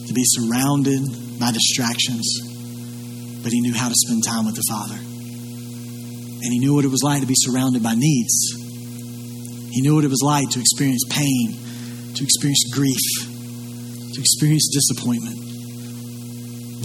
to 0.05 0.13
be 0.13 0.21
surrounded 0.29 1.30
by 1.41 1.51
distractions, 1.51 3.41
but 3.41 3.51
he 3.51 3.59
knew 3.61 3.73
how 3.73 3.89
to 3.89 3.95
spend 3.97 4.23
time 4.23 4.45
with 4.45 4.53
the 4.53 4.63
Father. 4.69 4.93
And 4.93 6.53
he 6.53 6.59
knew 6.59 6.75
what 6.75 6.85
it 6.85 6.93
was 6.93 7.01
like 7.01 7.21
to 7.21 7.27
be 7.27 7.33
surrounded 7.35 7.81
by 7.81 7.95
needs. 7.97 8.53
He 9.73 9.81
knew 9.81 9.95
what 9.95 10.05
it 10.05 10.13
was 10.13 10.21
like 10.21 10.47
to 10.51 10.59
experience 10.59 11.03
pain, 11.09 11.57
to 12.13 12.23
experience 12.23 12.69
grief, 12.71 13.01
to 14.13 14.19
experience 14.21 14.69
disappointment. 14.69 15.41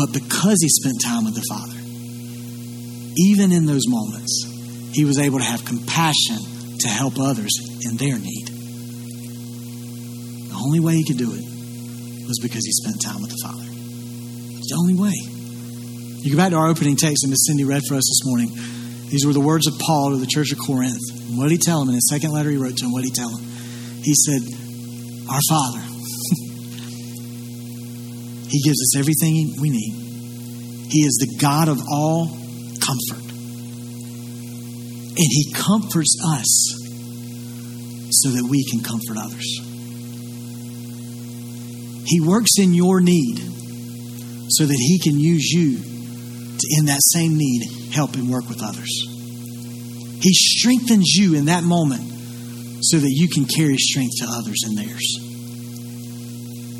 But 0.00 0.12
because 0.12 0.56
he 0.60 0.68
spent 0.68 1.04
time 1.04 1.24
with 1.24 1.34
the 1.34 1.44
Father, 1.48 1.76
even 3.28 3.52
in 3.52 3.66
those 3.66 3.84
moments, 3.88 4.44
he 4.92 5.04
was 5.04 5.18
able 5.18 5.38
to 5.38 5.44
have 5.44 5.64
compassion 5.64 6.40
to 6.80 6.88
help 6.88 7.18
others 7.18 7.52
in 7.84 7.96
their 7.96 8.18
need. 8.18 8.46
The 10.48 10.56
only 10.56 10.80
way 10.80 10.96
he 10.96 11.04
could 11.04 11.18
do 11.18 11.32
it 11.32 11.44
was 12.28 12.38
because 12.40 12.64
he 12.64 12.72
spent 12.72 13.02
time 13.02 13.20
with 13.20 13.30
the 13.30 13.40
Father. 13.42 13.65
The 14.68 14.76
only 14.78 14.94
way. 14.94 15.14
You 16.22 16.30
go 16.32 16.36
back 16.36 16.50
to 16.50 16.56
our 16.56 16.68
opening 16.68 16.96
text 16.96 17.22
that 17.22 17.28
Miss 17.28 17.46
Cindy 17.46 17.64
read 17.64 17.82
for 17.88 17.94
us 17.94 18.02
this 18.02 18.22
morning. 18.24 18.50
These 19.10 19.24
were 19.24 19.32
the 19.32 19.40
words 19.40 19.66
of 19.66 19.74
Paul 19.78 20.10
to 20.10 20.18
the 20.18 20.26
church 20.26 20.50
of 20.50 20.58
Corinth. 20.58 20.98
What 21.38 21.44
did 21.48 21.52
he 21.52 21.58
tell 21.58 21.80
them 21.80 21.90
in 21.90 21.94
his 21.94 22.08
second 22.10 22.32
letter 22.32 22.50
he 22.50 22.56
wrote 22.56 22.76
to 22.76 22.84
them? 22.84 22.92
What 22.92 23.02
did 23.02 23.14
he 23.14 23.14
tell 23.14 23.30
them? 23.30 23.44
He 24.02 24.14
said, 24.14 24.42
Our 25.30 25.40
Father. 25.48 25.78
he 28.50 28.58
gives 28.66 28.82
us 28.82 28.96
everything 28.98 29.54
we 29.60 29.70
need. 29.70 29.94
He 30.90 31.00
is 31.06 31.18
the 31.20 31.36
God 31.40 31.68
of 31.68 31.80
all 31.90 32.26
comfort. 32.82 33.26
And 35.18 35.28
He 35.30 35.52
comforts 35.52 36.16
us 36.26 36.74
so 38.10 38.30
that 38.30 38.46
we 38.48 38.64
can 38.70 38.82
comfort 38.82 39.16
others. 39.16 39.46
He 42.06 42.20
works 42.20 42.58
in 42.58 42.74
your 42.74 43.00
need 43.00 43.40
so 44.48 44.66
that 44.66 44.76
He 44.76 44.98
can 44.98 45.18
use 45.18 45.50
you 45.50 45.78
to, 45.78 46.66
in 46.78 46.86
that 46.86 47.00
same 47.02 47.36
need, 47.36 47.92
help 47.92 48.14
and 48.14 48.30
work 48.30 48.48
with 48.48 48.62
others. 48.62 48.90
He 50.20 50.32
strengthens 50.32 51.14
you 51.14 51.34
in 51.34 51.46
that 51.46 51.62
moment 51.62 52.02
so 52.82 52.98
that 52.98 53.10
you 53.10 53.28
can 53.28 53.44
carry 53.44 53.76
strength 53.76 54.14
to 54.20 54.26
others 54.28 54.64
in 54.66 54.74
theirs. 54.74 55.22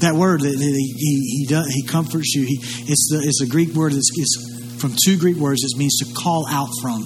That 0.01 0.15
word 0.15 0.43
that 0.43 0.59
he, 0.59 0.95
he, 0.97 1.47
does, 1.49 1.67
he 1.69 1.87
comforts 1.87 2.35
you, 2.35 2.43
he, 2.45 2.59
it's, 2.61 3.09
the, 3.11 3.23
it's 3.25 3.41
a 3.41 3.47
Greek 3.47 3.73
word, 3.75 3.93
it's 3.95 4.81
from 4.81 4.95
two 5.05 5.19
Greek 5.19 5.37
words, 5.37 5.63
it 5.65 5.79
means 5.79 5.99
to 5.99 6.15
call 6.15 6.47
out 6.49 6.69
from. 6.83 7.03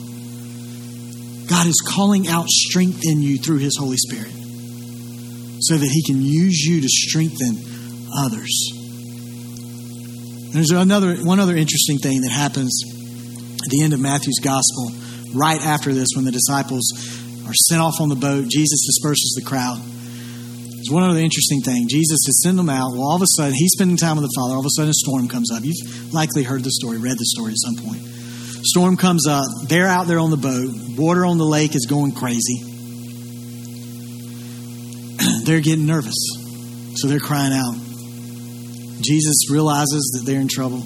God 1.48 1.66
is 1.66 1.82
calling 1.86 2.28
out 2.28 2.48
strength 2.48 3.00
in 3.04 3.22
you 3.22 3.38
through 3.38 3.58
His 3.58 3.76
Holy 3.76 3.96
Spirit 3.96 4.32
so 5.60 5.76
that 5.76 5.88
He 5.88 6.02
can 6.04 6.20
use 6.22 6.58
you 6.60 6.80
to 6.80 6.88
strengthen 6.88 7.58
others. 8.16 8.79
There's 10.52 10.70
another 10.70 11.16
one 11.16 11.38
other 11.38 11.56
interesting 11.56 11.98
thing 11.98 12.22
that 12.22 12.30
happens 12.30 12.82
at 13.62 13.68
the 13.70 13.82
end 13.82 13.92
of 13.92 14.00
Matthew's 14.00 14.40
gospel, 14.42 14.90
right 15.34 15.60
after 15.60 15.92
this, 15.92 16.08
when 16.16 16.24
the 16.24 16.32
disciples 16.32 16.90
are 17.46 17.54
sent 17.54 17.80
off 17.80 18.00
on 18.00 18.08
the 18.08 18.16
boat, 18.16 18.48
Jesus 18.48 18.86
disperses 18.86 19.36
the 19.36 19.46
crowd. 19.46 19.78
There's 19.78 20.90
one 20.90 21.02
other 21.02 21.20
interesting 21.20 21.60
thing. 21.60 21.86
Jesus 21.88 22.18
has 22.24 22.42
sent 22.42 22.56
them 22.56 22.70
out. 22.70 22.92
Well, 22.92 23.02
all 23.02 23.16
of 23.16 23.22
a 23.22 23.28
sudden, 23.36 23.52
he's 23.52 23.72
spending 23.76 23.98
time 23.98 24.16
with 24.16 24.24
the 24.24 24.32
Father. 24.34 24.54
All 24.54 24.60
of 24.60 24.66
a 24.66 24.70
sudden, 24.70 24.90
a 24.90 24.94
storm 24.94 25.28
comes 25.28 25.52
up. 25.52 25.62
You've 25.62 26.14
likely 26.14 26.42
heard 26.42 26.64
the 26.64 26.70
story, 26.70 26.98
read 26.98 27.18
the 27.18 27.26
story 27.26 27.52
at 27.52 27.58
some 27.58 27.76
point. 27.76 28.00
Storm 28.64 28.96
comes 28.96 29.26
up. 29.28 29.44
They're 29.68 29.86
out 29.86 30.06
there 30.06 30.18
on 30.18 30.30
the 30.30 30.36
boat. 30.36 30.70
Water 30.96 31.26
on 31.26 31.38
the 31.38 31.44
lake 31.44 31.74
is 31.74 31.86
going 31.86 32.12
crazy. 32.12 32.64
they're 35.44 35.60
getting 35.60 35.86
nervous. 35.86 36.16
So 36.96 37.08
they're 37.08 37.20
crying 37.20 37.52
out. 37.52 37.89
Jesus 39.00 39.50
realizes 39.50 40.14
that 40.14 40.30
they're 40.30 40.40
in 40.40 40.48
trouble. 40.48 40.82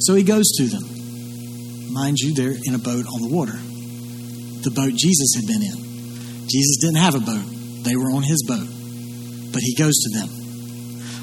So 0.00 0.14
he 0.14 0.22
goes 0.22 0.48
to 0.58 0.64
them. 0.64 1.92
Mind 1.92 2.18
you, 2.18 2.34
they're 2.34 2.56
in 2.64 2.74
a 2.74 2.78
boat 2.78 3.06
on 3.06 3.22
the 3.22 3.28
water. 3.28 3.58
The 4.62 4.70
boat 4.70 4.92
Jesus 4.94 5.34
had 5.34 5.46
been 5.46 5.62
in. 5.62 6.48
Jesus 6.48 6.78
didn't 6.80 6.96
have 6.96 7.14
a 7.14 7.20
boat, 7.20 7.44
they 7.84 7.96
were 7.96 8.10
on 8.10 8.22
his 8.22 8.44
boat. 8.46 8.66
But 9.52 9.62
he 9.62 9.74
goes 9.74 9.94
to 9.96 10.18
them, 10.18 10.28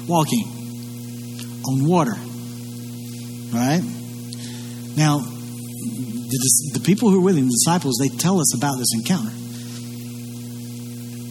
walking 0.06 0.44
on 1.66 1.84
water. 1.86 2.16
Right? 3.52 3.82
Now, 4.96 5.18
the, 5.18 6.70
the 6.74 6.80
people 6.80 7.10
who 7.10 7.18
are 7.18 7.24
with 7.24 7.36
him, 7.36 7.46
the 7.46 7.58
disciples, 7.64 7.98
they 8.00 8.08
tell 8.08 8.40
us 8.40 8.54
about 8.56 8.78
this 8.78 8.92
encounter. 8.94 9.30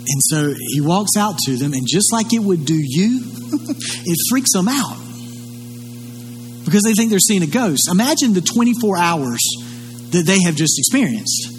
And 0.08 0.22
so 0.22 0.54
he 0.54 0.82
walks 0.82 1.18
out 1.18 1.38
to 1.46 1.58
them, 1.58 1.74
and 1.74 1.84
just 1.88 2.14
like 2.14 2.34
it 2.34 2.40
would 2.40 2.66
do 2.66 2.78
you, 2.78 3.22
it 3.52 4.18
freaks 4.30 4.54
them 4.54 4.68
out 4.68 4.98
because 6.66 6.84
they 6.84 6.94
think 6.94 7.12
they're 7.12 7.20
seeing 7.20 7.44
a 7.44 7.48
ghost. 7.48 7.88
Imagine 7.90 8.34
the 8.34 8.42
24 8.42 8.98
hours 8.98 9.40
that 10.12 10.24
they 10.26 10.42
have 10.44 10.56
just 10.56 10.78
experienced. 10.80 11.52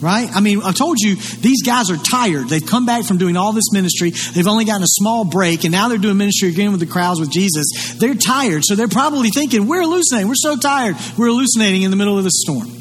Right? 0.00 0.28
I 0.30 0.40
mean, 0.40 0.60
I 0.62 0.72
told 0.72 0.98
you 1.00 1.16
these 1.16 1.62
guys 1.62 1.90
are 1.90 1.96
tired. 1.96 2.48
They've 2.48 2.64
come 2.64 2.84
back 2.84 3.06
from 3.06 3.16
doing 3.16 3.38
all 3.38 3.54
this 3.54 3.72
ministry. 3.72 4.10
They've 4.10 4.46
only 4.46 4.66
gotten 4.66 4.82
a 4.82 4.88
small 4.88 5.24
break, 5.24 5.64
and 5.64 5.72
now 5.72 5.88
they're 5.88 5.96
doing 5.96 6.18
ministry 6.18 6.50
again 6.50 6.70
with 6.70 6.80
the 6.80 6.86
crowds 6.86 7.18
with 7.18 7.32
Jesus. 7.32 7.96
They're 7.98 8.14
tired, 8.14 8.62
so 8.62 8.74
they're 8.74 8.88
probably 8.88 9.30
thinking, 9.30 9.66
We're 9.66 9.80
hallucinating. 9.80 10.28
We're 10.28 10.34
so 10.34 10.56
tired. 10.56 10.96
We're 11.16 11.28
hallucinating 11.28 11.80
in 11.80 11.90
the 11.90 11.96
middle 11.96 12.18
of 12.18 12.24
the 12.24 12.30
storm. 12.30 12.75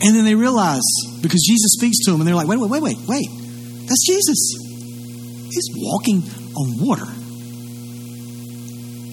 And 0.00 0.14
then 0.14 0.24
they 0.24 0.34
realize, 0.34 0.82
because 1.20 1.42
Jesus 1.46 1.72
speaks 1.72 1.98
to 2.04 2.12
them, 2.12 2.20
and 2.20 2.28
they're 2.28 2.36
like, 2.36 2.46
Wait, 2.46 2.60
wait, 2.60 2.70
wait, 2.70 2.82
wait, 2.82 2.98
wait. 3.06 3.28
That's 3.86 4.06
Jesus. 4.06 4.54
He's 5.50 5.70
walking 5.74 6.22
on 6.54 6.78
water. 6.78 7.08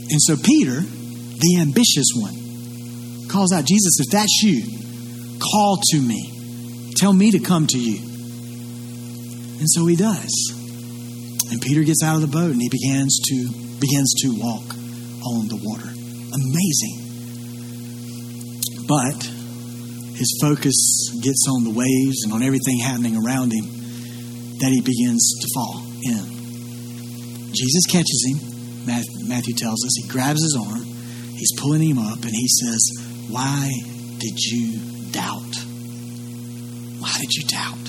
And 0.08 0.22
so 0.22 0.36
Peter, 0.38 0.82
the 0.82 1.58
ambitious 1.60 2.14
one, 2.16 3.28
calls 3.30 3.52
out, 3.52 3.66
Jesus, 3.66 4.00
if 4.00 4.12
that's 4.12 4.44
you, 4.44 4.76
Call 5.40 5.80
to 5.92 6.00
me. 6.00 6.94
Tell 6.98 7.14
me 7.14 7.32
to 7.32 7.40
come 7.40 7.68
to 7.68 7.80
you. 7.80 7.98
And 9.60 9.70
so 9.70 9.86
he 9.86 9.96
does. 9.96 10.32
And 11.52 11.62
Peter 11.62 11.84
gets 11.84 12.04
out 12.04 12.16
of 12.16 12.22
the 12.22 12.28
boat 12.28 12.52
and 12.52 12.62
he 12.62 12.70
begins 12.70 13.20
to 13.30 13.50
begins 13.80 14.14
to 14.22 14.30
walk 14.40 14.64
on 15.26 15.48
the 15.48 15.60
water. 15.62 15.90
Amazing. 16.34 17.02
But 18.88 19.30
his 20.16 20.38
focus 20.42 21.12
gets 21.22 21.46
on 21.50 21.64
the 21.64 21.72
waves 21.76 22.24
and 22.24 22.32
on 22.32 22.42
everything 22.42 22.80
happening 22.80 23.16
around 23.16 23.52
him 23.52 23.66
that 24.60 24.72
he 24.72 24.80
begins 24.80 25.36
to 25.42 25.48
fall 25.54 25.84
in. 26.04 27.54
Jesus 27.54 27.86
catches 27.92 28.24
him, 28.28 28.40
Matthew 29.28 29.54
tells 29.56 29.84
us. 29.84 29.92
He 30.02 30.08
grabs 30.08 30.42
his 30.42 30.58
arm, 30.60 30.84
he's 31.36 31.52
pulling 31.60 31.84
him 31.84 31.98
up, 31.98 32.24
and 32.24 32.32
he 32.32 32.48
says, 32.48 32.80
Why 33.30 33.70
did 34.20 34.40
you 34.40 35.12
doubt? 35.12 35.56
Why 37.00 37.14
did 37.20 37.34
you 37.34 37.44
doubt? 37.48 37.86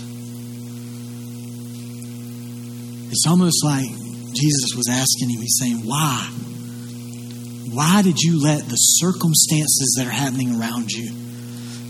It's 3.11 3.27
almost 3.27 3.65
like 3.65 3.89
Jesus 4.35 4.75
was 4.77 4.89
asking 4.91 5.31
him, 5.31 5.41
He's 5.41 5.57
saying, 5.61 5.87
Why? 5.87 6.29
Why 7.73 8.03
did 8.03 8.19
you 8.19 8.43
let 8.43 8.65
the 8.65 8.77
circumstances 8.77 9.97
that 9.99 10.07
are 10.07 10.11
happening 10.11 10.61
around 10.61 10.91
you 10.91 11.26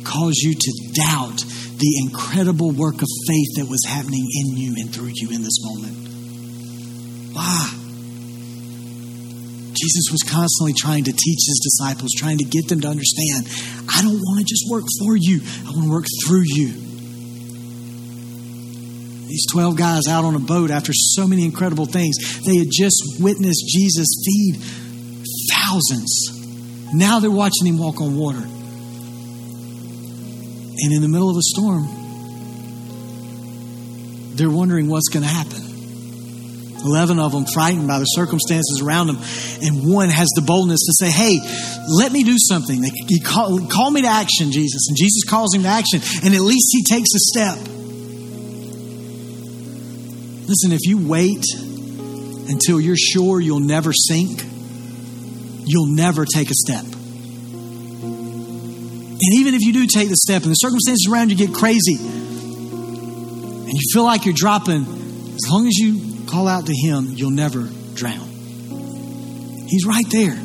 cause 0.07 0.39
you 0.39 0.55
to 0.55 0.73
doubt 0.95 1.39
the 1.79 1.99
incredible 2.07 2.71
work 2.71 3.03
of 3.03 3.09
faith 3.27 3.51
that 3.59 3.67
was 3.69 3.85
happening 3.85 4.23
in 4.23 4.57
you 4.57 4.75
and 4.79 4.95
through 4.95 5.11
you 5.13 5.31
in 5.35 5.43
this 5.43 5.59
moment? 5.63 5.97
Why? 7.35 7.77
Jesus 9.77 10.09
was 10.11 10.23
constantly 10.25 10.73
trying 10.73 11.05
to 11.05 11.13
teach 11.13 11.43
his 11.47 11.61
disciples, 11.63 12.13
trying 12.17 12.39
to 12.39 12.45
get 12.45 12.69
them 12.69 12.81
to 12.81 12.89
understand 12.89 13.47
I 13.93 14.01
don't 14.03 14.17
want 14.17 14.41
to 14.41 14.47
just 14.47 14.65
work 14.71 14.85
for 15.01 15.17
you, 15.17 15.41
I 15.67 15.71
want 15.73 15.85
to 15.85 15.91
work 15.91 16.07
through 16.27 16.45
you. 16.47 16.73
These 19.29 19.47
12 19.53 19.77
guys 19.77 20.07
out 20.09 20.25
on 20.25 20.35
a 20.35 20.41
boat 20.41 20.71
after 20.71 20.93
so 20.95 21.27
many 21.27 21.45
incredible 21.45 21.85
things, 21.85 22.17
they 22.47 22.57
had 22.57 22.69
just 22.71 23.21
witnessed 23.21 23.67
Jesus 23.69 24.07
feed 24.25 24.57
thousands. 25.53 26.89
Now 26.95 27.21
they're 27.21 27.31
watching 27.31 27.67
him 27.67 27.77
walk 27.77 28.01
on 28.01 28.17
water. 28.17 28.43
And 30.79 30.93
in 30.93 31.03
the 31.03 31.09
middle 31.09 31.31
of 31.31 31.37
a 31.37 31.43
storm, 31.43 31.89
they're 34.37 34.51
wondering 34.51 34.89
what's 34.89 35.09
going 35.09 35.25
to 35.25 35.29
happen. 35.29 35.63
11 36.85 37.19
of 37.19 37.33
them 37.33 37.47
frightened 37.47 37.89
by 37.89 37.99
the 37.99 38.05
circumstances 38.05 38.81
around 38.83 39.09
them. 39.09 39.19
And 39.63 39.93
one 39.93 40.09
has 40.09 40.29
the 40.37 40.43
boldness 40.43 40.81
to 40.87 40.93
say, 41.05 41.11
Hey, 41.11 41.39
let 41.89 42.13
me 42.13 42.23
do 42.23 42.37
something. 42.39 42.83
He 42.83 43.21
call, 43.21 43.67
call 43.67 43.91
me 43.91 44.03
to 44.03 44.09
action, 44.09 44.53
Jesus. 44.53 44.89
And 44.89 44.97
Jesus 44.97 45.25
calls 45.25 45.55
him 45.55 45.63
to 45.63 45.69
action. 45.69 46.01
And 46.23 46.35
at 46.35 46.41
least 46.41 46.69
he 46.73 46.85
takes 46.85 47.09
a 47.15 47.19
step. 47.19 47.59
Listen, 50.49 50.71
if 50.71 50.87
you 50.87 51.09
wait 51.09 51.45
until 52.49 52.81
you're 52.81 52.97
sure 52.97 53.41
you'll 53.41 53.59
never 53.59 53.93
sink, 53.93 54.45
you'll 55.65 55.93
never 55.93 56.25
take 56.25 56.51
a 56.51 56.55
step. 56.55 56.85
And 59.19 59.35
even 59.35 59.55
if 59.55 59.63
you 59.63 59.73
do 59.73 59.87
take 59.87 60.11
the 60.11 60.17
step 60.17 60.43
and 60.43 60.51
the 60.51 60.57
circumstances 60.57 61.09
around 61.11 61.31
you 61.31 61.37
get 61.37 61.55
crazy 61.55 61.97
and 61.97 63.73
you 63.73 63.81
feel 63.93 64.05
like 64.05 64.27
you're 64.27 64.35
dropping, 64.37 64.85
as 64.85 65.51
long 65.51 65.67
as 65.67 65.75
you 65.79 66.27
call 66.27 66.47
out 66.47 66.67
to 66.67 66.75
Him, 66.75 67.07
you'll 67.15 67.31
never 67.31 67.67
drown. 67.95 68.29
He's 69.69 69.87
right 69.87 70.05
there. 70.11 70.37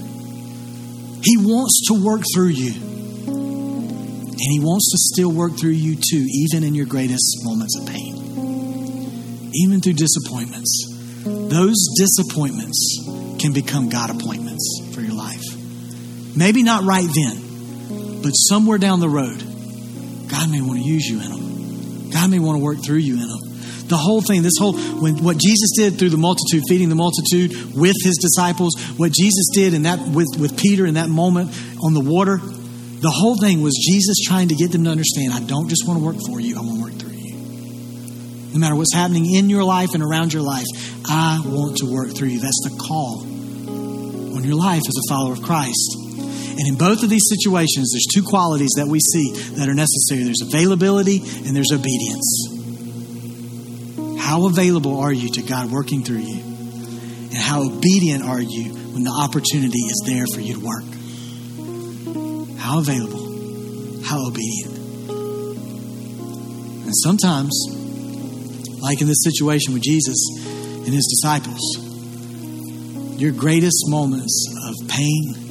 He 1.24 1.38
wants 1.38 1.88
to 1.90 2.04
work 2.04 2.22
through 2.34 2.48
you. 2.48 2.72
And 2.72 4.52
He 4.52 4.60
wants 4.60 4.90
to 4.92 4.98
still 5.14 5.32
work 5.32 5.60
through 5.60 5.72
you 5.72 5.96
too, 5.96 6.26
even 6.30 6.64
in 6.64 6.74
your 6.74 6.86
greatest 6.88 7.42
moments 7.44 7.78
of 7.78 7.88
pain, 7.88 9.52
even 9.54 9.82
through 9.82 9.94
disappointments. 9.94 10.88
Those 11.24 11.78
disappointments 11.98 13.38
can 13.40 13.54
become 13.54 13.90
God 13.90 14.10
appointments 14.10 14.82
for 14.96 15.02
your 15.02 15.14
life. 15.14 15.44
Maybe 16.36 16.64
not 16.64 16.86
right 16.86 17.08
then, 17.14 17.51
but 18.22 18.32
somewhere 18.32 18.78
down 18.78 19.00
the 19.00 19.10
road, 19.10 19.40
God 20.30 20.50
may 20.50 20.62
want 20.62 20.80
to 20.80 20.86
use 20.86 21.06
you 21.06 21.22
in 21.22 21.30
them. 21.30 22.12
God 22.12 22.30
may 22.30 22.40
want 22.40 22.58
to 22.58 22.64
work 22.64 22.84
through 22.84 22.98
you 22.98 23.14
in 23.14 23.28
them 23.28 23.52
the 23.92 23.98
whole 23.98 24.22
thing, 24.22 24.42
this 24.42 24.58
whole, 24.58 24.74
when, 24.74 25.22
what 25.22 25.38
Jesus 25.38 25.70
did 25.76 26.00
through 26.00 26.10
the 26.10 26.18
multitude, 26.18 26.64
feeding 26.68 26.88
the 26.88 26.96
multitude 26.96 27.76
with 27.76 27.96
his 28.02 28.18
disciples, 28.18 28.74
what 28.96 29.12
Jesus 29.12 29.52
did 29.54 29.76
in 29.76 29.84
that 29.84 30.00
with, 30.00 30.28
with 30.40 30.58
Peter 30.58 30.88
in 30.88 30.96
that 30.96 31.10
moment 31.10 31.52
on 31.84 31.94
the 31.94 32.00
water, 32.00 32.38
the 32.38 33.12
whole 33.12 33.36
thing 33.38 33.62
was 33.62 33.76
Jesus 33.76 34.18
trying 34.26 34.48
to 34.48 34.56
get 34.56 34.72
them 34.72 34.86
to 34.86 34.90
understand, 34.90 35.34
I 35.34 35.42
don't 35.42 35.68
just 35.68 35.86
want 35.86 36.00
to 36.00 36.06
work 36.06 36.16
for 36.26 36.40
you, 36.40 36.58
I 36.58 36.62
want 36.62 36.78
to 36.78 36.84
work 36.84 36.94
through 36.94 37.20
you. 37.20 37.36
No 38.54 38.60
matter 38.60 38.76
what's 38.76 38.94
happening 38.94 39.36
in 39.36 39.50
your 39.50 39.64
life 39.64 39.90
and 39.94 40.02
around 40.02 40.32
your 40.34 40.44
life, 40.44 40.66
I 41.06 41.42
want 41.44 41.78
to 41.78 41.86
work 41.86 42.16
through 42.16 42.30
you. 42.30 42.40
That's 42.40 42.62
the 42.64 42.78
call 42.80 43.22
on 43.22 44.44
your 44.44 44.56
life 44.56 44.84
as 44.88 44.96
a 44.96 45.14
follower 45.14 45.34
of 45.34 45.44
Christ. 45.44 46.01
And 46.62 46.70
in 46.70 46.76
both 46.76 47.02
of 47.02 47.10
these 47.10 47.28
situations, 47.28 47.92
there's 47.92 48.06
two 48.14 48.22
qualities 48.22 48.70
that 48.78 48.86
we 48.86 49.00
see 49.00 49.34
that 49.58 49.68
are 49.68 49.74
necessary 49.74 50.22
there's 50.22 50.44
availability 50.44 51.18
and 51.18 51.56
there's 51.56 51.72
obedience. 51.74 52.60
How 54.20 54.46
available 54.46 55.00
are 55.00 55.12
you 55.12 55.30
to 55.30 55.42
God 55.42 55.72
working 55.72 56.04
through 56.04 56.20
you? 56.20 56.40
And 56.40 57.34
how 57.34 57.64
obedient 57.64 58.24
are 58.24 58.40
you 58.40 58.74
when 58.94 59.04
the 59.04 59.10
opportunity 59.10 59.80
is 59.80 60.04
there 60.06 60.28
for 60.32 60.40
you 60.40 60.54
to 60.54 60.60
work? 60.60 60.86
How 62.60 62.78
available? 62.78 64.04
How 64.04 64.28
obedient? 64.28 64.78
And 66.86 66.96
sometimes, 66.96 67.58
like 68.84 69.02
in 69.02 69.08
this 69.08 69.24
situation 69.24 69.74
with 69.74 69.82
Jesus 69.82 70.20
and 70.38 70.94
his 70.94 71.08
disciples, 71.10 71.60
your 73.20 73.32
greatest 73.32 73.86
moments 73.88 74.46
of 74.68 74.88
pain, 74.88 75.51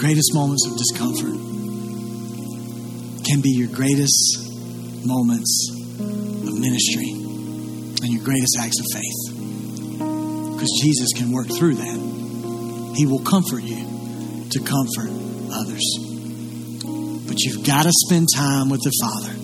greatest 0.00 0.32
moments 0.32 0.66
of 0.66 0.78
discomfort, 0.78 1.36
can 3.28 3.42
be 3.42 3.50
your 3.50 3.68
greatest 3.68 4.48
moments 5.04 5.70
of 6.00 6.58
ministry 6.58 7.12
and 8.00 8.08
your 8.08 8.24
greatest 8.24 8.56
acts 8.58 8.80
of 8.80 8.86
faith. 8.94 9.36
Because 10.56 10.72
Jesus 10.82 11.12
can 11.14 11.30
work 11.30 11.48
through 11.48 11.74
that. 11.74 12.94
He 12.96 13.04
will 13.04 13.20
comfort 13.20 13.62
you 13.62 14.48
to 14.50 14.58
comfort 14.60 15.12
others. 15.52 15.84
But 17.28 17.38
you've 17.44 17.66
got 17.66 17.84
to 17.84 17.92
spend 17.92 18.28
time 18.34 18.70
with 18.70 18.80
the 18.80 18.92
Father. 19.04 19.34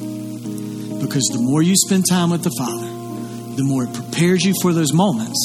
Because 1.05 1.29
the 1.33 1.41
more 1.41 1.61
you 1.61 1.75
spend 1.77 2.07
time 2.09 2.31
with 2.31 2.43
the 2.43 2.55
Father, 2.57 2.89
the 3.57 3.63
more 3.63 3.85
it 3.85 3.93
prepares 3.93 4.43
you 4.43 4.55
for 4.63 4.73
those 4.73 4.95
moments, 4.95 5.39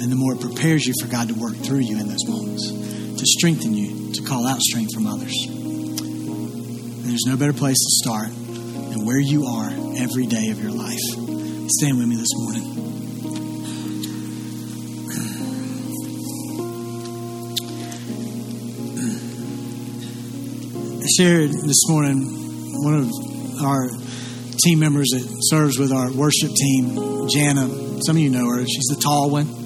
and 0.00 0.10
the 0.10 0.16
more 0.16 0.32
it 0.34 0.40
prepares 0.40 0.86
you 0.86 0.94
for 1.02 1.06
God 1.06 1.28
to 1.28 1.34
work 1.34 1.54
through 1.56 1.80
you 1.80 2.00
in 2.00 2.08
those 2.08 2.26
moments, 2.26 2.72
to 3.18 3.26
strengthen 3.26 3.74
you, 3.74 4.12
to 4.12 4.22
call 4.22 4.46
out 4.46 4.60
strength 4.60 4.94
from 4.94 5.06
others. 5.06 5.34
And 5.48 7.04
there's 7.04 7.26
no 7.26 7.36
better 7.36 7.52
place 7.52 7.76
to 7.76 7.90
start 8.04 8.28
than 8.28 9.04
where 9.04 9.18
you 9.18 9.46
are 9.46 9.70
every 9.96 10.26
day 10.26 10.50
of 10.50 10.62
your 10.62 10.70
life. 10.70 10.98
Stand 11.68 11.98
with 11.98 12.06
me 12.06 12.16
this 12.16 12.32
morning. 12.36 12.64
I 21.02 21.06
shared 21.16 21.50
this 21.50 21.88
morning 21.88 22.22
one 22.84 22.94
of 22.94 23.10
our 23.64 23.88
team 24.64 24.78
members 24.78 25.08
that 25.12 25.26
serves 25.40 25.78
with 25.78 25.90
our 25.90 26.12
worship 26.12 26.52
team, 26.54 27.28
Jana. 27.28 27.68
Some 28.04 28.16
of 28.16 28.22
you 28.22 28.30
know 28.30 28.48
her. 28.48 28.64
She's 28.64 28.86
the 28.94 29.00
tall 29.02 29.30
one. 29.30 29.57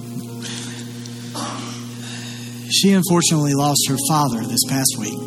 She 2.72 2.92
unfortunately 2.92 3.54
lost 3.54 3.86
her 3.88 3.96
father 4.08 4.40
this 4.40 4.64
past 4.68 4.96
week. 4.98 5.18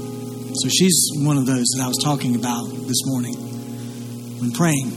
So 0.55 0.69
she's 0.69 1.11
one 1.17 1.37
of 1.37 1.45
those 1.45 1.65
that 1.75 1.83
I 1.83 1.87
was 1.87 1.99
talking 2.03 2.35
about 2.35 2.65
this 2.69 3.05
morning 3.05 3.35
when 4.39 4.51
praying. 4.51 4.89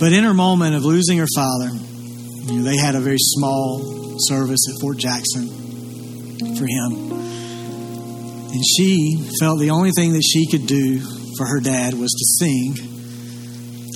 But 0.00 0.12
in 0.12 0.24
her 0.24 0.34
moment 0.34 0.74
of 0.74 0.84
losing 0.84 1.18
her 1.18 1.28
father, 1.34 1.68
you 1.68 2.58
know, 2.58 2.62
they 2.62 2.76
had 2.76 2.94
a 2.94 3.00
very 3.00 3.18
small 3.18 4.16
service 4.18 4.60
at 4.68 4.80
Fort 4.80 4.96
Jackson 4.96 5.46
for 6.56 6.66
him. 6.66 7.12
And 8.50 8.62
she 8.76 9.22
felt 9.38 9.60
the 9.60 9.70
only 9.70 9.92
thing 9.92 10.14
that 10.14 10.24
she 10.24 10.50
could 10.50 10.66
do 10.66 10.98
for 11.36 11.46
her 11.46 11.60
dad 11.60 11.94
was 11.94 12.10
to 12.10 12.24
sing 12.44 12.74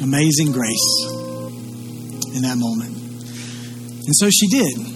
Amazing 0.02 0.52
Grace 0.52 1.06
in 2.36 2.42
that 2.42 2.56
moment. 2.56 2.96
And 2.96 4.14
so 4.14 4.30
she 4.30 4.46
did. 4.48 4.93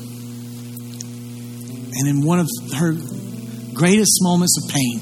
And 1.99 2.07
in 2.07 2.23
one 2.25 2.39
of 2.39 2.49
her 2.77 2.95
greatest 3.75 4.21
moments 4.23 4.57
of 4.63 4.71
pain, 4.73 5.01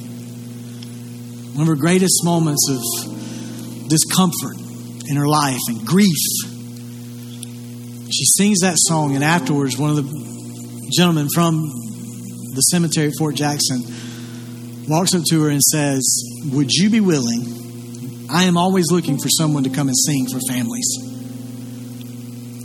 one 1.53 1.63
of 1.63 1.69
her 1.69 1.77
greatest 1.77 2.25
moments 2.25 2.71
of 2.71 3.89
discomfort 3.89 4.57
in 5.07 5.17
her 5.17 5.29
life 5.29 5.61
and 5.69 5.87
grief, 5.87 6.17
she 8.11 8.25
sings 8.25 8.61
that 8.61 8.77
song. 8.79 9.15
And 9.15 9.23
afterwards, 9.23 9.77
one 9.77 9.91
of 9.91 9.97
the 9.97 10.91
gentlemen 10.97 11.29
from 11.35 11.61
the 12.55 12.63
cemetery 12.63 13.09
at 13.09 13.13
Fort 13.19 13.35
Jackson 13.35 13.83
walks 14.89 15.15
up 15.15 15.23
to 15.29 15.43
her 15.43 15.51
and 15.51 15.61
says, 15.61 16.03
Would 16.51 16.73
you 16.73 16.89
be 16.89 17.01
willing? 17.01 18.27
I 18.31 18.45
am 18.45 18.57
always 18.57 18.91
looking 18.91 19.19
for 19.19 19.29
someone 19.29 19.65
to 19.65 19.71
come 19.71 19.89
and 19.89 19.97
sing 19.97 20.29
for 20.33 20.41
families. 20.51 20.89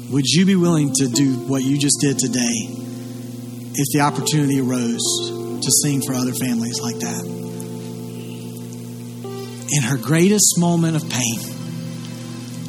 Would 0.09 0.25
you 0.25 0.45
be 0.45 0.55
willing 0.55 0.93
to 0.93 1.07
do 1.07 1.33
what 1.47 1.63
you 1.63 1.77
just 1.77 1.97
did 1.99 2.17
today 2.17 2.80
if 3.73 3.87
the 3.93 4.01
opportunity 4.01 4.59
arose 4.59 5.01
to 5.61 5.71
sing 5.83 6.01
for 6.01 6.13
other 6.13 6.33
families 6.33 6.79
like 6.81 6.99
that? 6.99 7.23
In 9.73 9.83
her 9.83 9.97
greatest 9.97 10.55
moment 10.57 10.95
of 10.97 11.09
pain, 11.09 11.39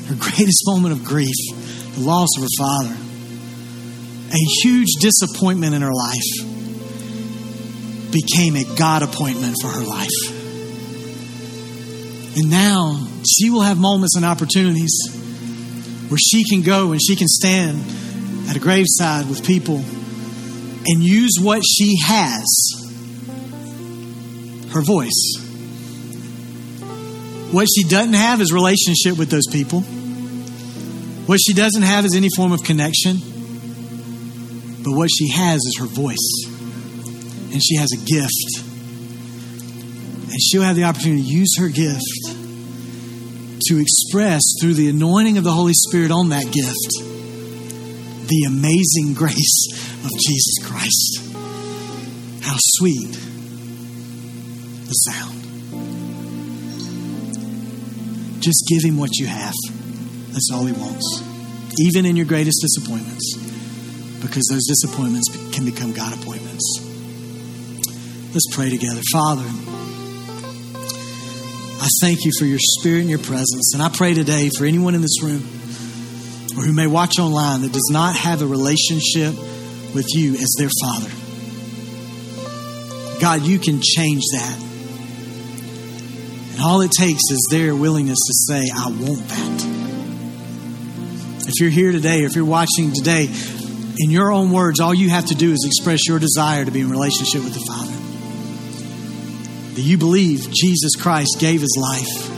her 0.07 0.15
greatest 0.19 0.63
moment 0.67 0.95
of 0.95 1.05
grief, 1.05 1.35
the 1.95 2.01
loss 2.01 2.29
of 2.37 2.43
her 2.43 2.49
father, 2.59 2.97
a 4.33 4.45
huge 4.63 4.95
disappointment 5.01 5.75
in 5.75 5.83
her 5.83 5.93
life 5.93 6.53
became 8.13 8.57
a 8.57 8.65
God 8.77 9.03
appointment 9.03 9.57
for 9.61 9.69
her 9.69 9.85
life. 9.85 10.09
And 12.37 12.51
now 12.51 13.07
she 13.29 13.51
will 13.51 13.61
have 13.61 13.79
moments 13.79 14.17
and 14.17 14.25
opportunities 14.25 14.97
where 16.09 16.19
she 16.19 16.45
can 16.49 16.63
go 16.63 16.93
and 16.93 17.01
she 17.03 17.17
can 17.17 17.29
stand 17.29 17.79
at 18.49 18.57
a 18.57 18.61
graveside 18.61 19.29
with 19.29 19.45
people 19.45 19.83
and 20.87 21.03
use 21.03 21.33
what 21.41 21.63
she 21.65 21.99
has 22.05 22.45
her 24.73 24.83
voice. 24.83 25.35
What 27.53 27.69
she 27.75 27.85
doesn't 27.85 28.15
have 28.15 28.41
is 28.41 28.53
relationship 28.53 29.19
with 29.19 29.31
those 29.31 29.47
people. 29.53 29.81
What 31.27 31.39
she 31.47 31.53
doesn't 31.53 31.83
have 31.83 32.05
is 32.05 32.15
any 32.17 32.29
form 32.35 32.53
of 32.53 32.65
connection. 32.65 33.19
But 34.83 34.97
what 34.97 35.11
she 35.17 35.29
has 35.29 35.57
is 35.57 35.77
her 35.79 35.87
voice 35.87 36.53
and 37.53 37.63
she 37.63 37.77
has 37.77 37.93
a 37.93 37.99
gift. 37.99 38.69
And 40.31 40.41
she'll 40.41 40.63
have 40.63 40.77
the 40.77 40.85
opportunity 40.85 41.23
to 41.23 41.29
use 41.29 41.55
her 41.59 41.69
gift 41.69 42.03
to 43.69 43.79
express 43.79 44.43
through 44.61 44.75
the 44.75 44.89
anointing 44.89 45.39
of 45.39 45.45
the 45.45 45.53
Holy 45.53 45.75
Spirit 45.75 46.11
on 46.11 46.31
that 46.31 46.51
gift 46.51 47.12
the 48.33 48.45
amazing 48.49 49.13
grace 49.13 49.69
of 50.05 50.11
Jesus 50.27 50.57
Christ. 50.65 51.21
How 52.43 52.57
sweet 52.59 53.13
the 54.89 54.93
sound. 54.93 55.39
Just 58.41 58.65
give 58.69 58.83
him 58.83 58.97
what 58.97 59.11
you 59.19 59.27
have. 59.27 59.53
That's 60.33 60.51
all 60.51 60.65
he 60.65 60.73
wants. 60.73 61.23
Even 61.79 62.07
in 62.07 62.17
your 62.17 62.25
greatest 62.25 62.63
disappointments, 62.63 63.37
because 64.23 64.49
those 64.51 64.67
disappointments 64.67 65.29
can 65.55 65.67
become 65.67 65.93
God 65.93 66.19
appointments. 66.19 66.81
Let's 68.33 68.49
pray 68.51 68.71
together. 68.71 69.03
Father, 69.13 69.45
I 71.83 71.89
thank 72.01 72.25
you 72.25 72.31
for 72.39 72.47
your 72.47 72.59
spirit 72.59 73.03
and 73.03 73.11
your 73.11 73.19
presence. 73.19 73.73
And 73.75 73.83
I 73.83 73.91
pray 73.91 74.15
today 74.15 74.49
for 74.57 74.65
anyone 74.65 74.95
in 74.95 75.03
this 75.03 75.23
room 75.23 75.43
or 76.57 76.63
who 76.65 76.73
may 76.73 76.87
watch 76.87 77.19
online 77.19 77.63
that 77.63 77.73
does 77.73 77.89
not 77.91 78.15
have 78.17 78.43
a 78.43 78.47
relationship 78.47 79.35
with 79.95 80.07
you 80.15 80.35
as 80.35 80.55
their 80.59 80.71
father. 80.83 81.11
God, 83.21 83.43
you 83.43 83.59
can 83.59 83.81
change 83.81 84.23
that. 84.33 84.59
And 86.53 86.61
all 86.63 86.81
it 86.81 86.91
takes 86.91 87.23
is 87.31 87.47
their 87.51 87.75
willingness 87.75 88.19
to 88.19 88.35
say, 88.53 88.63
I 88.75 88.87
want 88.87 89.29
that. 89.29 89.67
If 91.49 91.61
you're 91.61 91.71
here 91.71 91.93
today, 91.93 92.25
if 92.25 92.37
you're 92.37 92.45
watching 92.45 92.93
today, 92.93 93.29
in 93.99 94.11
your 94.11 94.33
own 94.33 94.51
words, 94.51 94.81
all 94.81 94.95
you 94.95 95.11
have 95.11 95.27
to 95.27 95.35
do 95.35 95.53
is 95.53 95.65
express 95.67 96.09
your 96.09 96.19
desire 96.19 96.65
to 96.65 96.71
be 96.71 96.81
in 96.81 96.91
relationship 96.91 97.45
with 97.45 97.55
the 97.55 97.65
Father 97.67 98.03
that 99.75 99.81
you 99.81 99.97
believe 99.97 100.51
Jesus 100.53 100.97
Christ 101.01 101.37
gave 101.41 101.63
his 101.63 101.79
life, 101.81 102.29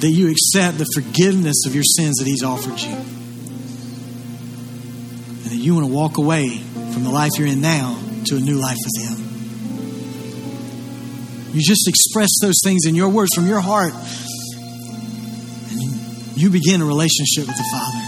that 0.00 0.10
you 0.10 0.30
accept 0.30 0.78
the 0.78 0.86
forgiveness 0.94 1.66
of 1.66 1.74
your 1.74 1.84
sins 1.84 2.16
that 2.16 2.26
he's 2.26 2.42
offered 2.42 2.80
you, 2.80 2.94
and 2.94 3.04
that 5.46 5.56
you 5.56 5.74
want 5.74 5.86
to 5.86 5.92
walk 5.92 6.16
away 6.18 6.58
from 6.92 7.04
the 7.04 7.10
life 7.10 7.30
you're 7.38 7.46
in 7.46 7.60
now 7.60 7.96
to 8.26 8.36
a 8.36 8.40
new 8.40 8.58
life 8.58 8.78
with 8.84 8.96
him. 9.04 9.16
You 11.54 11.62
just 11.62 11.86
express 11.88 12.30
those 12.42 12.60
things 12.62 12.84
in 12.86 12.94
your 12.94 13.08
words 13.08 13.34
from 13.34 13.46
your 13.46 13.60
heart, 13.60 13.94
and 15.70 15.82
you 16.36 16.50
begin 16.50 16.82
a 16.82 16.84
relationship 16.84 17.46
with 17.46 17.56
the 17.56 17.64
Father. 17.72 18.02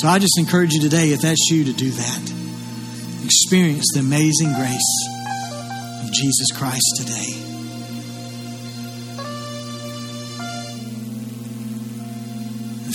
So 0.00 0.08
I 0.08 0.18
just 0.18 0.38
encourage 0.38 0.72
you 0.72 0.80
today, 0.80 1.12
if 1.12 1.20
that's 1.20 1.50
you, 1.50 1.64
to 1.64 1.72
do 1.74 1.90
that. 1.90 2.32
Experience 3.24 3.90
the 3.92 4.00
amazing 4.00 4.54
grace 4.54 5.08
of 6.02 6.10
Jesus 6.12 6.50
Christ 6.56 6.96
today. 6.96 7.51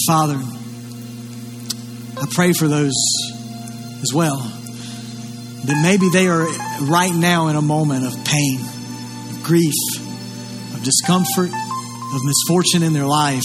Father, 0.07 0.39
I 2.15 2.25
pray 2.31 2.53
for 2.53 2.69
those 2.69 2.95
as 4.01 4.13
well 4.13 4.37
that 4.37 5.81
maybe 5.83 6.07
they 6.07 6.29
are 6.29 6.47
right 6.87 7.13
now 7.13 7.47
in 7.49 7.57
a 7.57 7.61
moment 7.61 8.05
of 8.05 8.13
pain, 8.23 8.61
of 8.61 9.43
grief, 9.43 9.73
of 10.73 10.81
discomfort, 10.81 11.49
of 11.49 12.23
misfortune 12.23 12.83
in 12.83 12.93
their 12.93 13.05
life. 13.05 13.43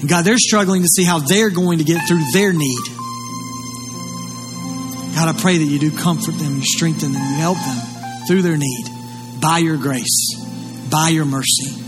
And 0.00 0.08
God, 0.08 0.24
they're 0.24 0.36
struggling 0.36 0.82
to 0.82 0.88
see 0.88 1.04
how 1.04 1.20
they're 1.20 1.50
going 1.50 1.78
to 1.78 1.84
get 1.84 2.00
through 2.08 2.24
their 2.32 2.52
need. 2.52 2.84
God, 5.14 5.28
I 5.28 5.34
pray 5.40 5.58
that 5.58 5.64
you 5.64 5.78
do 5.78 5.96
comfort 5.96 6.34
them, 6.34 6.56
you 6.56 6.64
strengthen 6.64 7.12
them, 7.12 7.22
you 7.22 7.36
help 7.36 7.58
them 7.58 8.26
through 8.26 8.42
their 8.42 8.56
need 8.56 8.86
by 9.40 9.58
your 9.58 9.76
grace, 9.76 10.34
by 10.90 11.10
your 11.10 11.24
mercy. 11.24 11.87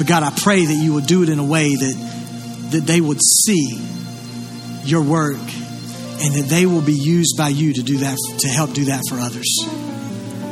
But 0.00 0.08
God, 0.08 0.22
I 0.22 0.30
pray 0.30 0.64
that 0.64 0.72
you 0.72 0.94
will 0.94 1.02
do 1.02 1.22
it 1.22 1.28
in 1.28 1.38
a 1.38 1.44
way 1.44 1.76
that, 1.76 2.70
that 2.70 2.86
they 2.86 3.02
would 3.02 3.20
see 3.20 3.78
your 4.84 5.02
work 5.02 5.36
and 5.36 6.34
that 6.36 6.46
they 6.48 6.64
will 6.64 6.80
be 6.80 6.94
used 6.94 7.36
by 7.36 7.50
you 7.50 7.74
to 7.74 7.82
do 7.82 7.98
that, 7.98 8.16
to 8.38 8.48
help 8.48 8.72
do 8.72 8.86
that 8.86 9.02
for 9.10 9.20
others. 9.20 9.58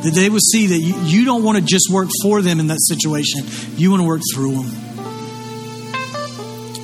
That 0.05 0.12
they 0.14 0.28
will 0.28 0.38
see 0.53 0.66
that 0.66 0.78
you, 0.78 1.01
you 1.01 1.24
don't 1.24 1.42
want 1.42 1.57
to 1.57 1.64
just 1.64 1.88
work 1.90 2.11
for 2.22 2.42
them 2.42 2.61
in 2.61 2.66
that 2.66 2.82
situation, 2.82 3.40
you 3.78 3.90
want 3.90 4.03
to 4.03 4.07
work 4.07 4.20
through 4.34 4.53
them. 4.53 4.70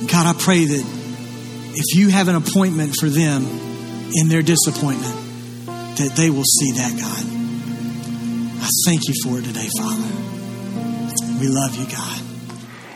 God, 0.07 0.25
I 0.25 0.33
pray 0.35 0.65
that 0.65 0.85
if 1.75 1.95
you 1.95 2.09
have 2.09 2.29
an 2.29 2.35
appointment 2.35 2.95
for 2.99 3.09
them, 3.09 3.45
in 4.15 4.27
their 4.27 4.41
disappointment, 4.41 5.13
that 5.97 6.13
they 6.15 6.31
will 6.31 6.43
see 6.43 6.71
that, 6.73 6.97
God. 6.97 7.25
I 8.63 8.69
thank 8.87 9.01
you 9.07 9.13
for 9.23 9.37
it 9.37 9.45
today, 9.45 9.67
Father. 9.77 10.09
We 11.39 11.47
love 11.47 11.75
you, 11.75 11.85
God. 11.85 12.24